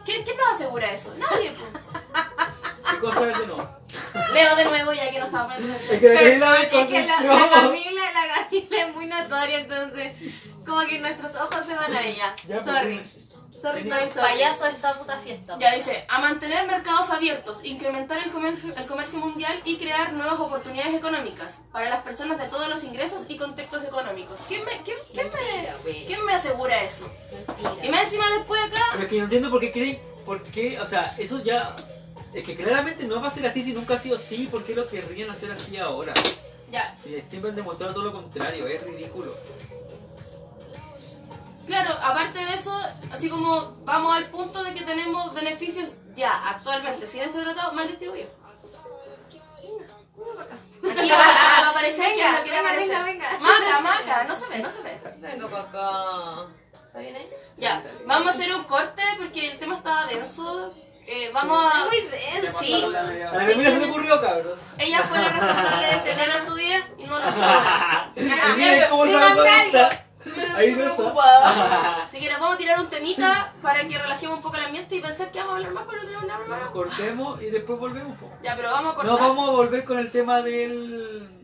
¿Quién, 0.04 0.24
quién 0.24 0.36
nos 0.36 0.48
asegura 0.48 0.92
eso? 0.92 1.14
Nadie. 1.16 1.54
¿Qué 2.90 2.98
cosa 2.98 3.30
es 3.30 3.38
de 3.38 3.46
no? 3.46 3.78
Leo 4.34 4.56
de 4.56 4.64
nuevo 4.64 4.92
ya 4.92 5.10
que 5.10 5.20
no 5.20 5.26
estaba 5.26 5.54
poniendo 5.54 5.74
Es 5.74 5.86
que 5.86 5.98
me 6.00 6.34
Es 6.34 6.88
que 6.88 7.06
la, 7.06 7.20
la. 7.22 7.50
Camila, 7.50 8.02
la 8.12 8.44
Camila 8.44 8.82
es 8.82 8.94
muy 8.94 9.06
notoria, 9.06 9.60
entonces 9.60 10.14
como 10.66 10.80
que 10.80 10.98
nuestros 10.98 11.34
ojos 11.34 11.64
se 11.66 11.74
van 11.74 11.94
a 11.94 12.06
ella. 12.06 12.34
Ya, 12.46 12.62
Sorry. 12.62 13.02
Sorry, 13.60 13.82
Soy 13.88 13.90
soy 13.98 14.08
sorry. 14.08 14.20
payaso 14.20 14.64
de 14.64 14.70
esta 14.70 14.98
puta 14.98 15.18
fiesta. 15.18 15.56
Ya 15.58 15.74
dice, 15.74 16.04
a 16.08 16.20
mantener 16.20 16.66
mercados 16.66 17.10
abiertos, 17.10 17.64
incrementar 17.64 18.22
el 18.22 18.30
comercio, 18.30 18.72
el 18.76 18.86
comercio 18.86 19.18
mundial 19.18 19.60
y 19.64 19.76
crear 19.78 20.12
nuevas 20.12 20.38
oportunidades 20.38 20.94
económicas 20.94 21.60
para 21.72 21.90
las 21.90 22.02
personas 22.02 22.38
de 22.38 22.46
todos 22.48 22.68
los 22.68 22.84
ingresos 22.84 23.24
y 23.28 23.36
contextos 23.36 23.84
económicos. 23.84 24.38
¿Quién 24.46 24.64
me, 24.64 24.72
quién, 24.84 24.96
quién 25.12 25.28
me, 25.28 26.04
quién 26.06 26.24
me 26.24 26.34
asegura 26.34 26.82
eso? 26.84 27.10
Mentira. 27.32 27.74
Y 27.84 27.88
más 27.88 28.04
encima 28.04 28.24
después 28.36 28.60
acá, 28.62 28.82
Pero 28.92 29.02
es 29.04 29.10
que 29.10 29.18
no 29.18 29.24
entiendo 29.24 29.50
por 29.50 29.60
qué 29.60 29.72
creen, 29.72 30.00
por 30.24 30.42
qué, 30.44 30.80
o 30.80 30.86
sea, 30.86 31.14
eso 31.18 31.42
ya, 31.42 31.74
es 32.32 32.44
que 32.44 32.54
claramente 32.54 33.04
no 33.04 33.20
va 33.20 33.28
a 33.28 33.34
ser 33.34 33.46
así 33.46 33.64
si 33.64 33.72
nunca 33.72 33.94
ha 33.94 33.98
sido 33.98 34.16
así, 34.16 34.46
¿por 34.46 34.62
qué 34.64 34.74
lo 34.74 34.88
querrían 34.88 35.30
hacer 35.30 35.50
así 35.50 35.76
ahora? 35.78 36.12
ya, 36.70 36.96
Si 37.02 37.20
siempre 37.22 37.50
han 37.50 37.56
demostrado 37.56 37.94
todo 37.94 38.04
lo 38.04 38.12
contrario, 38.12 38.66
es 38.68 38.82
ridículo. 38.84 39.34
Claro, 41.68 41.92
aparte 42.02 42.44
de 42.44 42.54
eso, 42.54 42.76
así 43.12 43.28
como 43.30 43.76
vamos 43.84 44.16
al 44.16 44.26
punto 44.26 44.62
de 44.64 44.74
que 44.74 44.82
tenemos 44.84 45.32
beneficios 45.34 45.90
ya, 46.16 46.48
actualmente, 46.48 47.06
sin 47.06 47.22
este 47.22 47.40
tratado, 47.40 47.72
mal 47.72 47.86
distribuidos. 47.86 48.32
Aquí 50.90 51.10
va, 51.10 51.16
va 51.16 51.66
a 51.66 51.70
aparecer 51.70 52.14
quien 52.14 52.32
no 52.32 52.42
quiere 52.42 52.56
Venga, 52.58 52.70
aparecer. 52.70 53.04
venga, 53.04 53.30
venga. 53.30 53.38
Maca, 53.38 53.80
maca, 53.80 54.24
no 54.24 54.34
se 54.34 54.48
ve, 54.48 54.58
no 54.58 54.70
se 54.70 54.82
ve. 54.82 54.98
Venga 55.18 55.48
para 55.48 55.62
acá. 55.62 56.50
¿Está 56.86 56.98
bien 56.98 57.16
ahí? 57.16 57.30
Ya, 57.56 57.82
vamos 58.06 58.28
a 58.28 58.30
hacer 58.30 58.54
un 58.54 58.64
corte 58.64 59.02
porque 59.18 59.52
el 59.52 59.58
tema 59.58 59.76
estaba 59.76 60.06
denso. 60.06 60.72
Eh, 61.06 61.30
vamos 61.32 61.72
a... 61.74 61.86
Muy 61.86 62.00
denso. 62.02 62.58
Sí. 62.60 62.82
A 62.84 62.88
la 62.88 63.46
Camila 63.46 63.70
se 63.70 63.80
le 63.80 63.88
ocurrió, 63.90 64.20
cabros. 64.20 64.58
Ella 64.78 65.02
fue 65.02 65.18
la 65.18 65.28
responsable 65.28 65.86
de 65.86 65.92
este 65.94 66.10
¿Te 66.10 66.16
lo 66.16 66.24
tema 66.24 66.36
estudié? 66.38 66.84
y 66.98 67.04
no 67.04 67.18
lo 67.18 67.32
sabe. 67.32 68.86
Cómo 68.90 69.06
se 69.06 69.12
está. 70.28 70.56
Ahí 70.56 70.74
no. 70.74 71.20
Así 72.06 72.20
que 72.20 72.28
nos 72.30 72.40
vamos 72.40 72.54
a 72.54 72.58
tirar 72.58 72.80
un 72.80 72.86
temita 72.88 73.52
para 73.62 73.86
que 73.86 73.98
relajemos 73.98 74.36
un 74.36 74.42
poco 74.42 74.56
el 74.56 74.64
ambiente 74.64 74.96
y 74.96 75.00
pensar 75.00 75.30
que 75.30 75.38
vamos 75.38 75.54
a 75.54 75.56
hablar 75.56 75.72
más, 75.72 75.84
pero 75.88 75.98
no 76.02 76.04
tenemos 76.06 76.26
nada 76.26 76.40
preparado. 76.40 76.72
cortemos 76.72 77.42
y 77.42 77.46
después 77.46 77.78
volvemos. 77.78 78.16
po. 78.18 78.30
Ya, 78.42 78.56
pero 78.56 78.70
vamos 78.70 78.92
a 78.92 78.94
cortar. 78.96 79.12
No, 79.12 79.18
vamos 79.28 79.48
a 79.48 79.52
volver 79.52 79.84
con 79.84 79.98
el 79.98 80.10
tema 80.10 80.42
del... 80.42 81.34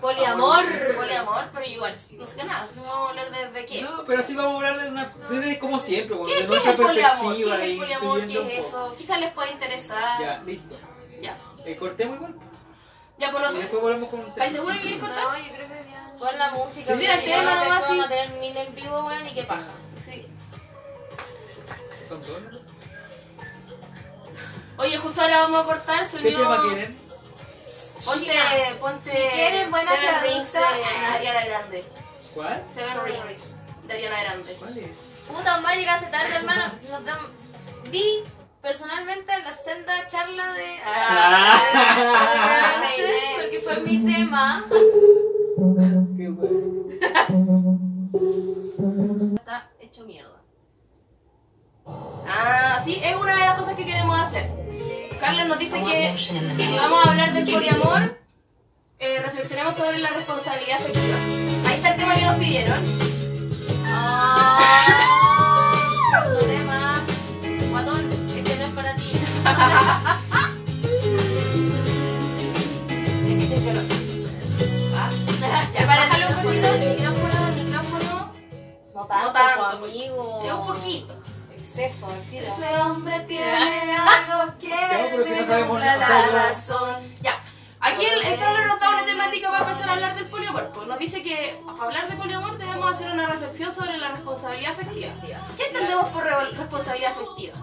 Poliamor. 0.00 0.62
Poliamor, 0.94 1.44
pero 1.54 1.64
igual, 1.66 1.94
no 2.18 2.26
sé 2.26 2.36
qué 2.36 2.44
nada. 2.44 2.66
Vamos 2.76 2.92
a 2.94 3.08
hablar 3.10 3.30
de, 3.30 3.50
de 3.60 3.66
qué. 3.66 3.80
No, 3.82 4.04
pero 4.04 4.22
sí 4.22 4.34
vamos 4.34 4.52
a 4.52 4.56
hablar 4.56 4.82
de 4.82 4.88
una... 4.90 5.12
Desde 5.30 5.58
como 5.58 5.78
siempre, 5.78 6.14
¿Qué, 6.16 6.22
de 6.22 6.32
qué 6.34 6.42
es 6.42 6.48
nuestra 6.48 6.70
el 6.72 6.76
poliamor? 6.76 7.36
¿Qué 7.36 7.44
perspectiva. 7.44 7.56
es 7.56 7.62
el 7.70 7.78
poliamor? 7.78 8.26
¿Qué 8.26 8.58
es 8.58 8.66
eso? 8.66 8.94
Quizás 8.98 9.20
les 9.20 9.32
pueda 9.32 9.50
interesar. 9.50 10.20
Ya, 10.20 10.42
listo. 10.44 10.76
Ya. 11.22 11.38
Eh, 11.64 11.76
cortemos 11.76 12.16
igual. 12.16 12.34
Ya, 13.18 13.32
por 13.32 13.40
lo 13.40 13.46
Y 13.46 13.48
menos. 13.52 13.60
después 13.62 13.82
volvemos 13.82 14.08
con 14.10 14.18
un 14.20 14.24
tema. 14.26 14.34
¿Estáis 14.36 14.52
seguros 14.52 14.76
que 14.76 14.82
quieres 14.82 15.00
cortar? 15.00 15.24
No, 15.24 15.38
yo 15.38 15.54
creo 15.54 15.68
que 15.68 15.90
ya. 15.90 16.05
Pon 16.18 16.38
la 16.38 16.50
música. 16.52 16.92
Sí, 16.92 16.98
mira, 16.98 17.14
el 17.14 17.24
tema 17.24 17.42
vamos 17.44 17.60
a 17.60 17.64
nomás, 17.64 17.82
tener- 17.86 17.88
sí. 17.88 17.98
Vamos 17.98 18.04
a 18.06 18.08
tener 18.08 18.30
mil 18.40 18.56
en 18.56 18.74
vivo, 18.74 19.06
weón, 19.06 19.26
y 19.26 19.34
qué 19.34 19.42
paja. 19.44 19.66
Sí. 20.04 20.26
Son 22.08 22.22
todos. 22.22 22.42
Oye, 24.78 24.96
justo 24.98 25.20
ahora 25.22 25.38
vamos 25.42 25.62
a 25.62 25.66
cortar. 25.66 26.08
Se 26.08 26.18
¿Qué 26.18 26.28
unió... 26.28 26.38
tema 26.38 26.62
quieren? 26.62 26.96
Ponte, 28.04 28.34
ponte 28.80 29.10
Si 29.10 29.34
quieren 29.36 29.70
buena 29.70 29.90
Seven 29.90 30.22
Rings 30.22 30.52
de. 30.52 30.58
Ariana 31.14 31.44
Grande. 31.44 31.84
¿Cuál? 32.34 32.62
Seven 32.72 33.04
Rings 33.04 33.42
de 33.86 33.92
Ariana 33.94 34.22
Grande. 34.22 34.54
¿Cuál 34.54 34.78
es? 34.78 34.90
Puta, 35.28 35.60
más 35.60 35.74
llegaste 35.76 36.06
tarde, 36.06 36.34
hermano. 36.36 36.72
Nos 36.90 37.04
dam- 37.04 37.90
Di 37.90 38.22
personalmente 38.62 39.32
la 39.40 39.56
senda 39.56 40.06
charla 40.06 40.52
de. 40.52 40.78
Ah. 40.84 41.60
Beyoncé, 42.82 43.18
porque 43.36 43.60
fue 43.60 43.76
mi 43.80 43.98
tema. 44.04 44.64
Ah, 52.38 52.80
sí, 52.84 53.00
es 53.02 53.16
una 53.16 53.34
de 53.34 53.40
las 53.40 53.58
cosas 53.58 53.74
que 53.74 53.84
queremos 53.84 54.20
hacer. 54.20 54.50
Carla 55.18 55.44
nos 55.46 55.58
dice 55.58 55.82
que 55.82 56.14
si 56.18 56.76
vamos 56.76 57.06
a 57.06 57.10
hablar 57.10 57.32
del 57.32 57.44
poliamor, 57.50 58.20
eh, 58.98 59.20
reflexionemos 59.22 59.74
sobre 59.74 59.98
la 59.98 60.10
responsabilidad 60.10 60.78
sexual. 60.78 61.20
Ahí 61.66 61.74
está 61.76 61.90
el 61.92 61.96
tema 61.96 62.14
que 62.14 62.24
nos 62.26 62.36
pidieron. 62.36 62.82
Ah, 63.86 64.60
tema. 66.46 67.04
Guatón, 67.70 68.10
este 68.36 68.56
no 68.56 68.64
es 68.64 68.70
para 68.72 68.94
ti. 68.96 69.04
Ah, 74.98 75.10
Ya, 75.74 75.86
poquito. 76.42 76.68
El 76.68 76.90
micrófono, 76.90 77.48
el 77.48 77.64
micrófono. 77.64 78.32
No 78.94 79.06
tanto, 79.06 79.26
No 79.26 79.32
tanto, 79.32 79.64
amigo. 79.64 80.42
Es 80.44 80.52
un 80.52 80.66
poquito. 80.66 81.14
Ese 82.46 82.74
hombre 82.80 83.20
tiene 83.20 83.96
algo 83.96 84.54
que 84.58 84.74
pero 84.90 85.18
no 85.18 85.24
me 85.36 85.44
sabemos 85.44 85.68
nubla 85.78 85.96
nada, 85.96 86.04
o 86.04 86.08
sea, 86.08 86.26
la 86.26 86.32
razón. 86.48 86.96
Ya. 87.22 87.32
Aquí 87.78 88.04
el, 88.04 88.22
el 88.22 88.38
Carlos 88.38 88.60
anotado 88.64 88.92
una 88.94 89.04
temática 89.04 89.50
para 89.50 89.62
empezar 89.64 89.88
a 89.88 89.92
hablar 89.92 90.14
del 90.16 90.26
poliamor. 90.26 90.70
Pues 90.74 90.86
nos 90.88 90.98
dice 90.98 91.22
que 91.22 91.60
para 91.66 91.84
hablar 91.84 92.08
de 92.08 92.16
poliamor 92.16 92.58
debemos 92.58 92.90
hacer 92.92 93.10
una 93.12 93.26
reflexión 93.26 93.72
sobre 93.74 93.96
la 93.98 94.08
responsabilidad 94.08 94.72
afectiva. 94.72 95.12
¿Qué 95.56 95.66
entendemos 95.66 96.08
por 96.08 96.24
re- 96.24 96.50
responsabilidad 96.56 97.12
afectiva? 97.12 97.54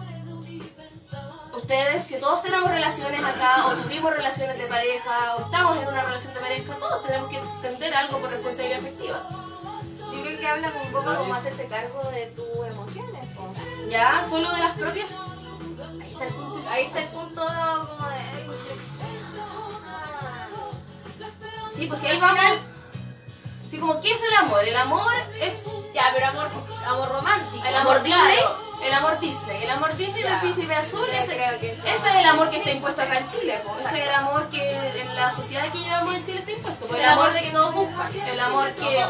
Ustedes, 1.54 2.06
que 2.06 2.16
todos 2.16 2.42
tenemos 2.42 2.68
relaciones 2.68 3.22
acá, 3.22 3.66
o 3.68 3.74
tuvimos 3.74 4.10
relaciones 4.12 4.58
de 4.58 4.66
pareja, 4.66 5.36
o 5.36 5.42
estamos 5.44 5.76
en 5.82 5.88
una 5.88 6.02
relación 6.02 6.34
de 6.34 6.40
pareja, 6.40 6.74
todos 6.74 7.04
tenemos 7.06 7.30
que 7.30 7.36
entender 7.38 7.94
algo 7.94 8.18
por 8.18 8.30
responsabilidad 8.30 8.78
afectiva. 8.80 9.22
Yo 10.14 10.22
creo 10.22 10.38
que 10.38 10.46
habla 10.46 10.72
un 10.84 10.92
poco 10.92 11.14
como 11.16 11.34
hacerse 11.34 11.66
cargo 11.66 12.10
de 12.10 12.26
tus 12.26 12.66
emociones. 12.66 13.28
po. 13.36 13.52
Ya, 13.88 14.26
solo 14.28 14.50
de 14.50 14.58
las 14.58 14.78
propias. 14.78 15.20
Ahí 16.00 16.10
está 16.12 16.26
el 16.26 16.34
punto. 16.34 16.68
Ahí 16.68 16.84
está 16.86 17.00
el 17.00 17.08
punto 17.08 17.42
como 17.44 18.08
de 18.08 18.24
Sí, 21.76 21.86
porque 21.86 22.06
ahí 22.06 22.20
vamos. 22.20 22.73
Sí, 23.74 23.80
como, 23.80 24.00
¿qué 24.00 24.12
es 24.12 24.22
el 24.22 24.34
amor? 24.36 24.62
El 24.64 24.76
amor 24.76 25.12
es 25.40 25.64
Ya, 25.92 26.12
pero 26.14 26.28
amor, 26.28 26.48
amor 26.86 27.08
romántico. 27.08 27.66
el 27.66 27.74
amor 27.74 28.04
Disney. 28.04 28.38
El 28.84 28.92
amor 28.94 29.18
Disney. 29.18 29.64
El 29.64 29.70
amor 29.70 29.96
Disney 29.96 30.22
del 30.22 30.38
príncipe 30.38 30.74
azul. 30.76 31.08
Ese, 31.10 31.34
es 31.42 32.04
el 32.04 32.24
amor 32.24 32.50
que 32.50 32.58
está 32.58 32.70
impuesto 32.70 33.02
acá 33.02 33.18
en 33.18 33.28
Chile. 33.30 33.60
Ese 33.80 33.98
es 33.98 34.06
el 34.06 34.14
amor 34.14 34.48
que 34.48 35.00
en 35.00 35.16
la 35.16 35.32
sociedad 35.32 35.72
que 35.72 35.78
llevamos 35.80 36.14
en 36.14 36.24
Chile 36.24 36.38
está 36.38 36.52
impuesto. 36.52 36.96
el 36.96 37.04
amor 37.04 37.32
de 37.32 37.40
que 37.40 37.50
todos 37.50 37.74
buscan. 37.74 38.12
el 38.14 38.38
amor 38.38 38.72
que 38.74 39.04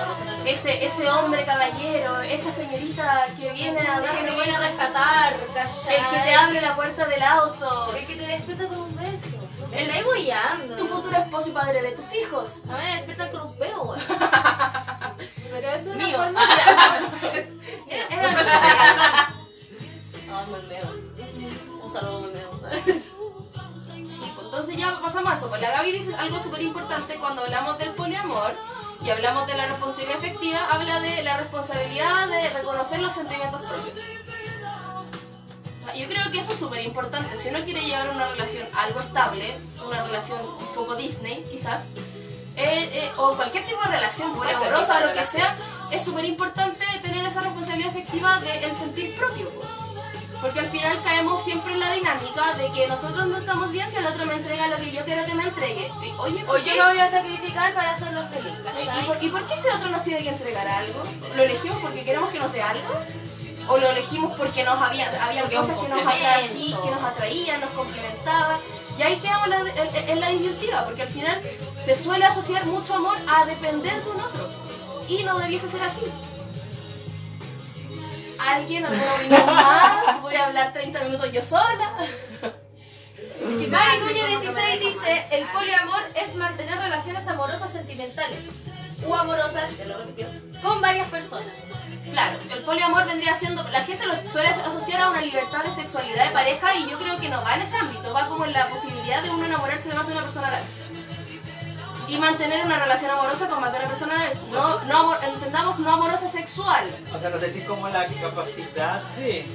ese, 0.46 0.86
ese 0.86 1.10
hombre 1.10 1.44
caballero, 1.44 2.22
esa 2.22 2.50
señorita 2.50 3.26
que 3.38 3.52
viene 3.52 3.80
a 3.80 3.98
El 3.98 4.16
que 4.16 4.30
te 4.30 4.34
viene 4.34 4.56
a 4.56 4.60
rescatar, 4.60 5.34
el 5.34 6.06
que 6.06 6.20
te 6.24 6.34
abre 6.34 6.60
la 6.62 6.74
puerta 6.74 7.04
del 7.04 7.22
auto, 7.22 7.94
El 7.94 8.06
que 8.06 8.16
te 8.16 8.26
despierta 8.26 8.66
con 8.68 8.78
un 8.78 8.96
beso. 8.96 9.43
El- 9.76 9.86
de 9.92 10.20
guiando. 10.22 10.76
tu 10.76 10.86
futuro 10.86 11.16
esposo 11.16 11.48
y 11.48 11.52
padre 11.52 11.82
de 11.82 11.92
tus 11.92 12.14
hijos. 12.14 12.58
A 12.68 12.76
me 12.76 12.94
despierta 12.96 13.30
con 13.30 13.42
un 13.42 13.56
peo, 13.56 13.84
güey. 13.84 14.00
Pero 15.50 15.68
eso 15.70 15.90
es 15.90 15.96
una 15.96 16.06
Mío. 16.06 16.16
forma 16.16 16.44
Era- 17.88 18.08
era- 18.08 19.34
Ay, 20.36 20.46
me 20.50 20.58
meo. 20.68 20.90
Un 21.82 21.92
saludo, 21.92 22.30
me. 22.32 22.40
Sí, 24.10 24.32
pues 24.34 24.44
entonces 24.46 24.76
ya 24.76 25.00
pasamos 25.00 25.32
a 25.32 25.36
eso. 25.36 25.48
Pues 25.48 25.60
la 25.60 25.70
Gaby 25.70 25.92
dice 25.92 26.14
algo 26.16 26.42
súper 26.42 26.62
importante 26.62 27.14
cuando 27.16 27.42
hablamos 27.42 27.78
del 27.78 27.90
poliamor 27.90 28.54
y 29.02 29.10
hablamos 29.10 29.46
de 29.46 29.54
la 29.54 29.66
responsabilidad 29.66 30.16
afectiva, 30.18 30.58
habla 30.70 31.00
de 31.00 31.22
la 31.22 31.36
responsabilidad 31.36 32.26
de 32.28 32.48
reconocer 32.50 33.00
los 33.00 33.12
sentimientos 33.14 33.60
propios. 33.62 33.98
Sea, 35.84 35.94
yo 35.94 36.08
creo 36.08 36.30
que 36.32 36.38
eso 36.38 36.52
es 36.52 36.58
súper 36.58 36.82
importante. 36.82 37.36
Si 37.36 37.48
uno 37.48 37.60
quiere 37.64 37.82
llevar 37.82 38.10
una 38.10 38.26
relación 38.28 38.66
algo 38.72 39.00
estable, 39.00 39.56
una 39.84 40.02
relación 40.04 40.40
un 40.40 40.74
poco 40.74 40.96
Disney, 40.96 41.44
quizás, 41.50 41.82
eh, 42.56 42.88
eh, 42.92 43.10
o 43.16 43.34
cualquier 43.34 43.66
tipo 43.66 43.80
de 43.82 43.88
relación, 43.88 44.32
poliamorosa 44.32 44.98
o 44.98 45.06
lo 45.06 45.12
que 45.12 45.26
sea, 45.26 45.56
es 45.90 46.02
súper 46.02 46.24
importante 46.24 46.84
tener 47.02 47.24
esa 47.24 47.40
responsabilidad 47.40 47.90
afectiva 47.90 48.40
del 48.40 48.74
sentir 48.76 49.16
propio. 49.16 49.50
Porque 50.40 50.60
al 50.60 50.66
final 50.66 50.98
caemos 51.02 51.42
siempre 51.42 51.72
en 51.72 51.80
la 51.80 51.92
dinámica 51.92 52.54
de 52.58 52.70
que 52.72 52.86
nosotros 52.86 53.26
no 53.26 53.38
estamos 53.38 53.72
bien 53.72 53.90
si 53.90 53.96
el 53.96 54.06
otro 54.06 54.26
me 54.26 54.34
entrega 54.34 54.68
lo 54.68 54.76
que 54.76 54.92
yo 54.92 55.02
quiero 55.04 55.24
que 55.24 55.34
me 55.34 55.44
entregue. 55.44 55.90
Oye, 56.18 56.44
¿por 56.44 56.56
O 56.56 56.58
yo 56.58 56.74
lo 56.76 56.84
voy 56.84 56.98
a 56.98 57.10
sacrificar 57.10 57.72
para 57.72 57.92
hacerlo 57.92 58.20
feliz, 58.28 58.52
¿Y 59.00 59.06
por, 59.06 59.24
y 59.24 59.28
por 59.28 59.46
qué 59.46 59.54
ese 59.54 59.70
otro 59.72 59.88
nos 59.88 60.04
tiene 60.04 60.22
que 60.22 60.28
entregar 60.28 60.68
algo? 60.68 61.02
¿Lo 61.34 61.42
elegimos 61.42 61.78
porque 61.80 62.04
queremos 62.04 62.28
que 62.30 62.38
nos 62.38 62.52
dé 62.52 62.62
algo? 62.62 62.94
¿O 63.68 63.78
lo 63.78 63.90
elegimos 63.90 64.34
porque 64.36 64.62
nos 64.62 64.80
había, 64.80 65.06
había 65.24 65.42
Porque 65.42 65.56
cosas 65.56 65.78
que 65.78 65.88
nos, 65.88 66.00
atraí- 66.02 66.82
que 66.82 66.90
nos 66.90 67.02
atraían, 67.02 67.60
nos 67.62 67.70
complementaban? 67.70 68.60
Y 68.98 69.02
ahí 69.02 69.16
quedamos 69.16 69.46
en 69.46 69.50
la, 69.50 69.58
en- 69.98 70.08
en 70.10 70.20
la 70.20 70.28
disyuntiva, 70.28 70.84
porque 70.84 71.02
al 71.02 71.08
final 71.08 71.40
se 71.84 72.00
suele 72.00 72.24
asociar 72.26 72.66
mucho 72.66 72.94
amor 72.94 73.16
a 73.26 73.44
depender 73.46 74.04
de 74.04 74.10
un 74.10 74.20
otro. 74.20 74.50
Y 75.08 75.22
no 75.24 75.38
debiese 75.38 75.68
ser 75.68 75.82
así. 75.82 76.02
¿Alguien 78.38 78.84
alguna 78.84 79.14
opinión 79.14 79.46
más? 79.54 80.20
Voy 80.22 80.34
a 80.34 80.46
hablar 80.46 80.72
30 80.72 81.04
minutos 81.04 81.32
yo 81.32 81.42
sola. 81.42 81.94
Mari 83.70 83.98
Núñez 84.00 84.40
16 84.42 84.80
dice, 84.80 85.26
el 85.30 85.46
poliamor 85.48 86.02
es 86.14 86.34
mantener 86.34 86.78
relaciones 86.78 87.26
amorosas 87.28 87.72
sentimentales 87.72 88.40
o 89.06 89.14
amorosas, 89.14 89.70
te 89.76 89.84
lo 89.86 89.98
repitió, 89.98 90.26
con 90.62 90.80
varias 90.80 91.08
personas. 91.08 91.56
Claro, 92.10 92.38
el 92.52 92.62
poliamor 92.62 93.06
vendría 93.06 93.36
siendo, 93.36 93.62
la 93.70 93.82
gente 93.82 94.06
lo 94.06 94.14
suele 94.28 94.48
asociar 94.48 95.00
a 95.00 95.10
una 95.10 95.20
libertad 95.20 95.64
de 95.64 95.74
sexualidad 95.74 96.26
de 96.26 96.30
pareja 96.30 96.74
y 96.76 96.88
yo 96.90 96.98
creo 96.98 97.18
que 97.18 97.28
no 97.28 97.42
va 97.42 97.54
en 97.56 97.62
ese 97.62 97.76
ámbito, 97.76 98.12
va 98.12 98.28
como 98.28 98.44
en 98.44 98.52
la 98.52 98.68
posibilidad 98.68 99.22
de 99.22 99.30
uno 99.30 99.44
enamorarse 99.46 99.88
de 99.88 99.94
más 99.94 100.06
de 100.06 100.12
una 100.12 100.22
persona 100.22 100.48
a 100.48 100.50
la 100.52 100.60
vez. 100.60 100.82
Y 102.06 102.18
mantener 102.18 102.64
una 102.66 102.78
relación 102.78 103.10
amorosa 103.10 103.48
con 103.48 103.60
más 103.60 103.72
de 103.72 103.78
una 103.78 103.88
persona 103.88 104.14
a 104.14 104.18
la 104.18 104.24
vez. 104.28 104.38
No, 104.52 104.80
no 104.84 104.98
amor- 104.98 105.18
entendamos 105.24 105.78
no 105.78 105.90
amorosa 105.90 106.30
sexual, 106.30 106.84
O 107.14 107.18
sea, 107.18 107.30
no 107.30 107.38
sé 107.40 107.52
si 107.52 107.60
es 107.60 107.64
como 107.66 107.88
la 107.88 108.04
capacidad 108.06 109.02
de... 109.16 109.46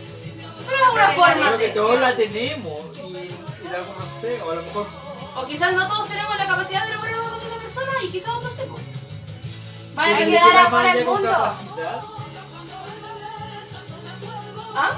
pero 0.67 0.83
es 0.87 0.93
una 0.93 1.07
forma 1.09 1.33
Creo 1.45 1.57
que 1.59 1.67
de... 1.67 1.73
todos 1.73 1.99
la 1.99 2.15
tenemos 2.15 2.81
y, 2.97 3.01
y 3.01 3.69
de 3.69 3.75
algo 3.75 3.93
no 3.99 4.21
sé, 4.21 4.41
o 4.41 4.51
a 4.51 4.55
lo 4.55 4.61
mejor... 4.63 4.87
O 5.35 5.45
quizás 5.45 5.73
no 5.73 5.87
todos 5.87 6.09
tenemos 6.09 6.35
la 6.37 6.47
capacidad 6.47 6.81
de 6.83 6.89
enamorarnos 6.89 7.27
con 7.37 7.47
una 7.51 7.61
persona 7.61 7.91
y 8.03 8.09
quizás 8.09 8.33
otros 8.33 8.53
sí. 8.55 8.63
Pues. 9.99 9.99
Va 9.99 10.03
a 10.03 10.17
¿Alguien 10.17 10.31
depender 10.31 10.41
se 10.41 10.47
de 10.47 10.53
la- 10.53 10.63
llama 10.63 10.77
amor 10.79 10.89
al 10.89 10.95
ella 10.97 11.05
con 11.05 11.13
mundo. 11.15 11.29
capacidad? 11.31 12.01
¿Ah? 14.75 14.91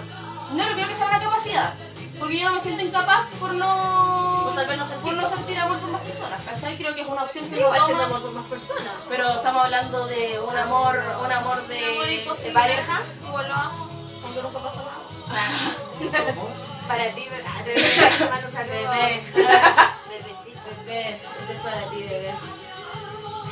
No, 0.54 0.66
no 0.68 0.74
creo 0.74 0.88
que 0.88 0.96
sea 0.96 1.08
una 1.08 1.20
capacidad. 1.20 1.74
Porque 2.20 2.40
yo 2.40 2.50
no 2.50 2.56
me 2.56 2.62
siento 2.62 2.84
incapaz 2.84 3.30
por 3.40 3.54
no... 3.54 4.46
O 4.48 4.54
tal 4.54 4.68
vez 4.68 4.78
no 4.78 4.84
por 4.86 4.94
sentir 4.94 5.14
no 5.14 5.28
sentir 5.28 5.58
amor 5.58 5.78
por 5.80 5.90
más 5.92 6.02
personas, 6.02 6.42
¿cachai? 6.44 6.78
Creo 6.78 6.94
que 6.94 7.02
es 7.02 7.08
una 7.08 7.24
opción 7.24 7.46
que 7.50 7.56
Sí, 7.56 7.62
toma, 7.62 8.04
amor 8.06 8.22
por 8.22 8.32
más 8.34 8.46
personas. 8.46 8.94
pero 9.10 9.28
estamos 9.30 9.64
hablando 9.66 10.06
de 10.08 10.40
un 10.40 10.56
amor, 10.58 11.02
un 11.26 11.32
amor 11.32 11.68
de, 11.68 11.78
Un 11.84 11.90
amor 11.94 12.06
de 12.06 12.16
imposible. 12.16 12.54
pareja. 12.54 13.02
Igual 13.28 13.48
lo 13.48 13.54
amo, 13.56 13.90
aunque 14.24 14.42
nunca 14.44 14.60
pasa 14.60 14.84
nada. 14.84 16.34
¿Cómo? 16.36 16.50
para 16.88 17.06
ti, 17.12 17.28
¿verdad? 17.32 17.64
Te 18.18 18.30
mando 18.30 18.48
un 18.48 18.54
saludo. 18.54 18.74
Bebé, 18.92 19.24
Bebecito. 19.34 20.60
bebé, 20.86 21.22
eso 21.42 21.54
es 21.54 21.60
para 21.62 21.82
ti, 21.90 22.04
bebé. 22.04 22.36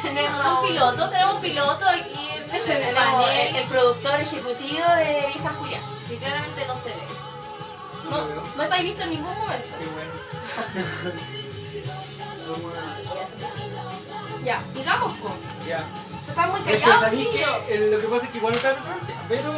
Tenemos 0.01 0.45
Un 0.45 0.67
piloto, 0.67 1.09
tenemos 1.09 1.35
un 1.35 1.41
piloto 1.41 1.85
aquí 1.87 2.29
en 2.51 2.71
el 2.71 2.71
el, 2.71 2.95
panel. 2.95 3.55
el 3.55 3.65
productor 3.67 4.19
ejecutivo 4.21 4.85
de 4.97 5.25
Vieja 5.33 5.53
Julia. 5.57 5.79
Que 6.07 6.17
claramente 6.17 6.65
no 6.67 6.75
se 6.75 6.89
ve. 6.89 7.07
No 8.09 8.17
No, 8.55 8.63
estáis 8.63 8.83
visto 8.83 9.03
en 9.03 9.09
ningún 9.11 9.37
momento. 9.37 9.67
Qué 9.77 9.85
bueno. 9.87 10.11
Ya, 14.43 14.61
sigamos, 14.73 15.11
po. 15.17 15.29
Ya. 15.67 15.83
Están 16.27 16.49
muy 16.51 16.59
Es 16.61 16.65
que 16.65 16.79
callados, 16.79 17.01
sabí 17.01 17.17
que 17.17 17.23
chiquillos. 17.31 17.57
eh, 17.69 17.89
lo 17.91 17.99
que 17.99 18.07
pasa 18.07 18.25
es 18.25 18.31
que 18.31 18.37
igual 18.37 18.53
está 18.55 18.75
pero 19.27 19.53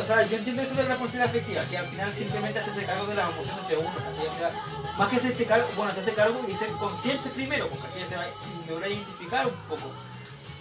o 0.00 0.04
sea, 0.04 0.22
yo 0.22 0.36
entiendo 0.36 0.62
eso 0.62 0.74
de 0.74 0.82
la 0.82 0.88
responsabilidad 0.90 1.28
afectiva, 1.28 1.62
que 1.68 1.78
al 1.78 1.86
final 1.86 2.12
simplemente 2.12 2.58
hacerse 2.58 2.84
cargo 2.84 3.06
de 3.06 3.14
las 3.14 3.30
emociones 3.32 3.68
de 3.68 3.76
uno, 3.76 3.94
¿cachai? 3.94 4.26
O 4.26 4.32
sea, 4.32 4.50
más 4.98 5.08
que 5.08 5.16
hacerse 5.16 5.44
cargo, 5.44 5.66
bueno, 5.76 5.92
hacerse 5.92 6.14
cargo 6.14 6.40
y 6.48 6.54
ser 6.54 6.70
consciente 6.72 7.28
primero, 7.30 7.68
porque 7.68 7.86
¿cachai? 7.86 8.04
O 8.04 8.08
sea, 8.08 8.26
y 8.64 8.68
lograr 8.68 8.90
identificar 8.90 9.46
un 9.46 9.54
poco. 9.68 9.90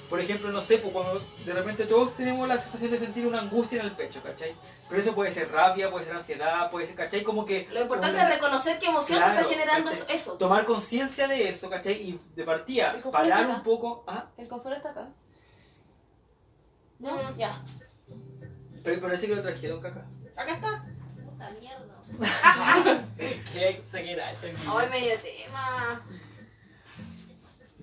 Por 0.10 0.20
ejemplo, 0.20 0.52
no 0.52 0.60
sé, 0.60 0.80
pues 0.80 0.92
cuando 0.92 1.22
de 1.46 1.54
repente 1.54 1.86
todos 1.86 2.16
tenemos 2.16 2.48
la 2.48 2.60
sensación 2.60 2.90
de 2.90 2.98
sentir 2.98 3.28
una 3.28 3.42
angustia 3.42 3.80
en 3.80 3.86
el 3.86 3.92
pecho, 3.96 4.24
¿cachai? 4.24 4.56
Pero 4.90 5.02
eso 5.02 5.14
puede 5.14 5.30
ser 5.30 5.52
rabia, 5.52 5.92
puede 5.92 6.06
ser 6.06 6.16
ansiedad, 6.16 6.72
puede 6.72 6.88
ser, 6.88 6.96
¿cachai? 6.96 7.24
Como 7.24 7.46
que... 7.46 7.68
Lo 7.72 7.84
importante 7.84 8.20
es 8.20 8.28
reconocer 8.28 8.80
qué 8.80 8.88
emoción 8.88 9.22
te 9.22 9.30
está 9.30 9.44
generando 9.44 9.92
¿cachai? 9.92 10.16
eso. 10.16 10.36
Tomar 10.38 10.66
conciencia 10.66 11.28
de 11.28 11.50
eso, 11.50 11.70
¿cachai? 11.70 11.94
Y 11.94 12.20
de 12.36 12.44
partida, 12.44 12.88
¿El 12.88 13.04
conflicto 13.04 13.12
parar 13.12 13.46
un 13.48 13.62
poco... 13.62 14.04
¿ah? 14.08 14.26
El 14.36 14.48
confort 14.48 14.78
está 14.78 14.90
acá. 14.90 15.10
¿No? 16.98 17.16
Mm, 17.16 17.38
Ya. 17.38 17.62
Pero 18.84 19.02
parece 19.02 19.28
que 19.28 19.36
lo 19.36 19.42
trajeron 19.42 19.82
caca. 19.82 20.06
Acá 20.36 20.54
está. 20.56 20.84
Puta 21.26 21.50
mierda. 21.60 21.96
¿Qué 23.54 23.84
se 23.92 24.04
queda? 24.04 24.32
Hoy 24.72 24.86
medio 24.90 25.18
tema. 25.20 26.02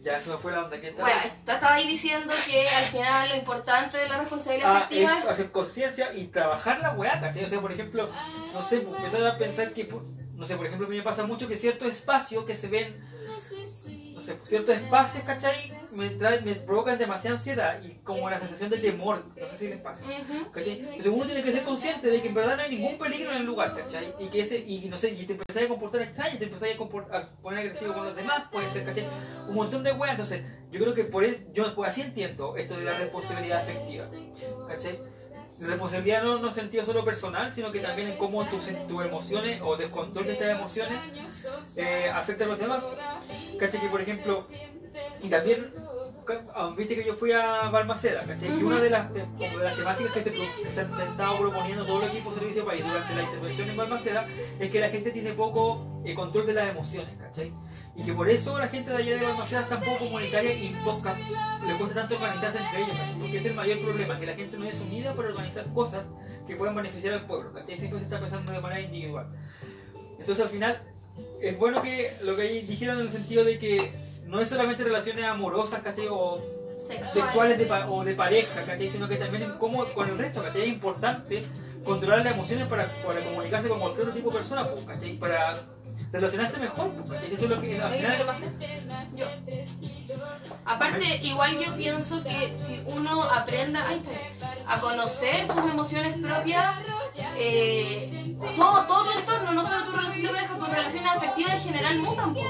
Ya 0.03 0.21
se 0.21 0.31
me 0.31 0.37
fue 0.37 0.53
la 0.53 0.65
onda, 0.65 0.81
¿qué 0.81 0.93
tal? 0.93 1.01
Bueno, 1.01 1.21
estaba 1.25 1.75
ahí 1.75 1.87
diciendo 1.89 2.33
que 2.47 2.69
al 2.69 2.85
final 2.85 3.29
lo 3.31 3.37
importante 3.37 3.99
de 3.99 4.09
la 4.09 4.19
responsabilidad 4.19 4.71
Ah, 4.73 4.79
afectiva 4.79 5.19
es 5.19 5.27
hacer 5.27 5.51
conciencia 5.51 6.15
y 6.15 6.29
trabajar 6.29 6.79
la 6.79 6.93
weá, 6.93 7.21
¿cachai? 7.21 7.45
O 7.45 7.49
sea, 7.49 7.61
por 7.61 7.73
ejemplo, 7.73 8.09
no 8.53 8.63
sé, 8.63 8.81
pues, 8.81 8.97
empezar 8.99 9.27
a 9.27 9.37
pensar 9.37 9.73
que, 9.73 9.89
no 10.35 10.47
sé, 10.47 10.57
por 10.57 10.67
ejemplo, 10.67 10.87
a 10.87 10.91
mí 10.91 10.97
me 10.99 11.03
pasa 11.03 11.27
mucho 11.27 11.49
que 11.49 11.57
ciertos 11.57 11.91
espacios 11.91 12.45
que 12.45 12.55
se 12.55 12.69
ven, 12.69 12.97
no 14.15 14.21
sé, 14.21 14.39
ciertos 14.45 14.77
espacios, 14.77 15.25
¿cachai? 15.25 15.76
Me, 15.97 16.11
traen, 16.11 16.45
me 16.45 16.55
provocan 16.55 16.99
demasiada 16.99 17.37
ansiedad 17.37 17.83
y 17.83 17.95
como 18.03 18.29
la 18.29 18.39
sensación 18.39 18.71
de 18.71 18.79
temor, 18.79 19.25
no 19.39 19.47
sé 19.47 19.57
si 19.57 19.69
les 19.69 19.81
pasa. 19.81 20.05
¿cachai? 20.53 20.81
Entonces 20.81 21.07
uno 21.07 21.25
tiene 21.25 21.43
que 21.43 21.53
ser 21.53 21.65
consciente 21.65 22.09
de 22.09 22.23
que 22.23 22.29
en 22.29 22.35
verdad 22.35 22.57
no 22.57 22.63
hay 22.63 22.77
ningún 22.77 22.99
peligro 22.99 23.33
en 23.33 23.39
el 23.39 23.45
lugar, 23.45 23.75
¿cachai? 23.75 24.15
Y 24.19 24.29
que 24.29 24.41
ese, 24.41 24.59
y 24.59 24.89
no 24.89 24.99
sé, 24.99 25.11
y 25.11 25.25
te 25.25 25.33
empezás 25.33 25.63
a 25.63 25.69
comportar 25.69 26.03
extraño, 26.03 26.39
te 26.39 26.45
empezás 26.45 26.69
a, 26.71 27.17
a 27.17 27.29
poner 27.43 27.61
agresivo 27.61 27.95
con 27.95 28.05
los 28.05 28.17
demás, 28.17 28.45
puede 28.51 28.71
ser, 28.71 28.85
¿cachai? 28.85 29.07
Un 29.49 29.55
montón 29.55 29.83
de 29.83 29.93
weas, 29.93 30.13
entonces 30.13 30.43
yo 30.71 30.81
creo 30.81 30.95
que 30.95 31.05
por 31.05 31.25
eso, 31.25 31.41
yo 31.53 31.75
pues, 31.75 31.91
así 31.91 32.03
entiendo 32.03 32.57
esto 32.57 32.77
de 32.77 32.85
la 32.85 32.99
responsabilidad 32.99 33.61
afectiva, 33.61 34.07
¿cachai? 34.69 35.01
responsabilidad 35.65 36.23
no, 36.23 36.39
no 36.39 36.51
sentido 36.51 36.85
solo 36.85 37.05
personal, 37.05 37.51
sino 37.53 37.73
que 37.73 37.81
también 37.81 38.09
en 38.09 38.19
cómo 38.19 38.47
tus, 38.49 38.67
tus 38.87 39.05
emociones 39.05 39.61
o 39.65 39.77
descontrol 39.77 40.27
de 40.27 40.35
estas 40.35 40.51
emociones 40.51 40.99
eh, 41.79 42.11
afecta 42.13 42.45
a 42.45 42.49
los 42.49 42.59
demás. 42.59 42.85
¿Cachai? 43.59 43.81
Que 43.81 43.89
por 43.89 44.01
ejemplo, 44.01 44.47
y 45.23 45.29
también, 45.29 45.73
ah, 46.55 46.73
viste 46.77 46.95
que 46.97 47.05
yo 47.05 47.15
fui 47.15 47.33
a 47.33 47.69
Balmaceda, 47.71 48.25
¿cachai? 48.25 48.59
Y 48.59 48.63
una 48.63 48.81
de 48.81 48.91
las, 48.91 49.13
te- 49.13 49.27
de 49.39 49.57
las 49.57 49.77
temáticas 49.77 50.13
que 50.13 50.23
se, 50.23 50.33
que 50.33 50.71
se 50.71 50.81
han 50.81 51.01
estado 51.01 51.39
proponiendo 51.39 51.85
todo 51.85 52.03
el 52.03 52.09
equipo 52.09 52.31
de 52.31 52.37
Servicio 52.41 52.65
País 52.65 52.85
durante 52.85 53.15
la 53.15 53.23
intervención 53.23 53.69
en 53.71 53.77
Balmaceda 53.77 54.27
es 54.59 54.71
que 54.71 54.81
la 54.81 54.89
gente 54.91 55.11
tiene 55.11 55.33
poco 55.33 56.01
eh, 56.05 56.15
control 56.15 56.47
de 56.47 56.55
las 56.55 56.69
emociones, 56.69 57.17
¿cachai? 57.19 57.53
Y 57.99 58.03
que 58.03 58.13
por 58.13 58.29
eso 58.29 58.59
la 58.59 58.69
gente 58.69 58.91
de 58.91 58.97
allá 58.99 59.17
de 59.17 59.25
Balmaceda 59.27 59.61
es 59.63 59.69
tan 59.71 59.81
poco 59.81 59.99
comunitaria 60.01 60.53
y 60.53 60.77
poca, 60.85 61.17
le 61.67 61.79
cuesta 61.79 61.95
tanto 61.95 62.17
organizarse 62.17 62.59
entre 62.59 62.83
ellos, 62.83 62.97
¿cachai? 62.97 63.19
Porque 63.19 63.37
es 63.39 63.45
el 63.47 63.55
mayor 63.55 63.79
problema, 63.81 64.19
que 64.21 64.27
la 64.27 64.35
gente 64.35 64.59
no 64.59 64.67
es 64.67 64.81
unida 64.81 65.15
para 65.15 65.29
organizar 65.29 65.65
cosas 65.73 66.11
que 66.47 66.55
puedan 66.57 66.75
beneficiar 66.77 67.15
al 67.15 67.27
pueblo, 67.27 67.53
¿cachai? 67.55 67.79
Siempre 67.79 67.99
se 68.01 68.05
está 68.05 68.19
pensando 68.19 68.53
de 68.53 68.61
manera 68.61 68.81
individual. 68.83 69.27
Entonces 70.19 70.45
al 70.45 70.51
final 70.51 70.83
es 71.41 71.57
bueno 71.59 71.81
que 71.83 72.13
lo 72.25 72.37
que 72.37 72.43
dijeron 72.43 72.97
en 73.01 73.07
el 73.07 73.11
sentido 73.13 73.45
de 73.45 73.59
que 73.59 73.91
no 74.27 74.41
es 74.41 74.49
solamente 74.49 74.85
relaciones 74.85 75.25
amorosas, 75.25 75.81
¿cachai? 75.81 76.07
O 76.11 76.41
sexuales 77.13 77.59
de 77.59 77.67
pa- 77.67 77.87
o 77.89 78.05
de 78.05 78.15
pareja, 78.15 78.63
¿cachai? 78.63 78.89
Sino 78.91 79.09
que 79.09 79.17
también 79.17 79.45
en 79.45 79.53
cómo 79.59 79.85
con 79.87 80.09
el 80.09 80.19
resto, 80.19 80.43
¿cachai? 80.43 80.63
Es 80.63 80.69
importante 80.69 81.45
controlar 81.85 82.25
las 82.25 82.35
emociones 82.35 82.67
para, 82.69 82.91
para 83.07 83.25
comunicarse 83.25 83.69
con 83.69 83.81
cualquier 83.81 84.03
otro 84.09 84.15
tipo 84.15 84.31
de 84.31 84.37
persona, 84.39 84.69
pues, 84.69 84.85
¿cachai? 84.85 85.17
Para 85.19 85.57
relacionarse 86.13 86.59
mejor, 86.59 86.91
pues, 86.91 87.11
¿cachai? 87.11 87.35
Eso 87.35 87.45
es 87.45 87.51
lo 87.51 87.61
que 87.61 87.81
al 87.81 87.93
final... 87.95 88.27
Yo. 89.15 89.27
Aparte, 90.65 91.05
igual 91.23 91.59
yo 91.65 91.75
pienso 91.77 92.23
que 92.23 92.55
si 92.67 92.81
uno 92.87 93.23
aprenda 93.23 93.87
ay, 93.89 94.03
a 94.67 94.81
conocer 94.81 95.47
sus 95.47 95.57
emociones 95.71 96.19
propias, 96.19 96.77
eh, 97.37 98.37
todo, 98.57 98.85
todo 98.87 99.05
tu 99.13 99.19
entorno, 99.19 99.53
no 99.53 99.67
solo 99.67 99.85
tu 99.85 99.93
relación 99.93 100.23
de 100.23 100.29
pareja, 100.29 100.59
tus 100.59 100.69
relaciones 100.69 101.13
afectivas 101.13 101.55
en 101.55 101.61
general 101.63 101.99
mutan, 102.01 102.35
po. 102.35 102.41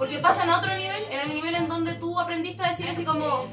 Porque 0.00 0.18
pasan 0.18 0.48
a 0.48 0.58
otro 0.58 0.74
nivel, 0.78 1.04
en 1.10 1.20
el 1.20 1.34
nivel 1.34 1.54
en 1.54 1.68
donde 1.68 1.92
tú 1.96 2.18
aprendiste 2.18 2.64
a 2.64 2.70
decir 2.70 2.88
así 2.88 3.04
como, 3.04 3.46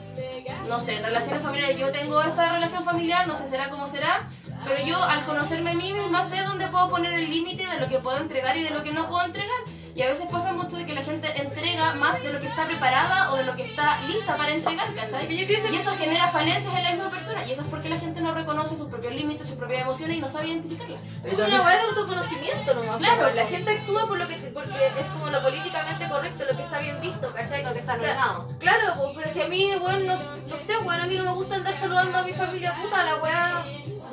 no 0.69 0.79
sé, 0.79 1.01
relaciones 1.01 1.43
familiares, 1.43 1.77
yo 1.77 1.91
tengo 1.91 2.21
esta 2.21 2.53
relación 2.53 2.85
familiar, 2.85 3.27
no 3.27 3.35
sé, 3.35 3.49
será 3.49 3.69
como 3.69 3.85
será, 3.85 4.29
pero 4.65 4.81
yo 4.85 5.03
al 5.03 5.25
conocerme 5.25 5.71
a 5.71 5.73
mí 5.73 5.91
misma 5.91 6.23
sé 6.23 6.41
dónde 6.43 6.69
puedo 6.69 6.89
poner 6.89 7.15
el 7.15 7.29
límite 7.29 7.67
de 7.67 7.81
lo 7.81 7.89
que 7.89 7.99
puedo 7.99 8.19
entregar 8.19 8.55
y 8.55 8.63
de 8.63 8.69
lo 8.69 8.81
que 8.81 8.93
no 8.93 9.09
puedo 9.09 9.25
entregar. 9.25 9.57
Y 9.97 10.03
a 10.03 10.09
veces 10.09 10.27
pasa 10.31 10.53
mucho 10.53 10.77
de 10.77 10.85
que 10.85 10.93
la 10.93 11.01
gente 11.01 11.27
entrega 11.41 11.95
más 11.95 12.21
de 12.21 12.31
lo 12.31 12.39
que 12.39 12.45
está 12.45 12.67
preparada 12.67 13.31
o 13.31 13.37
de 13.37 13.45
lo 13.45 13.55
que 13.55 13.63
está 13.63 13.99
lista 14.03 14.37
para 14.37 14.53
entregar, 14.53 14.93
¿cachai? 14.93 15.33
Y 15.33 15.41
eso 15.41 15.97
genera 15.97 16.27
falencias 16.27 16.71
en 16.75 16.83
la 16.83 16.91
misma 16.91 17.09
persona. 17.09 17.43
Y 17.47 17.53
eso 17.53 17.63
es 17.63 17.67
porque 17.67 17.89
la 17.89 17.97
gente 17.97 18.21
no 18.21 18.31
reconoce 18.35 18.77
sus 18.77 18.91
propios 18.91 19.15
límites, 19.15 19.47
sus 19.47 19.57
propias 19.57 19.81
emociones 19.81 20.17
y 20.17 20.19
no 20.19 20.29
sabe 20.29 20.49
identificarlas. 20.49 21.01
Es 21.23 21.39
una 21.39 21.63
weá 21.63 21.77
de 21.77 21.81
autoconocimiento 21.89 22.75
nomás. 22.75 22.97
Claro. 22.97 23.33
La 23.33 23.47
gente 23.47 23.71
actúa 23.71 24.05
por 24.05 24.19
lo 24.19 24.27
que 24.27 24.35
porque 24.53 24.85
es 24.99 25.05
como 25.13 25.29
lo 25.31 25.41
políticamente 25.41 26.07
correcto, 26.07 26.45
lo 26.45 26.55
que 26.55 26.63
está 26.63 26.77
bien 26.77 27.01
visto, 27.01 27.33
¿cachai? 27.33 27.63
Lo 27.63 27.73
que 27.73 27.79
está 27.79 27.95
O 27.95 27.99
sea, 27.99 28.13
normado. 28.13 28.47
Claro, 28.59 28.93
pues, 28.97 29.11
pero 29.15 29.33
si 29.33 29.41
a 29.41 29.47
mí, 29.47 29.71
bueno, 29.81 29.99
no, 29.99 30.15
no 30.15 30.57
sé, 30.67 30.77
bueno, 30.83 31.03
a 31.03 31.07
mí 31.07 31.15
no 31.15 31.23
me 31.23 31.33
gusta 31.33 31.55
andar 31.55 31.73
saludando 31.73 32.19
a 32.19 32.21
mi 32.21 32.33
familia 32.33 32.75
puta, 32.79 33.03
la 33.03 33.15
weá 33.15 33.63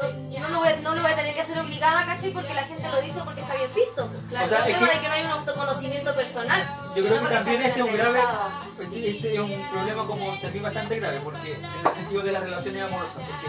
no, 0.02 0.40
no, 0.40 0.48
lo 0.48 0.58
voy, 0.60 0.68
a- 0.68 0.76
no 0.76 0.94
lo 0.94 1.02
voy 1.02 1.12
a 1.12 1.16
tener 1.16 1.34
que 1.34 1.40
hacer 1.40 1.58
obligada, 1.58 2.06
¿cachai? 2.06 2.30
Porque 2.32 2.54
la 2.54 2.62
gente 2.64 2.88
lo 2.88 3.00
dice 3.00 3.20
porque 3.24 3.40
está 3.40 3.54
bien 3.54 3.70
visto. 3.74 4.10
Claro, 4.28 4.46
O 4.46 4.48
sea, 4.48 4.58
el 4.66 4.74
tema 4.74 4.88
que- 4.88 4.94
de 4.94 5.00
que 5.00 5.08
no 5.08 5.14
hay 5.14 5.24
un 5.24 5.30
autoconocimiento 5.30 6.14
personal. 6.14 6.76
Yo 6.96 7.04
creo 7.04 7.20
que 7.22 7.34
también 7.34 7.62
está 7.62 7.68
ese 7.68 7.80
es 7.80 7.86
un 7.86 7.92
grave, 7.96 8.20
este 9.08 9.34
es 9.34 9.40
un 9.40 9.70
problema 9.70 10.06
como 10.06 10.38
también 10.40 10.62
bastante 10.62 11.00
grave, 11.00 11.20
porque 11.22 11.52
en 11.54 11.64
el 11.64 11.94
sentido 11.94 12.22
de 12.22 12.32
las 12.32 12.42
relaciones 12.42 12.82
amorosas, 12.82 13.22
porque 13.22 13.46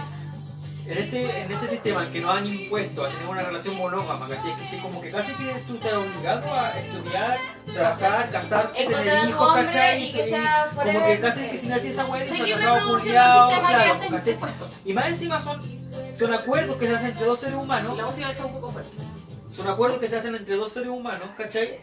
en 0.87 0.97
este, 0.99 1.41
en 1.41 1.51
este 1.51 1.67
sistema 1.67 2.03
en 2.05 2.13
que 2.13 2.21
nos 2.21 2.37
han 2.37 2.45
impuesto 2.45 3.05
a 3.05 3.09
tener 3.09 3.25
una 3.25 3.41
relación 3.41 3.75
monógama, 3.75 4.27
¿cachai? 4.29 4.55
Que 4.69 4.81
como 4.83 5.01
que 5.01 5.09
casi 5.09 5.33
que 5.33 5.53
tú 5.65 5.73
estás 5.75 5.93
obligado 5.93 6.53
a 6.53 6.69
estudiar, 6.79 7.37
trabajar, 7.73 8.29
casarte, 8.29 8.85
tener 8.85 9.29
hijos, 9.29 9.53
¿cachai? 9.55 10.03
y 10.03 10.13
que 10.13 10.27
sea 10.29 10.69
como 10.75 11.05
que 11.07 11.19
casi 11.19 11.47
que 11.47 11.57
si 11.57 11.67
no 11.67 11.75
hacías 11.75 11.93
esa 11.93 12.03
mujer, 12.05 12.27
culiao, 12.27 12.99
sistema 12.99 13.67
que 13.67 13.73
claro, 13.73 13.93
está 13.93 14.07
¿cachai? 14.15 14.37
Y 14.85 14.93
más 14.93 15.05
encima 15.07 15.41
son, 15.41 15.84
son 16.17 16.33
acuerdos 16.33 16.77
que 16.77 16.87
se 16.87 16.95
hacen 16.95 17.09
entre 17.11 17.25
dos 17.25 17.39
seres 17.39 17.55
humanos, 17.55 17.97
La 17.97 18.05
música 18.05 18.31
está 18.31 18.45
un 18.45 18.53
poco 18.53 18.71
fuerte. 18.71 18.91
son 19.51 19.67
acuerdos 19.67 19.99
que 19.99 20.07
se 20.07 20.17
hacen 20.17 20.35
entre 20.35 20.55
dos 20.55 20.71
seres 20.71 20.89
humanos, 20.89 21.29
¿cachai? 21.37 21.79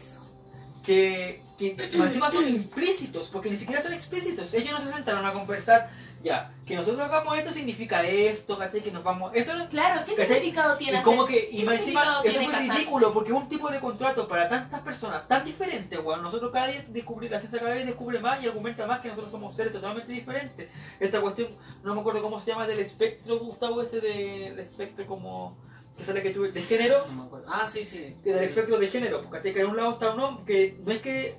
Que, 0.85 1.43
que 1.59 1.77
encima 1.93 2.31
son 2.31 2.49
implícitos, 2.49 3.29
porque 3.29 3.51
ni 3.51 3.57
siquiera 3.57 3.81
son 3.81 3.93
explícitos. 3.93 4.53
Ellos 4.55 4.73
no 4.73 4.81
se 4.81 4.93
sentaron 4.93 5.25
a 5.25 5.33
conversar, 5.33 5.91
ya, 6.23 6.53
que 6.65 6.77
nosotros 6.77 7.01
hagamos 7.03 7.37
esto 7.37 7.53
significa 7.53 8.03
esto, 8.07 8.57
¿cachai? 8.57 8.81
Que 8.81 8.93
nos 8.93 9.03
vamos. 9.03 9.33
Eso 9.35 9.55
no. 9.55 9.69
Claro, 9.69 10.03
¿qué 10.07 10.15
¿Cachai? 10.15 10.37
significado 10.37 10.77
tiene 10.77 10.99
Y 10.99 11.03
como 11.03 11.27
que, 11.27 11.49
y 11.51 11.65
más 11.65 11.75
encima, 11.75 12.21
eso 12.25 12.41
es 12.41 12.49
casarse? 12.49 12.73
ridículo, 12.73 13.13
porque 13.13 13.31
es 13.33 13.37
un 13.37 13.49
tipo 13.49 13.71
de 13.71 13.81
contrato 13.81 14.29
para 14.29 14.49
tantas 14.49 14.81
personas 14.83 15.27
tan 15.27 15.45
diferentes, 15.45 15.99
weón. 15.99 16.23
Nosotros 16.23 16.53
cada 16.53 16.69
día 16.69 16.85
descubrir, 16.89 17.31
la 17.31 17.41
ciencia 17.41 17.59
cada 17.59 17.75
vez 17.75 17.87
descubre 17.87 18.21
más 18.21 18.43
y 18.43 18.47
argumenta 18.47 18.87
más 18.87 19.01
que 19.01 19.09
nosotros 19.09 19.31
somos 19.31 19.55
seres 19.55 19.73
totalmente 19.73 20.13
diferentes. 20.13 20.69
Esta 21.01 21.21
cuestión, 21.21 21.49
no 21.83 21.95
me 21.95 22.01
acuerdo 22.01 22.23
cómo 22.23 22.41
se 22.41 22.53
llama, 22.53 22.67
del 22.67 22.79
espectro, 22.79 23.39
Gustavo, 23.41 23.83
ese 23.83 24.01
del 24.01 24.59
espectro 24.59 25.07
como. 25.07 25.57
que 25.97 26.05
sale 26.05 26.23
que 26.23 26.31
tú, 26.31 26.43
de 26.43 26.63
género, 26.63 27.07
No 27.09 27.15
me 27.15 27.23
acuerdo. 27.25 27.47
Ah, 27.51 27.67
sí, 27.69 27.85
sí. 27.85 28.17
que 28.23 28.33
del 28.33 28.45
espectro 28.45 28.79
de 28.79 28.87
género, 28.89 29.19
pues, 29.21 29.31
¿cachai? 29.33 29.53
Que 29.53 29.61
en 29.61 29.67
un 29.67 29.77
lado 29.77 29.91
está 29.91 30.15
un 30.15 30.21
hombre, 30.21 30.45
que 30.47 30.79
no 30.85 30.93
es 30.93 31.03
que 31.03 31.37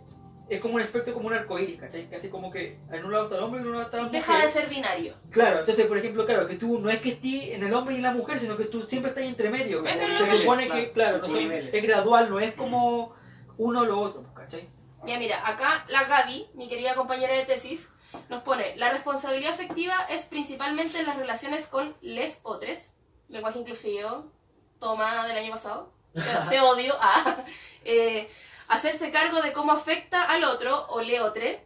es 0.50 0.60
como 0.60 0.76
un 0.76 0.82
espectro 0.82 1.14
como 1.14 1.28
un 1.28 1.34
arcoíris, 1.34 1.80
¿cachai? 1.80 2.10
Que 2.10 2.18
así 2.18 2.30
como 2.30 2.52
que 2.52 2.78
en 2.92 3.06
un 3.06 3.12
lado 3.12 3.26
está 3.26 3.38
el 3.38 3.44
hombre 3.44 3.62
y 3.62 3.64
en 3.64 3.70
un 3.70 3.74
lado 3.74 3.86
está 3.86 3.98
la 3.98 4.04
mujer. 4.04 4.20
Deja 4.20 4.46
de 4.46 4.52
ser 4.52 4.70
binario. 4.70 5.16
Claro, 5.30 5.60
entonces, 5.60 5.86
por 5.86 5.98
ejemplo, 5.98 6.26
claro, 6.26 6.46
que 6.46 6.56
tú 6.56 6.80
no 6.80 6.90
es 6.90 7.00
que 7.00 7.10
estés 7.10 7.50
en 7.50 7.64
el 7.64 7.74
hombre 7.74 7.96
y 7.96 7.98
en 7.98 8.04
la 8.04 8.14
mujer, 8.14 8.40
sino 8.40 8.58
que 8.58 8.66
tú 8.66 8.84
siempre 8.84 9.10
estás 9.10 9.24
entre 9.24 9.50
medio. 9.50 9.86
Es 9.86 10.00
Se 10.00 10.08
niveles, 10.08 10.42
supone 10.42 10.66
claro. 10.66 10.82
que, 10.82 10.92
claro, 10.92 11.18
no 11.20 11.28
Son 11.28 11.52
es 11.52 11.84
gradual, 11.84 12.30
no 12.30 12.40
es 12.40 12.54
como 12.54 13.16
uno 13.58 13.82
o 13.82 13.86
lo 13.86 14.00
otro, 14.00 14.22
pues, 14.22 14.34
¿cachai? 14.34 14.70
Ya 15.06 15.18
mira, 15.18 15.48
acá 15.48 15.86
la 15.90 16.04
Gaby, 16.06 16.48
mi 16.54 16.68
querida 16.68 16.96
compañera 16.96 17.34
de 17.36 17.46
tesis, 17.46 17.90
nos 18.30 18.44
pone, 18.44 18.76
la 18.78 18.92
responsabilidad 18.92 19.54
afectiva 19.54 19.96
es 20.10 20.26
principalmente 20.26 21.00
en 21.00 21.08
las 21.08 21.18
relaciones 21.18 21.68
con 21.68 21.96
les 22.02 22.40
otres, 22.44 22.92
lenguaje 23.28 23.60
inclusivo, 23.60 24.32
toma 24.80 25.28
del 25.28 25.38
año 25.38 25.52
pasado, 25.52 25.92
te, 26.14 26.22
te 26.50 26.62
odio, 26.62 26.96
ah, 27.02 27.38
eh, 27.86 28.30
hacerse 28.74 29.12
cargo 29.12 29.42
de 29.42 29.54
cómo 29.54 29.72
afecta 29.72 30.24
al 30.24 30.44
otro 30.44 30.86
o 30.88 31.02
le 31.02 31.22
otre, 31.22 31.66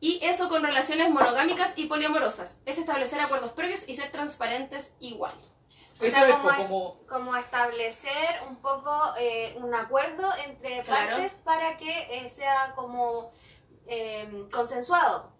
y 0.00 0.18
eso 0.24 0.48
con 0.48 0.62
relaciones 0.62 1.10
monogámicas 1.10 1.72
y 1.76 1.86
poliamorosas, 1.86 2.58
es 2.64 2.78
establecer 2.78 3.20
acuerdos 3.20 3.52
previos 3.52 3.86
y 3.88 3.94
ser 3.96 4.10
transparentes 4.10 4.94
igual. 5.00 5.32
O 6.00 6.06
sea, 6.06 6.26
es 6.28 6.34
como 6.36 6.50
es- 6.50 6.56
como... 6.56 7.00
como 7.06 7.36
establecer 7.36 8.40
un 8.48 8.56
poco 8.56 9.12
eh, 9.18 9.54
un 9.58 9.74
acuerdo 9.74 10.30
entre 10.46 10.82
Claro. 10.82 11.10
partes 11.16 11.32
para 11.44 11.76
que 11.76 12.24
eh, 12.24 12.30
sea 12.30 12.72
como 12.74 13.32
eh, 13.86 14.46
consensuado, 14.50 15.32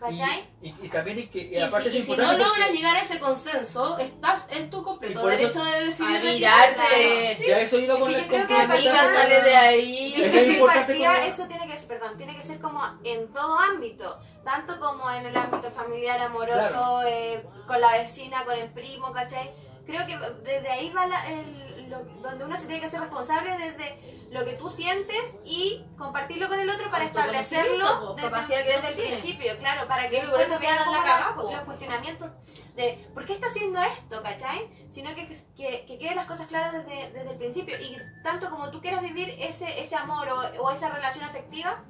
¿cachai? 0.00 0.48
Y, 0.60 0.68
y, 0.68 0.74
y 0.82 0.88
también 0.88 1.18
es 1.20 1.30
que, 1.30 1.38
y 1.42 1.54
Y, 1.56 1.60
aparte 1.60 1.90
si, 1.90 1.98
es 1.98 2.04
y 2.04 2.06
si 2.06 2.16
no 2.16 2.22
importante 2.24 2.44
logras 2.44 2.70
llegar 2.72 2.96
a 2.96 3.00
ese 3.02 3.18
consenso, 3.20 3.98
estás 3.98 4.48
en 4.50 4.70
tu 4.70 4.82
completo 4.82 5.20
por 5.20 5.32
eso- 5.32 5.42
derecho 5.42 5.64
de 5.64 5.86
decidir 5.86 6.16
A 6.16 6.20
mirarte. 6.20 7.36
ya 7.46 7.60
eso 7.60 7.78
iba 7.78 7.94
Es 7.94 8.00
con 8.00 8.08
que 8.08 8.14
la 8.16 8.22
yo 8.22 8.28
creo 8.28 8.46
que 8.46 8.54
con- 8.54 8.56
a 8.56 8.64
Amiga, 8.74 8.92
partir- 8.92 9.16
sale 9.16 9.42
de 9.42 9.56
ahí. 9.56 10.14
Es 10.14 10.20
Es 10.26 10.30
que 10.32 10.38
es 10.40 10.44
que 10.46 10.52
importante 10.54 10.86
partida 10.92 11.12
como- 11.14 11.26
eso 11.28 11.46
tiene 11.46 11.66
que, 11.68 11.86
perdón, 11.86 12.16
tiene 12.16 12.36
que 12.36 12.42
ser 12.42 12.60
como 12.60 12.82
en 13.04 13.32
todo 13.32 13.58
ámbito, 13.58 14.18
tanto 14.44 14.78
como 14.80 15.10
en 15.10 15.26
el 15.26 15.36
ámbito 15.36 15.70
familiar, 15.70 16.20
amoroso, 16.20 16.56
Claro. 16.58 17.02
eh, 17.06 17.44
con 17.66 17.80
la 17.80 17.92
vecina, 17.98 18.44
con 18.44 18.54
el 18.58 18.70
primo, 18.72 19.12
¿cachai? 19.12 19.50
Creo 19.86 20.06
que 20.06 20.18
desde 20.42 20.68
ahí 20.68 20.90
va 20.90 21.06
la- 21.06 21.30
el- 21.30 21.67
lo- 21.88 22.04
donde 22.04 22.44
uno 22.44 22.56
se 22.56 22.66
tiene 22.66 22.80
que 22.80 22.86
hacer 22.86 23.00
responsable 23.00 23.56
desde 23.58 24.26
lo 24.30 24.44
que 24.44 24.54
tú 24.54 24.68
sientes 24.70 25.34
y 25.44 25.84
compartirlo 25.96 26.48
con 26.48 26.60
el 26.60 26.68
otro 26.70 26.90
para 26.90 27.04
establecerlo 27.04 28.14
desde, 28.14 28.30
desde 28.76 28.88
el 28.88 28.94
tiene. 28.94 29.10
principio, 29.10 29.58
claro, 29.58 29.88
para 29.88 30.08
que 30.08 30.20
por 30.30 30.40
eso 30.40 30.58
cagá, 30.58 31.34
los, 31.36 31.60
cuestionamientos 31.64 32.30
de 32.76 33.08
¿por 33.12 33.26
qué 33.26 33.32
está 33.32 33.48
haciendo 33.48 33.80
esto, 33.82 34.22
cachai? 34.22 34.68
Sino 34.90 35.14
que, 35.14 35.26
que, 35.56 35.84
que 35.86 35.98
queden 35.98 36.16
las 36.16 36.26
cosas 36.26 36.46
claras 36.46 36.72
desde, 36.72 37.10
desde 37.12 37.30
el 37.32 37.36
principio 37.38 37.76
y 37.80 37.96
tanto 38.22 38.50
como 38.50 38.70
tú 38.70 38.80
quieras 38.80 39.02
vivir 39.02 39.34
ese, 39.40 39.80
ese 39.80 39.96
amor 39.96 40.28
o, 40.28 40.62
o 40.62 40.70
esa 40.70 40.88
relación 40.90 41.24
afectiva, 41.24 41.82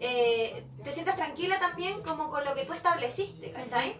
eh, 0.00 0.64
te 0.84 0.92
sientas 0.92 1.16
tranquila 1.16 1.58
también 1.58 2.02
como 2.02 2.30
con 2.30 2.44
lo 2.44 2.54
que 2.54 2.64
tú 2.64 2.72
estableciste, 2.72 3.50
¿cachai? 3.50 3.96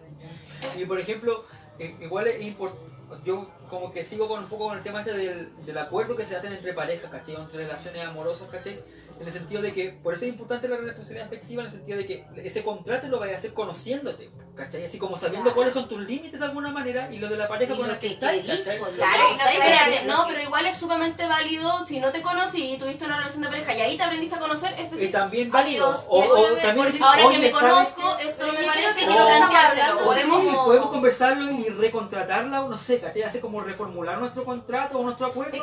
Y 0.77 0.85
por 0.85 0.99
ejemplo, 0.99 1.43
eh, 1.77 1.97
igual 2.01 2.27
es 2.27 2.41
importante, 2.41 2.88
yo 3.23 3.47
como 3.69 3.91
que 3.91 4.03
sigo 4.03 4.27
con 4.27 4.43
un 4.43 4.49
poco 4.49 4.67
con 4.67 4.77
el 4.77 4.83
tema 4.83 4.99
este 4.99 5.17
del, 5.17 5.65
del 5.65 5.77
acuerdo 5.77 6.15
que 6.15 6.25
se 6.25 6.35
hacen 6.35 6.53
entre 6.53 6.73
parejas, 6.73 7.11
¿cachai? 7.11 7.35
Entre 7.35 7.59
relaciones 7.59 8.05
amorosas, 8.05 8.49
¿cachai? 8.49 8.81
En 9.19 9.27
el 9.27 9.33
sentido 9.33 9.61
de 9.61 9.73
que, 9.73 9.89
por 9.89 10.13
eso 10.13 10.23
es 10.25 10.29
importante 10.31 10.67
la 10.69 10.77
responsabilidad 10.77 11.27
afectiva, 11.27 11.61
en 11.61 11.65
el 11.67 11.71
sentido 11.73 11.97
de 11.97 12.05
que 12.05 12.25
ese 12.37 12.63
contrato 12.63 13.07
lo 13.09 13.19
vayas 13.19 13.35
a 13.35 13.37
hacer 13.39 13.53
conociéndote, 13.53 14.29
¿cachai? 14.55 14.85
Así 14.85 14.97
como 14.97 15.17
sabiendo 15.17 15.43
Claro. 15.49 15.55
cuáles 15.55 15.73
son 15.73 15.89
tus 15.89 15.99
límites 15.99 16.39
de 16.39 16.45
alguna 16.45 16.71
manera 16.71 17.11
y 17.11 17.17
lo 17.17 17.27
de 17.27 17.35
la 17.35 17.47
pareja 17.49 17.73
Y 17.73 17.77
con 17.77 17.87
la 17.89 17.99
que 17.99 18.07
que 18.07 18.13
estás, 18.13 18.31
¿cachai? 18.47 18.79
pues, 18.79 18.91
Claro, 18.95 19.23
y 19.33 19.37
no 19.37 19.43
te 19.43 19.51
Espérate, 19.57 20.05
no, 20.05 20.25
pero 20.27 20.41
igual 20.41 20.65
es 20.67 20.77
sumamente 20.77 21.27
válido 21.27 21.85
si 21.85 21.99
no 21.99 22.11
te 22.13 22.21
conocí 22.21 22.75
y 22.75 22.77
tuviste 22.77 23.03
una 23.05 23.17
relación 23.17 23.41
de 23.43 23.49
pareja 23.49 23.75
y 23.75 23.81
ahí 23.81 23.97
te 23.97 24.03
aprendiste 24.03 24.35
a 24.37 24.39
conocer, 24.39 24.73
es 24.79 25.01
Y 25.01 25.09
también 25.09 25.51
válido. 25.51 25.87
adiós. 25.89 26.05
O, 26.07 26.19
o 26.19 26.39
Obviamente, 26.39 26.61
también 26.61 26.85
decir, 26.87 27.03
ahora 27.03 27.21
que 27.29 27.37
me 27.39 27.51
¿sabes 27.51 27.53
conozco, 27.93 28.17
esto 28.19 28.35
Pero 28.39 28.53
me 28.53 28.65
parece 28.65 28.87
creo 28.87 28.93
que 28.95 28.99
que 29.01 29.05
no 29.07 29.11
no 29.15 29.19
es 29.19 29.33
estamos 29.33 29.41
cambiártelo. 29.53 29.83
hablando 29.83 30.03
O 30.03 30.05
Podemos 30.05 30.43
sí, 30.45 30.51
podemos 30.63 30.89
conversarlo 30.91 31.51
y 31.51 31.63
recontratarla, 31.69 32.61
o 32.63 32.69
no 32.69 32.77
sé, 32.77 32.99
¿cachai? 33.01 33.23
Hacer 33.23 33.41
como 33.41 33.59
reformular 33.59 34.17
nuestro 34.17 34.45
contrato 34.45 34.97
o 34.97 35.03
nuestro 35.03 35.27
acuerdo. 35.27 35.57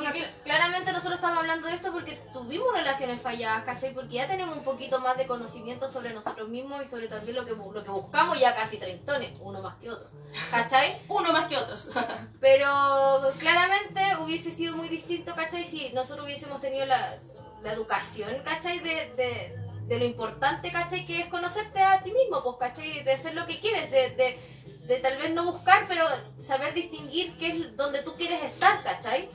Claramente 0.45 0.93
nosotros 0.93 1.15
estamos 1.15 1.39
hablando 1.39 1.69
de 1.69 1.75
esto 1.75 1.91
porque 1.91 2.21
tuvimos 2.35 2.67
relaciones 2.75 3.21
falladas, 3.23 3.46
¿cachai? 3.65 3.95
Porque 3.95 4.15
ya 4.15 4.27
tenemos 4.27 4.57
un 4.57 4.65
poquito 4.65 5.01
más 5.01 5.17
de 5.17 5.27
conocimiento 5.27 5.89
sobre 5.89 6.13
nosotros 6.13 6.49
mismos 6.49 6.83
y 6.85 6.87
sobre 6.87 7.09
también 7.09 7.37
lo 7.37 7.45
que, 7.45 7.53
lo 7.53 7.85
que 7.85 7.91
buscamos 7.91 8.39
ya 8.39 8.55
casi 8.55 8.79
treintones, 8.79 9.39
uno 9.41 9.63
más 9.63 9.77
que 9.77 9.91
otro, 9.91 10.09
¿cachai? 10.51 11.01
uno 11.09 11.33
más 11.33 11.47
que 11.47 11.57
otros. 11.57 11.91
Pero 12.41 12.69
claramente 13.39 14.01
hubiese 14.21 14.51
sido 14.51 14.77
muy 14.77 14.89
distinto, 14.89 15.35
¿cachai? 15.35 15.65
Si 15.65 15.91
nosotros 15.91 16.27
hubiésemos 16.27 16.61
tenido 16.61 16.87
la, 16.87 17.15
la 17.63 17.73
educación, 17.73 18.43
¿cachai? 18.45 18.81
De, 18.81 19.13
de, 19.17 19.57
de 19.87 19.99
lo 19.99 20.05
importante, 20.05 20.73
¿cachai? 20.73 21.07
Que 21.07 21.21
es 21.21 21.29
conocerte 21.29 21.81
a 21.81 22.03
ti 22.03 22.13
mismo, 22.13 22.43
pues, 22.43 22.57
¿cachai? 22.59 23.05
De 23.05 23.13
hacer 23.13 23.35
lo 23.35 23.47
que 23.47 23.61
quieres, 23.61 23.91
de, 23.91 24.11
de, 24.11 24.39
de 24.87 24.99
tal 24.99 25.17
vez 25.19 25.33
no 25.33 25.53
buscar, 25.53 25.87
pero 25.89 26.07
saber 26.41 26.75
distinguir 26.75 27.37
qué 27.39 27.49
es 27.49 27.77
donde 27.77 28.03
tú 28.03 28.15
quieres 28.17 28.43
estar, 28.43 28.83
¿cachai? 28.83 29.29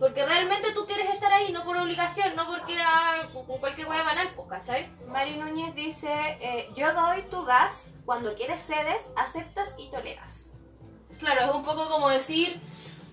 Porque 0.00 0.24
realmente 0.24 0.72
tú 0.72 0.86
quieres 0.86 1.10
estar 1.10 1.30
ahí, 1.30 1.52
no 1.52 1.62
por 1.62 1.76
obligación, 1.76 2.34
no 2.34 2.46
porque 2.46 2.74
ah, 2.80 3.28
con 3.32 3.58
cualquier 3.58 3.86
hueá 3.86 4.02
banal, 4.02 4.32
pues, 4.34 4.48
¿cachai? 4.48 4.90
Mari 5.06 5.36
Núñez 5.36 5.74
dice, 5.74 6.10
eh, 6.40 6.70
yo 6.74 6.94
doy, 6.94 7.22
tú 7.30 7.44
das, 7.44 7.90
cuando 8.06 8.34
quieres 8.34 8.62
cedes, 8.62 9.10
aceptas 9.14 9.74
y 9.76 9.90
toleras. 9.90 10.52
Claro, 11.18 11.42
es 11.42 11.54
un 11.54 11.62
poco 11.62 11.86
como 11.90 12.08
decir, 12.08 12.58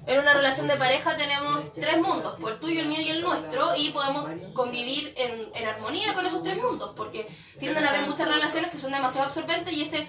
en 0.05 0.19
una 0.19 0.33
relación 0.33 0.69
de 0.69 0.77
pareja 0.77 1.17
tenemos 1.17 1.73
tres 1.73 1.97
mundos, 1.97 2.37
pues 2.39 2.53
el 2.53 2.59
tuyo, 2.61 2.79
el 2.79 2.87
mío 2.87 3.01
y 3.01 3.09
el 3.09 3.21
nuestro, 3.21 3.75
y 3.75 3.89
podemos 3.89 4.25
convivir 4.53 5.13
en, 5.17 5.51
en 5.53 5.67
armonía 5.67 6.13
con 6.13 6.25
esos 6.25 6.41
tres 6.41 6.55
mundos, 6.55 6.93
porque 6.95 7.27
tienden 7.59 7.83
a 7.83 7.89
haber 7.89 8.03
muchas 8.03 8.29
relaciones 8.29 8.71
que 8.71 8.77
son 8.77 8.93
demasiado 8.93 9.27
absorbentes 9.27 9.73
y 9.73 9.81
ese 9.81 10.07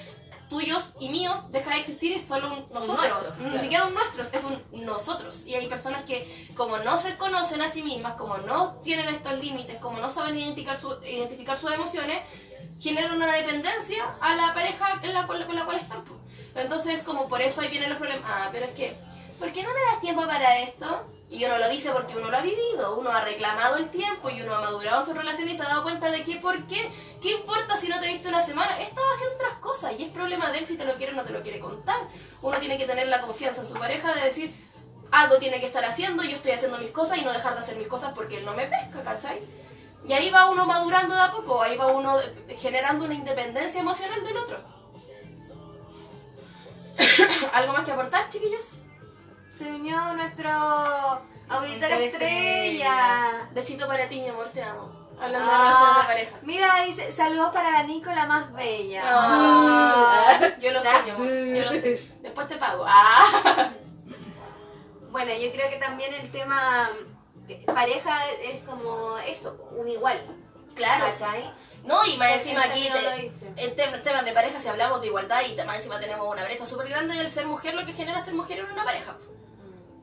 tuyos 0.48 0.94
y 1.00 1.08
míos 1.08 1.50
deja 1.52 1.70
de 1.74 1.80
existir 1.80 2.12
es 2.12 2.22
solo 2.26 2.48
un 2.52 2.66
nosotros, 2.72 3.08
nuestro, 3.08 3.48
ni 3.52 3.58
siquiera 3.58 3.84
un 3.86 3.94
nuestros, 3.94 4.32
es 4.32 4.44
un 4.44 4.62
nosotros. 4.86 5.42
Y 5.46 5.54
hay 5.54 5.66
personas 5.68 6.04
que 6.04 6.48
como 6.56 6.78
no 6.78 6.98
se 6.98 7.16
conocen 7.16 7.60
a 7.62 7.70
sí 7.70 7.82
mismas, 7.82 8.14
como 8.14 8.38
no 8.38 8.74
tienen 8.84 9.08
estos 9.08 9.34
límites, 9.38 9.78
como 9.78 9.98
no 10.00 10.10
saben 10.10 10.36
identificar, 10.38 10.78
su- 10.78 11.02
identificar 11.04 11.56
sus 11.58 11.70
emociones, 11.72 12.20
generan 12.80 13.16
una 13.16 13.32
dependencia 13.34 14.16
a 14.20 14.34
la 14.36 14.54
pareja 14.54 15.00
en 15.02 15.12
la 15.14 15.26
cual, 15.26 15.46
con 15.46 15.56
la 15.56 15.64
cual 15.64 15.78
están. 15.78 16.04
pues. 16.04 16.18
Entonces, 16.54 17.02
como 17.02 17.28
por 17.28 17.40
eso 17.42 17.60
ahí 17.60 17.68
vienen 17.68 17.88
los 17.90 17.98
problemas. 17.98 18.24
Ah, 18.26 18.48
pero 18.52 18.64
es 18.66 18.72
que, 18.72 18.96
¿por 19.38 19.52
qué 19.52 19.62
no 19.62 19.68
me 19.74 19.80
das 19.92 20.00
tiempo 20.00 20.22
para 20.26 20.60
esto? 20.60 21.06
Y 21.30 21.44
uno 21.44 21.58
lo 21.58 21.68
dice 21.68 21.90
porque 21.90 22.16
uno 22.16 22.30
lo 22.30 22.36
ha 22.38 22.40
vivido, 22.40 22.96
uno 22.96 23.10
ha 23.10 23.22
reclamado 23.22 23.76
el 23.76 23.90
tiempo 23.90 24.30
y 24.30 24.40
uno 24.40 24.54
ha 24.54 24.60
madurado 24.62 25.04
su 25.04 25.12
relación 25.12 25.48
y 25.48 25.56
se 25.56 25.62
ha 25.62 25.68
dado 25.68 25.82
cuenta 25.82 26.10
de 26.10 26.22
que, 26.22 26.36
¿por 26.36 26.64
qué? 26.64 26.90
¿Qué 27.20 27.32
importa 27.32 27.76
si 27.76 27.88
no 27.88 28.00
te 28.00 28.08
viste 28.08 28.28
una 28.28 28.40
semana? 28.40 28.80
Estaba 28.80 29.06
haciendo 29.14 29.36
otras 29.36 29.58
cosas 29.58 29.92
y 29.98 30.04
es 30.04 30.10
problema 30.10 30.50
de 30.50 30.58
él 30.58 30.66
si 30.66 30.78
te 30.78 30.86
lo 30.86 30.94
quiere 30.94 31.12
o 31.12 31.16
no 31.16 31.24
te 31.24 31.32
lo 31.32 31.42
quiere 31.42 31.60
contar. 31.60 32.00
Uno 32.40 32.58
tiene 32.58 32.78
que 32.78 32.86
tener 32.86 33.08
la 33.08 33.20
confianza 33.20 33.60
en 33.60 33.66
su 33.66 33.74
pareja 33.74 34.14
de 34.14 34.22
decir, 34.22 34.54
algo 35.10 35.36
tiene 35.36 35.60
que 35.60 35.66
estar 35.66 35.84
haciendo, 35.84 36.22
yo 36.22 36.36
estoy 36.36 36.52
haciendo 36.52 36.78
mis 36.78 36.92
cosas 36.92 37.18
y 37.18 37.24
no 37.24 37.32
dejar 37.32 37.54
de 37.54 37.60
hacer 37.60 37.76
mis 37.76 37.88
cosas 37.88 38.12
porque 38.14 38.38
él 38.38 38.46
no 38.46 38.54
me 38.54 38.66
pesca, 38.66 39.02
¿cachai? 39.04 39.42
Y 40.06 40.12
ahí 40.14 40.30
va 40.30 40.48
uno 40.48 40.64
madurando 40.64 41.14
de 41.14 41.20
a 41.20 41.30
poco, 41.30 41.60
ahí 41.60 41.76
va 41.76 41.88
uno 41.88 42.18
generando 42.58 43.04
una 43.04 43.14
independencia 43.14 43.82
emocional 43.82 44.24
del 44.24 44.36
otro. 44.38 44.64
¿Algo 47.52 47.72
más 47.74 47.84
que 47.84 47.92
aportar, 47.92 48.30
chiquillos? 48.30 48.82
Se 49.58 49.64
unió 49.70 50.14
nuestro 50.14 50.50
auditor 51.48 51.90
estrella. 51.92 53.48
Besito 53.52 53.86
para 53.86 54.08
ti, 54.08 54.20
mi 54.20 54.28
amor, 54.28 54.48
te 54.50 54.62
amo. 54.62 54.96
Hablando 55.20 55.48
de 55.50 55.54
Ah, 55.56 55.58
relaciones 55.64 55.96
de 55.96 56.06
pareja. 56.06 56.36
Mira, 56.42 56.84
dice, 56.84 57.10
saludos 57.10 57.50
para 57.52 57.72
la 57.72 57.82
Nico, 57.82 58.10
la 58.12 58.26
más 58.26 58.52
bella. 58.52 59.02
Ah, 59.04 60.38
yo 60.60 60.72
lo 60.72 60.80
sé, 60.82 61.02
mi 61.04 61.10
amor, 61.10 61.26
yo 61.26 61.64
lo 61.64 61.70
sé. 61.72 62.08
Después 62.20 62.48
te 62.48 62.56
pago. 62.56 62.84
Ah. 62.86 63.70
Bueno, 65.10 65.32
yo 65.32 65.50
creo 65.52 65.70
que 65.70 65.76
también 65.78 66.12
el 66.12 66.30
tema 66.30 66.90
pareja 67.66 68.28
es, 68.42 68.62
como 68.64 69.16
eso, 69.26 69.56
un 69.76 69.88
igual. 69.88 70.20
Claro. 70.74 71.06
¿Cachai? 71.06 71.50
No, 71.82 72.04
y 72.04 72.16
más 72.18 72.32
encima 72.36 72.66
el 72.66 72.70
aquí, 72.70 72.88
te- 72.92 73.64
en 73.64 73.74
tem- 73.74 74.02
temas 74.02 74.24
de 74.26 74.32
pareja, 74.32 74.60
si 74.60 74.68
hablamos 74.68 75.00
de 75.00 75.06
igualdad 75.06 75.40
y 75.48 75.56
más 75.64 75.78
encima 75.78 75.98
tenemos 75.98 76.28
una 76.30 76.44
brecha 76.44 76.66
súper 76.66 76.90
grande 76.90 77.16
del 77.16 77.32
ser 77.32 77.46
mujer, 77.46 77.74
lo 77.74 77.86
que 77.86 77.94
genera 77.94 78.22
ser 78.22 78.34
mujer 78.34 78.58
en 78.58 78.70
una 78.70 78.84
pareja. 78.84 79.16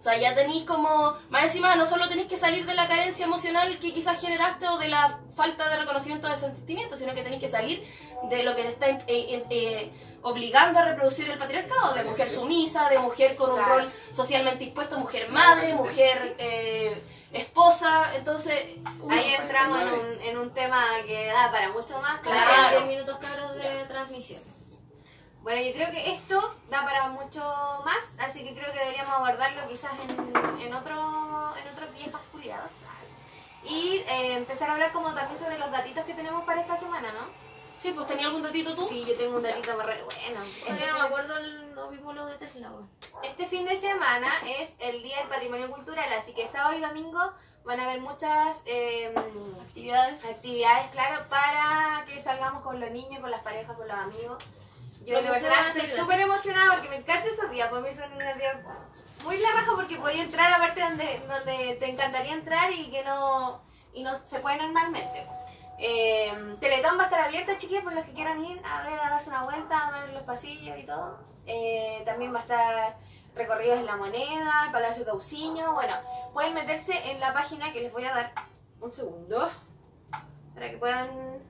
O 0.06 0.08
sea, 0.08 0.20
ya 0.20 0.36
tenéis 0.36 0.66
como, 0.66 1.18
más 1.30 1.45
encima 1.45 1.76
no 1.76 1.84
solo 1.84 2.08
tenéis 2.08 2.28
que 2.28 2.38
salir 2.38 2.64
de 2.68 2.76
la 2.76 2.88
carencia 2.88 3.26
emocional 3.26 3.80
que 3.80 3.91
quizás 3.91 4.22
generaste 4.22 4.68
o 4.68 4.78
de 4.78 4.88
la 4.88 5.20
falta 5.36 5.68
de 5.68 5.78
reconocimiento 5.78 6.30
de 6.30 6.38
sentimientos, 6.38 6.99
sino 6.99 7.16
que 7.16 7.24
tenéis 7.24 7.41
que 7.41 7.49
salir 7.49 7.84
de 8.30 8.43
lo 8.43 8.56
que 8.56 8.62
te 8.62 8.70
está 8.70 8.88
eh, 8.88 9.03
eh, 9.08 9.45
eh, 9.49 9.91
obligando 10.22 10.78
a 10.78 10.86
reproducir 10.86 11.28
el 11.32 11.39
patriarcado, 11.39 11.95
de 11.95 12.03
mujer 12.03 12.30
sumisa, 12.30 12.88
de 12.88 12.99
mujer 12.99 13.36
con 13.36 13.49
un 13.49 13.56
Claro. 13.58 13.80
rol 13.80 13.91
socialmente 14.12 14.66
impuesto, 14.66 14.99
mujer 14.99 15.28
madre, 15.32 15.74
mujer 15.74 16.36
eh, 16.38 17.01
esposa, 17.34 18.16
entonces... 18.16 18.64
Ahí 19.10 19.34
entramos 19.34 19.82
en 19.82 19.88
un, 19.88 20.22
en 20.22 20.38
un 20.38 20.53
tema 20.53 20.86
que 21.08 21.30
da 21.30 21.49
para 21.51 21.70
mucho 21.70 21.99
más. 21.99 22.22
Claro. 22.22 22.47
Quedan 22.47 22.86
10 22.86 22.86
minutos 22.95 23.18
cabros 23.18 23.56
de 23.56 23.86
transmisión. 23.88 24.55
Bueno, 25.45 25.61
yo 25.61 25.73
creo 25.73 25.91
que 25.91 26.11
esto 26.11 26.55
da 26.71 26.83
para 26.83 27.09
mucho 27.09 27.39
más, 27.85 28.17
así 28.19 28.43
que 28.43 28.55
creo 28.55 28.73
que 28.73 28.79
deberíamos 28.79 29.13
abordarlo 29.13 29.67
quizás 29.69 29.91
en, 30.09 30.59
en 30.59 30.73
otro 30.73 31.55
en 31.55 31.67
otros 31.71 31.93
viejas 31.93 32.25
culiados. 32.31 32.71
Y 33.63 33.97
eh, 34.09 34.37
empezar 34.37 34.69
a 34.69 34.73
hablar 34.73 34.91
como 34.91 35.13
también 35.13 35.37
sobre 35.39 35.59
los 35.59 35.69
datitos 35.71 36.03
que 36.05 36.15
tenemos 36.15 36.43
para 36.45 36.61
esta 36.61 36.75
semana, 36.77 37.11
¿no? 37.13 37.27
Sí, 37.77 37.91
pues 37.91 38.07
tenía 38.07 38.25
algún 38.25 38.41
datito 38.41 38.75
tú. 38.75 38.81
Sí, 38.81 39.05
yo 39.07 39.15
tengo 39.17 39.37
un 39.37 39.43
datito 39.43 39.79
re 39.83 40.01
bueno. 40.03 40.41
Todavía 40.65 40.87
no 40.87 40.99
me 40.99 41.05
acuerdo, 41.05 41.37
el- 41.37 41.75
lo 41.75 42.25
de 42.25 42.37
Tesla. 42.39 42.71
Este 43.21 43.45
fin 43.45 43.65
de 43.65 43.75
semana 43.75 44.33
es 44.47 44.75
el 44.79 45.03
Día 45.03 45.19
del 45.19 45.27
Patrimonio 45.27 45.69
Cultural, 45.69 46.11
así 46.13 46.33
que 46.33 46.47
sábado 46.47 46.75
y 46.75 46.81
domingo 46.81 47.19
van 47.65 47.79
a 47.79 47.83
haber 47.83 48.01
muchas 48.01 48.63
eh, 48.65 49.13
Actividades. 49.61 50.25
actividades, 50.25 50.89
claro, 50.91 51.27
para 51.29 52.03
que 52.07 52.19
salgamos 52.19 52.63
con 52.63 52.79
los 52.79 52.89
niños, 52.89 53.19
con 53.21 53.29
las 53.29 53.43
parejas, 53.43 53.77
con 53.77 53.87
los 53.87 53.97
amigos. 53.97 54.43
Yo 55.06 55.20
en 55.20 55.28
estoy 55.28 55.86
súper 55.86 56.20
emocionada 56.20 56.74
porque 56.74 56.89
me 56.89 56.95
encantan 56.95 57.28
estos 57.28 57.51
días, 57.51 57.70
para 57.70 57.82
mí 57.82 57.91
son 57.91 58.12
unos 58.12 58.38
días 58.38 58.58
muy 59.24 59.38
la 59.38 59.51
raja 59.51 59.72
porque 59.76 59.97
podía 59.97 60.24
entrar 60.24 60.51
a 60.51 60.58
parte 60.58 60.82
donde, 60.82 61.22
donde 61.28 61.76
te 61.76 61.89
encantaría 61.91 62.34
entrar 62.34 62.72
y 62.72 62.89
que 62.89 63.03
no, 63.03 63.62
y 63.93 64.01
no 64.01 64.16
se 64.16 64.39
puede 64.39 64.58
normalmente. 64.58 65.28
Eh, 65.78 66.56
Teletón 66.60 66.97
va 66.97 67.03
a 67.03 67.06
estar 67.06 67.20
abierta, 67.20 67.58
chiquillos, 67.58 67.84
por 67.84 67.93
los 67.93 68.06
que 68.06 68.14
quieran 68.14 68.43
ir 68.43 68.60
a 68.66 68.82
ver, 68.84 68.99
a 68.99 69.12
darse 69.12 69.30
una 69.30 69.43
vuelta, 69.43 69.88
a 69.88 69.91
ver 69.91 70.14
los 70.14 70.24
pasillos 70.24 70.78
y 70.78 70.84
todo. 70.84 71.20
Eh, 71.45 72.01
también 72.06 72.34
va 72.34 72.39
a 72.39 72.41
estar 72.41 72.97
recorridos 73.36 73.78
en 73.80 73.86
la 73.86 73.97
moneda, 73.97 74.64
el 74.66 74.72
Palacio 74.72 75.06
Cauciño. 75.06 75.74
Bueno, 75.74 75.93
pueden 76.34 76.56
meterse 76.56 77.12
en 77.12 77.20
la 77.20 77.32
página 77.32 77.72
que 77.74 77.82
les 77.82 77.93
voy 77.93 78.06
a 78.06 78.16
dar 78.16 78.34
un 78.82 78.89
segundo 78.89 79.49
para 80.56 80.72
que 80.72 80.78
puedan 80.78 81.43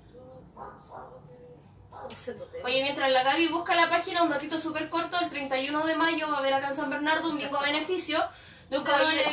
Oye, 2.64 2.82
mientras 2.84 3.12
la 3.12 3.24
Gaby 3.24 3.48
busca 3.50 3.76
la 3.76 3.90
página, 3.90 4.24
un 4.24 4.30
datito 4.30 4.58
súper 4.60 4.90
corto, 4.90 5.18
el 5.20 5.30
31 5.30 5.86
de 5.86 5.96
mayo 5.96 6.28
va 6.30 6.36
a 6.36 6.40
haber 6.40 6.54
acá 6.54 6.70
en 6.70 6.76
San 6.76 6.90
Bernardo 6.90 7.30
un 7.30 7.38
bingo 7.38 7.58
a 7.58 7.62
beneficio 7.64 8.24
de 8.70 8.80
un 8.80 8.84
caballero, 8.84 9.30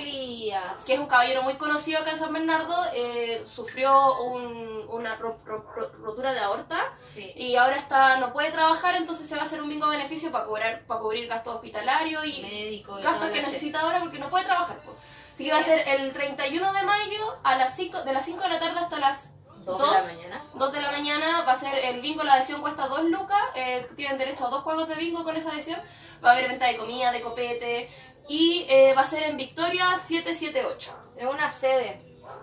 que 0.84 0.92
es 0.94 0.98
un 1.00 1.06
caballero 1.06 1.42
muy 1.42 1.54
conocido 1.56 2.00
acá 2.00 2.10
en 2.10 2.18
San 2.18 2.32
Bernardo, 2.34 2.84
eh, 2.92 3.42
sufrió 3.46 4.20
un- 4.24 4.86
una 4.90 5.16
ro- 5.16 5.40
ro- 5.46 5.64
ro- 5.74 5.90
rotura 6.02 6.34
de 6.34 6.40
aorta 6.40 6.92
Sí. 7.00 7.32
y 7.34 7.56
ahora 7.56 7.76
está 7.76 8.18
no 8.18 8.32
puede 8.34 8.50
trabajar, 8.52 8.94
entonces 8.96 9.26
se 9.26 9.34
va 9.34 9.42
a 9.42 9.44
hacer 9.46 9.62
un 9.62 9.70
bingo 9.70 9.86
a 9.86 9.90
beneficio 9.90 10.30
para 10.30 10.44
cobrar 10.44 10.82
para 10.86 11.00
cubrir 11.00 11.26
gastos 11.28 11.54
hospitalarios 11.56 12.26
y 12.26 12.42
Médico 12.42 12.96
gastos 12.96 13.30
que 13.30 13.40
necesita 13.40 13.80
ahora 13.80 14.00
porque 14.00 14.18
no 14.18 14.28
puede 14.28 14.44
trabajar. 14.44 14.76
po. 14.82 14.94
Así 15.32 15.46
que 15.46 15.52
va 15.52 15.60
a 15.60 15.64
ser 15.64 15.88
el 15.88 16.12
31 16.12 16.72
de 16.74 16.82
mayo 16.82 17.38
a 17.42 17.56
las 17.56 17.74
5, 17.74 18.02
de 18.02 18.12
las 18.12 18.26
5 18.26 18.42
de 18.42 18.48
la 18.50 18.60
tarde 18.60 18.80
hasta 18.80 18.98
las 18.98 19.30
shit. 19.62 19.66
Dos 19.66 19.78
dos. 19.78 19.90
de 19.90 19.96
la 19.96 20.14
mañana. 20.14 20.44
2 20.54 20.72
de 20.72 20.80
la 20.80 20.90
mañana 20.90 21.42
va 21.42 21.52
a 21.52 21.56
ser 21.56 21.78
el 21.78 22.00
bingo, 22.00 22.22
la 22.24 22.34
adhesión 22.34 22.60
cuesta 22.60 22.86
2 22.88 23.04
lucas, 23.04 23.38
eh, 23.54 23.86
tienen 23.96 24.18
derecho 24.18 24.46
a 24.46 24.50
dos 24.50 24.62
juegos 24.62 24.86
de 24.88 24.94
bingo 24.96 25.24
con 25.24 25.34
esa 25.36 25.50
adhesión, 25.50 25.80
va 26.24 26.30
a 26.30 26.32
haber 26.34 26.48
venta 26.48 26.66
de 26.66 26.76
comida, 26.76 27.10
de 27.10 27.20
copete 27.22 27.90
y 28.28 28.66
eh, 28.68 28.94
va 28.94 29.02
a 29.02 29.06
ser 29.06 29.24
en 29.24 29.36
Victoria 29.36 29.96
778. 29.96 30.94
Es 31.16 31.26
una 31.26 31.50
sede. 31.50 32.00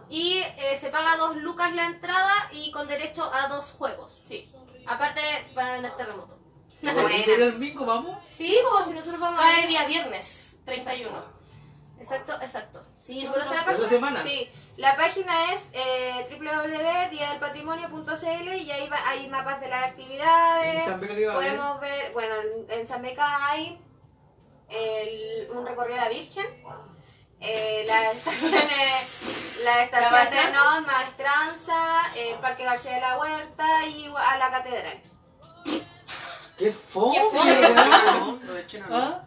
Y 0.10 0.40
eh, 0.40 0.78
se 0.80 0.90
paga 0.90 1.16
dos 1.18 1.36
lucas 1.38 1.74
la 1.74 1.86
entrada 1.86 2.34
y 2.52 2.72
con 2.72 2.88
derecho 2.88 3.32
a 3.34 3.48
dos 3.48 3.72
juegos. 3.72 4.22
Sí. 4.26 4.52
Aparte, 4.88 5.22
para 5.54 5.74
vender 5.74 5.96
terremoto. 5.96 6.38
¿Pero 6.82 7.46
el 7.46 7.52
bingo 7.54 7.86
vamos? 7.86 8.18
Sí, 8.36 8.58
pues 8.72 8.86
si 8.88 8.94
nosotros 8.94 9.20
vamos 9.20 9.40
Para 9.40 9.58
a 9.58 9.62
el 9.62 9.68
día 9.68 9.86
viernes 9.86 10.58
31. 10.66 11.10
Exacto, 12.00 12.34
exacto. 12.42 12.86
Sí, 12.96 13.22
¿Tú 13.22 13.28
nosotros- 13.28 13.48
conoces 13.54 13.80
la 13.82 13.88
semana? 13.90 14.24
Sí, 14.24 14.50
la 14.80 14.96
página 14.96 15.54
es 15.54 15.70
eh, 15.74 16.26
www.diadelpatrimonio.cl 16.30 18.48
y 18.58 18.72
ahí 18.72 18.88
va- 18.90 19.08
hay 19.10 19.28
mapas 19.28 19.60
de 19.62 19.68
las 19.70 19.84
¿En 19.84 19.90
actividades. 19.90 20.86
San 20.86 21.00
Beca? 21.00 21.34
Podemos 21.34 21.80
ver, 21.82 22.12
bueno, 22.14 22.36
en, 22.36 22.72
en 22.80 22.86
San 22.88 23.02
Beca 23.02 23.48
hay 23.48 23.80
el- 24.70 25.50
un 25.52 25.66
recorrido 25.66 26.00
a 26.00 26.04
la 26.06 26.10
Virgen 26.10 26.46
eh, 27.42 27.84
las 27.88 28.16
estaciones, 28.18 29.58
la 29.64 29.84
estación 29.84 30.30
de? 30.30 30.52
Non, 30.54 30.86
Maestranza, 30.86 32.02
el 32.16 32.36
Parque 32.40 32.64
García 32.66 32.96
de 32.96 33.02
la 33.02 33.18
Huerta 33.18 33.86
y 33.86 34.12
a 34.14 34.38
la 34.38 34.52
Catedral. 34.52 34.98
¡Qué 36.58 36.72
fome! 36.72 37.16
Qué 37.16 37.22
fome, 37.24 38.46
lo 38.46 38.54
de 38.54 38.68
Chena 38.68 38.88
no. 38.88 38.96
¿Ah? 38.98 39.24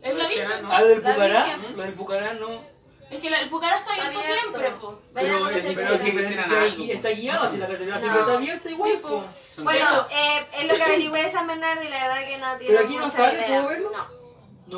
Es 0.00 0.14
la 0.14 0.28
Virgen. 0.28 0.66
¿Ah, 0.70 0.82
del 0.82 1.02
La 1.02 1.12
Pucará? 1.14 1.56
Lo 1.74 1.82
del 1.82 1.94
Pucará 1.94 2.34
no. 2.34 2.75
Es 3.10 3.20
que 3.20 3.30
la- 3.30 3.40
el 3.40 3.48
Pucará 3.50 3.76
está 3.76 3.92
Está 3.92 4.06
abierto 4.06 4.26
siempre, 4.26 4.70
po. 4.72 5.00
Pero 5.14 5.44
a 5.46 5.52
es 5.52 5.62
pero 5.62 5.68
diferente, 5.98 6.12
que 6.12 6.20
está 6.40 6.60
algo. 6.62 6.76
gui- 6.76 6.90
está 6.90 7.08
guiado, 7.10 7.50
si 7.50 7.56
la 7.58 7.66
catedral 7.68 7.94
No. 7.94 8.00
siempre 8.00 8.20
está 8.20 8.32
abierta 8.34 8.70
igual. 8.70 8.90
Sí, 8.92 8.96
po. 8.98 9.08
po. 9.08 9.24
Bueno, 9.62 9.84
Eso. 9.84 10.06
eh, 10.10 10.46
es 10.58 10.68
lo 10.68 10.74
que 10.74 10.82
averigüé 10.82 11.22
de 11.22 11.30
San 11.32 11.46
Bernardo 11.46 11.82
y 11.82 11.88
la 11.88 12.02
verdad 12.08 12.26
que 12.26 12.38
no 12.38 12.56
tiene 12.58 12.74
Pero 12.74 12.84
aquí 12.86 12.96
no 12.96 13.10
sale, 13.10 13.38
idea. 13.38 13.46
¿puedo 13.62 13.68
verlo? 13.68 13.90
No. 13.96 14.06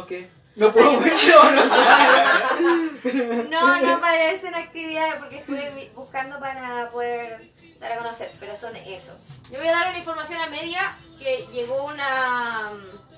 ¿No 0.00 0.06
qué? 0.06 0.30
¿No 0.56 0.70
puedo 0.70 1.00
verlo 1.00 1.40
o 1.40 1.50
no 3.48 3.48
No, 3.48 3.80
no 3.80 3.94
aparecen 3.96 4.54
actividades 4.54 5.14
porque 5.16 5.38
estuve 5.38 5.90
buscando 5.94 6.38
para 6.38 6.90
poder 6.90 7.50
dar 7.80 7.92
a 7.92 7.96
conocer, 7.98 8.30
pero 8.40 8.56
son 8.56 8.74
eso. 8.76 9.16
Yo 9.50 9.58
voy 9.58 9.68
a 9.68 9.72
dar 9.72 9.88
una 9.88 9.98
información 9.98 10.40
a 10.40 10.48
media 10.48 10.96
que 11.18 11.46
llegó 11.52 11.84
una. 11.86 12.70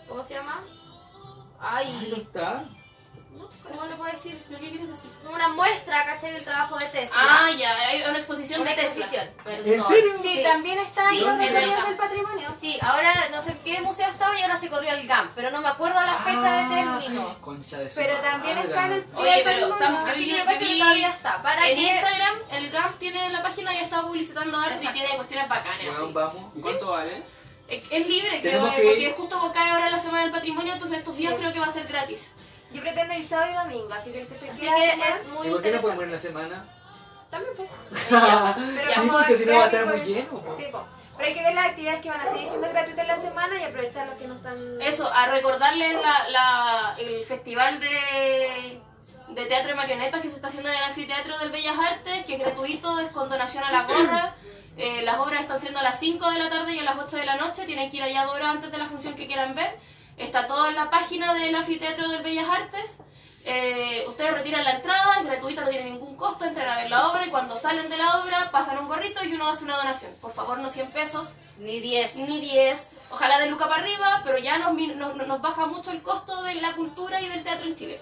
¿Cómo 0.08 0.22
se 0.24 0.34
llama? 0.34 0.60
Ay, 1.60 1.92
no 2.10 2.16
Ay, 2.16 2.22
está. 2.22 2.64
¿Cómo 3.62 3.84
lo 3.84 3.96
puedo 3.96 4.12
decir? 4.12 4.42
¿Pero 4.48 4.60
qué 4.60 4.68
quieres 4.70 4.88
decir? 4.88 5.10
Una 5.32 5.48
muestra, 5.48 6.04
¿cachai? 6.04 6.32
Del 6.32 6.44
trabajo 6.44 6.78
de 6.78 6.86
Tesla. 6.86 7.16
Ah, 7.18 7.50
ya, 7.56 7.74
hay 7.88 8.02
una 8.02 8.18
exposición 8.18 8.60
una 8.62 8.70
de 8.70 8.76
Tesla. 8.76 9.04
exposición. 9.04 9.30
¿En 9.46 9.82
serio? 9.84 10.12
Sí, 10.22 10.34
Sí. 10.36 10.42
también 10.42 10.78
está 10.78 11.10
Sí, 11.10 11.18
en 11.20 11.24
los 11.66 11.74
campo. 11.74 11.86
del 11.88 11.96
patrimonio. 11.96 12.48
Sí, 12.60 12.78
ahora 12.82 13.12
no 13.30 13.42
sé 13.42 13.56
qué 13.64 13.80
museo 13.80 14.08
estaba 14.08 14.38
y 14.38 14.42
ahora 14.42 14.56
se 14.58 14.68
corrió 14.68 14.90
el 14.92 15.06
GAM, 15.06 15.30
pero 15.34 15.50
no 15.50 15.60
me 15.60 15.68
acuerdo 15.68 16.00
la 16.00 16.14
fecha 16.16 16.52
de 16.68 16.74
término. 16.74 17.28
Ah, 17.30 17.36
Concha 17.40 17.78
de 17.78 17.88
su 17.88 17.96
Pero 17.96 18.16
también 18.18 18.58
está 18.58 18.86
en 18.86 18.92
el 18.92 19.04
Oye, 19.14 19.42
pero 19.44 19.74
Así 20.06 20.24
que 20.30 20.38
yo 20.38 20.44
cacho 20.44 20.66
que 20.66 20.78
todavía 20.78 21.08
está. 21.10 21.42
Para 21.42 21.68
En 21.68 21.76
que. 21.76 21.82
Instagram, 21.82 22.34
el 22.52 22.70
GAMP 22.70 22.98
tiene 22.98 23.28
la 23.30 23.42
página 23.42 23.72
y 23.74 23.78
ha 23.78 23.82
estado 23.82 24.08
publicitando 24.08 24.58
arte 24.58 24.74
y 24.74 24.76
Exacto. 24.78 24.98
tiene 25.00 25.16
cuestiones 25.16 25.48
bacanas. 25.48 25.78
Bueno, 25.86 26.04
así. 26.04 26.12
vamos. 26.12 26.52
¿Y 26.56 26.60
¿Cuánto 26.60 26.86
vale? 26.90 27.22
Es, 27.68 28.06
libre, 28.08 28.40
creo, 28.40 28.66
eh, 28.66 28.72
que- 28.74 28.82
porque 28.82 29.14
justo 29.16 29.52
cae 29.54 29.70
ahora 29.70 29.90
la 29.90 30.00
Semana 30.00 30.22
del 30.22 30.32
Patrimonio, 30.32 30.72
entonces 30.72 30.98
estos 30.98 31.16
días 31.16 31.32
Sí. 31.34 31.38
creo 31.38 31.52
que 31.52 31.60
va 31.60 31.66
a 31.66 31.72
ser 31.72 31.86
gratis. 31.86 32.32
Yo 32.72 32.80
pretendo 32.82 33.14
ir 33.14 33.24
sábado 33.24 33.50
y 33.50 33.54
domingo, 33.54 33.92
así 33.94 34.12
que 34.12 34.20
el 34.22 34.26
que 34.28 34.36
se 34.36 34.50
Así 34.50 34.60
quiera 34.60 34.76
que 34.76 34.92
sumar, 34.92 35.08
es 35.10 35.26
muy 35.28 35.48
¿Y 35.48 35.50
por 35.50 35.62
qué 35.62 35.70
no 35.72 35.80
podemos 35.80 36.04
interesante. 36.04 36.04
ir 36.04 36.06
en 36.06 36.12
la 36.12 36.18
semana? 36.50 36.64
también 37.30 37.52
pues. 37.56 37.68
sí, 38.94 39.00
como 39.00 39.12
porque 39.12 39.36
si 39.36 39.44
no 39.46 39.54
va 39.56 39.62
a 39.62 39.66
estar 39.66 39.86
muy 39.86 39.96
pues, 39.98 40.06
lleno. 40.08 40.42
Sí, 40.56 40.64
po. 40.72 40.84
Pero 41.16 41.28
hay 41.28 41.34
que 41.34 41.42
ver 41.44 41.54
las 41.54 41.66
actividades 41.66 42.00
que 42.00 42.10
van 42.10 42.20
a 42.20 42.26
seguir 42.26 42.48
siendo 42.48 42.68
gratuitas 42.70 43.02
en 43.02 43.08
la 43.08 43.16
semana 43.18 43.60
y 43.60 43.62
aprovechar 43.64 44.06
los 44.08 44.16
que 44.16 44.26
no 44.26 44.34
están. 44.36 44.56
Eso, 44.82 45.06
a 45.12 45.26
recordarles 45.26 45.94
la, 45.94 46.28
la- 46.30 46.94
el 46.98 47.24
festival 47.26 47.78
de, 47.78 48.80
de 49.28 49.46
teatro 49.46 49.68
de 49.68 49.74
marionetas 49.74 50.22
que 50.22 50.28
se 50.30 50.36
está 50.36 50.48
haciendo 50.48 50.70
en 50.70 50.76
el 50.76 50.82
anfiteatro 50.84 51.38
del 51.38 51.50
Bellas 51.50 51.76
Artes, 51.78 52.24
que 52.24 52.34
es 52.34 52.40
gratuito, 52.40 52.98
es 53.00 53.10
con 53.12 53.28
donación 53.28 53.62
a 53.64 53.70
la 53.70 53.82
gorra. 53.82 54.34
Eh, 54.76 55.02
las 55.02 55.18
obras 55.18 55.42
están 55.42 55.60
siendo 55.60 55.78
a 55.78 55.82
las 55.82 56.00
5 56.00 56.30
de 56.30 56.38
la 56.38 56.48
tarde 56.48 56.72
y 56.72 56.78
a 56.78 56.84
las 56.84 56.96
8 56.96 57.16
de 57.16 57.26
la 57.26 57.36
noche. 57.36 57.66
Tienen 57.66 57.90
que 57.90 57.98
ir 57.98 58.02
allá 58.02 58.24
dos 58.24 58.34
horas 58.36 58.48
antes 58.48 58.72
de 58.72 58.78
la 58.78 58.86
función 58.86 59.14
que 59.14 59.26
quieran 59.26 59.54
ver. 59.54 59.72
Está 60.20 60.46
todo 60.46 60.68
en 60.68 60.74
la 60.74 60.90
página 60.90 61.34
del 61.34 61.54
anfiteatro 61.54 62.08
del 62.08 62.22
Bellas 62.22 62.48
Artes. 62.48 62.96
Eh, 63.44 64.04
ustedes 64.06 64.34
retiran 64.34 64.64
la 64.64 64.72
entrada, 64.72 65.18
es 65.18 65.24
gratuita, 65.24 65.62
no 65.62 65.70
tiene 65.70 65.90
ningún 65.90 66.14
costo, 66.16 66.44
entran 66.44 66.68
a 66.68 66.76
ver 66.76 66.90
la 66.90 67.08
obra 67.08 67.24
y 67.26 67.30
cuando 67.30 67.56
salen 67.56 67.88
de 67.88 67.96
la 67.96 68.18
obra 68.20 68.50
pasan 68.50 68.78
un 68.78 68.86
gorrito 68.86 69.24
y 69.24 69.32
uno 69.32 69.48
hace 69.48 69.64
una 69.64 69.76
donación. 69.76 70.12
Por 70.20 70.32
favor, 70.34 70.58
no 70.58 70.68
100 70.68 70.90
pesos, 70.90 71.34
Ni 71.58 71.80
10. 71.80 72.16
ni 72.16 72.38
10, 72.40 72.86
ojalá 73.10 73.38
de 73.38 73.46
Luca 73.46 73.66
para 73.66 73.80
arriba, 73.82 74.20
pero 74.24 74.36
ya 74.38 74.58
nos, 74.58 74.74
nos, 74.74 75.16
nos 75.26 75.40
baja 75.40 75.64
mucho 75.66 75.90
el 75.90 76.02
costo 76.02 76.42
de 76.42 76.56
la 76.56 76.74
cultura 76.76 77.20
y 77.22 77.28
del 77.28 77.42
teatro 77.42 77.66
en 77.66 77.76
Chile. 77.76 77.98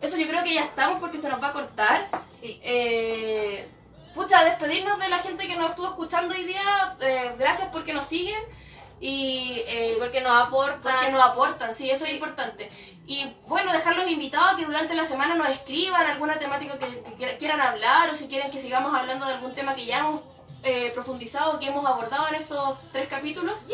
Eso 0.00 0.16
yo 0.16 0.26
creo 0.28 0.42
que 0.42 0.54
ya 0.54 0.62
estamos 0.62 0.98
porque 0.98 1.18
se 1.18 1.28
nos 1.28 1.42
va 1.42 1.48
a 1.48 1.52
cortar. 1.52 2.06
Sí. 2.30 2.58
Eh, 2.62 3.68
pucha, 4.14 4.44
despedirnos 4.44 4.98
de 4.98 5.08
la 5.10 5.18
gente 5.18 5.46
que 5.46 5.56
nos 5.56 5.70
estuvo 5.70 5.88
escuchando 5.88 6.34
hoy 6.34 6.44
día. 6.44 6.96
eh, 7.00 7.34
gracias 7.38 7.68
porque 7.70 7.92
nos 7.92 8.06
siguen 8.06 8.42
y 9.00 9.62
eh, 9.66 9.96
Porque 9.98 10.20
nos 10.20 10.32
aportan. 10.46 10.80
porque 10.94 11.10
nos 11.12 11.22
aportan, 11.22 11.74
sí, 11.74 11.90
eso 11.90 12.04
es 12.04 12.12
importante. 12.12 12.70
Y 13.06 13.32
bueno, 13.46 13.72
dejarlos 13.72 14.08
invitados 14.08 14.52
a 14.52 14.56
que 14.56 14.66
durante 14.66 14.94
la 14.94 15.06
semana 15.06 15.34
nos 15.34 15.48
escriban 15.48 16.06
alguna 16.06 16.38
temática 16.38 16.78
que, 16.78 16.86
que 17.02 17.14
quiera- 17.14 17.38
quieran 17.38 17.60
hablar 17.60 18.10
o 18.10 18.14
si 18.14 18.28
quieren 18.28 18.50
que 18.50 18.60
sigamos 18.60 18.94
hablando 18.94 19.24
de 19.26 19.32
algún 19.34 19.54
tema 19.54 19.74
que 19.74 19.86
ya 19.86 20.00
hemos 20.00 20.20
eh, 20.62 20.90
profundizado, 20.94 21.58
que 21.58 21.66
hemos 21.68 21.86
abordado 21.86 22.28
en 22.28 22.34
estos 22.34 22.78
tres 22.92 23.08
capítulos. 23.08 23.66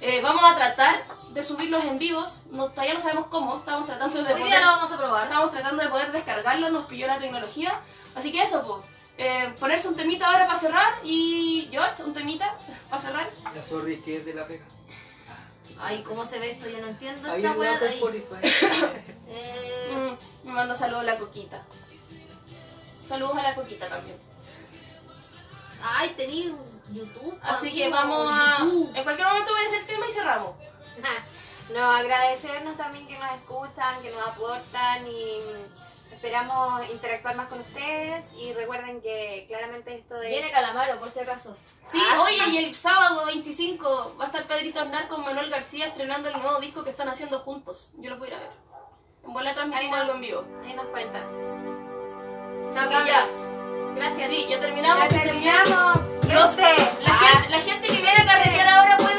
Eh, 0.00 0.20
vamos 0.22 0.42
a 0.44 0.54
tratar 0.54 1.02
de 1.30 1.42
subirlos 1.42 1.82
en 1.84 1.98
vivos, 1.98 2.44
no, 2.50 2.68
todavía 2.68 2.94
no 2.94 3.00
sabemos 3.00 3.26
cómo, 3.26 3.56
estamos 3.58 3.86
tratando 3.86 4.16
de 4.22 4.32
Hoy 4.34 4.40
poder, 4.40 4.44
día 4.46 4.60
lo 4.60 4.66
vamos 4.66 4.92
a 4.92 4.96
probar. 4.96 5.24
estamos 5.24 5.50
tratando 5.50 5.82
de 5.82 5.88
poder 5.88 6.12
descargarlo, 6.12 6.70
nos 6.70 6.86
pilló 6.86 7.06
la 7.06 7.18
tecnología. 7.18 7.80
Así 8.14 8.30
que 8.32 8.42
eso, 8.42 8.64
pues, 8.66 8.84
eh, 9.18 9.52
ponerse 9.58 9.88
un 9.88 9.96
temita 9.96 10.26
ahora 10.26 10.46
para 10.46 10.58
cerrar 10.58 10.98
y 11.04 11.68
George, 11.70 12.02
un 12.04 12.14
temita 12.14 12.56
para 12.88 13.02
cerrar. 13.02 13.30
Ya 13.54 13.62
sorry, 13.62 14.00
que 14.00 14.16
es 14.18 14.24
de 14.24 14.34
la 14.34 14.46
pega. 14.46 14.64
Ay, 15.80 16.02
¿cómo 16.02 16.24
se 16.24 16.38
ve 16.38 16.52
esto? 16.52 16.68
Yo 16.68 16.80
no 16.80 16.88
entiendo 16.88 17.30
Ahí 17.30 17.44
esta 17.44 17.56
weá 17.56 17.72
la 17.72 17.78
de 17.80 17.88
ahí. 17.88 18.00
Eh, 19.30 19.88
Mm, 19.92 20.46
me 20.48 20.52
manda 20.52 20.74
saludos 20.74 21.04
la 21.04 21.18
coquita. 21.18 21.62
Saludos 23.06 23.36
a 23.36 23.42
la 23.42 23.54
coquita 23.54 23.88
también. 23.88 24.16
Ay, 25.82 26.14
tení 26.16 26.54
YouTube. 26.92 27.38
Así 27.42 27.68
amigo, 27.68 27.84
que 27.84 27.88
vamos 27.90 28.26
a. 28.30 28.58
YouTube. 28.60 28.90
En 28.96 29.04
cualquier 29.04 29.28
momento 29.28 29.50
aparece 29.52 29.76
el 29.78 29.86
tema 29.86 30.06
y 30.08 30.12
cerramos. 30.12 30.54
No, 31.70 31.82
agradecernos 31.90 32.78
también 32.78 33.06
que 33.06 33.18
nos 33.18 33.30
escuchan, 33.32 34.00
que 34.00 34.10
nos 34.10 34.26
aportan 34.26 35.06
y 35.06 35.38
esperamos 36.18 36.82
interactuar 36.90 37.36
más 37.36 37.46
con 37.46 37.60
ustedes 37.60 38.26
y 38.36 38.52
recuerden 38.52 39.00
que 39.00 39.44
claramente 39.46 39.94
esto 39.94 40.20
es... 40.20 40.28
Viene 40.30 40.50
Calamaro, 40.50 40.98
por 40.98 41.10
si 41.10 41.20
acaso. 41.20 41.56
Sí, 41.86 42.00
Ah. 42.10 42.22
oye, 42.22 42.36
y 42.50 42.56
el 42.58 42.74
sábado 42.74 43.24
25 43.26 44.16
va 44.20 44.24
a 44.24 44.26
estar 44.26 44.42
Pedrito 44.48 44.80
Aznar 44.80 45.06
con 45.06 45.22
Manuel 45.22 45.48
García 45.48 45.86
estrenando 45.86 46.28
el 46.28 46.36
nuevo 46.42 46.58
disco 46.58 46.82
que 46.82 46.90
están 46.90 47.08
haciendo 47.08 47.38
juntos. 47.40 47.92
Yo 47.98 48.10
los 48.10 48.18
voy 48.18 48.28
a 48.28 48.30
ir 48.32 48.36
a 48.36 48.40
ver. 48.40 48.50
En 49.24 49.32
bola 49.32 49.54
transmitimos 49.54 49.96
algo 49.98 50.12
en 50.14 50.20
vivo. 50.20 50.44
Ahí 50.64 50.74
nos 50.74 50.86
cuentan. 50.86 51.22
Chao, 52.74 52.90
cabros. 52.90 53.28
Gracias. 53.94 54.28
Sí, 54.28 54.46
ya 54.50 54.58
terminamos. 54.58 55.08
Ya 55.08 55.22
terminamos. 55.22 55.96
Los- 56.28 56.56
La, 56.56 57.14
gente, 57.14 57.48
la 57.50 57.60
gente 57.60 57.86
que 57.88 57.94
viene 58.02 58.10
a 58.22 58.26
carretear 58.26 58.68
ahora 58.68 58.96
puede 58.98 59.18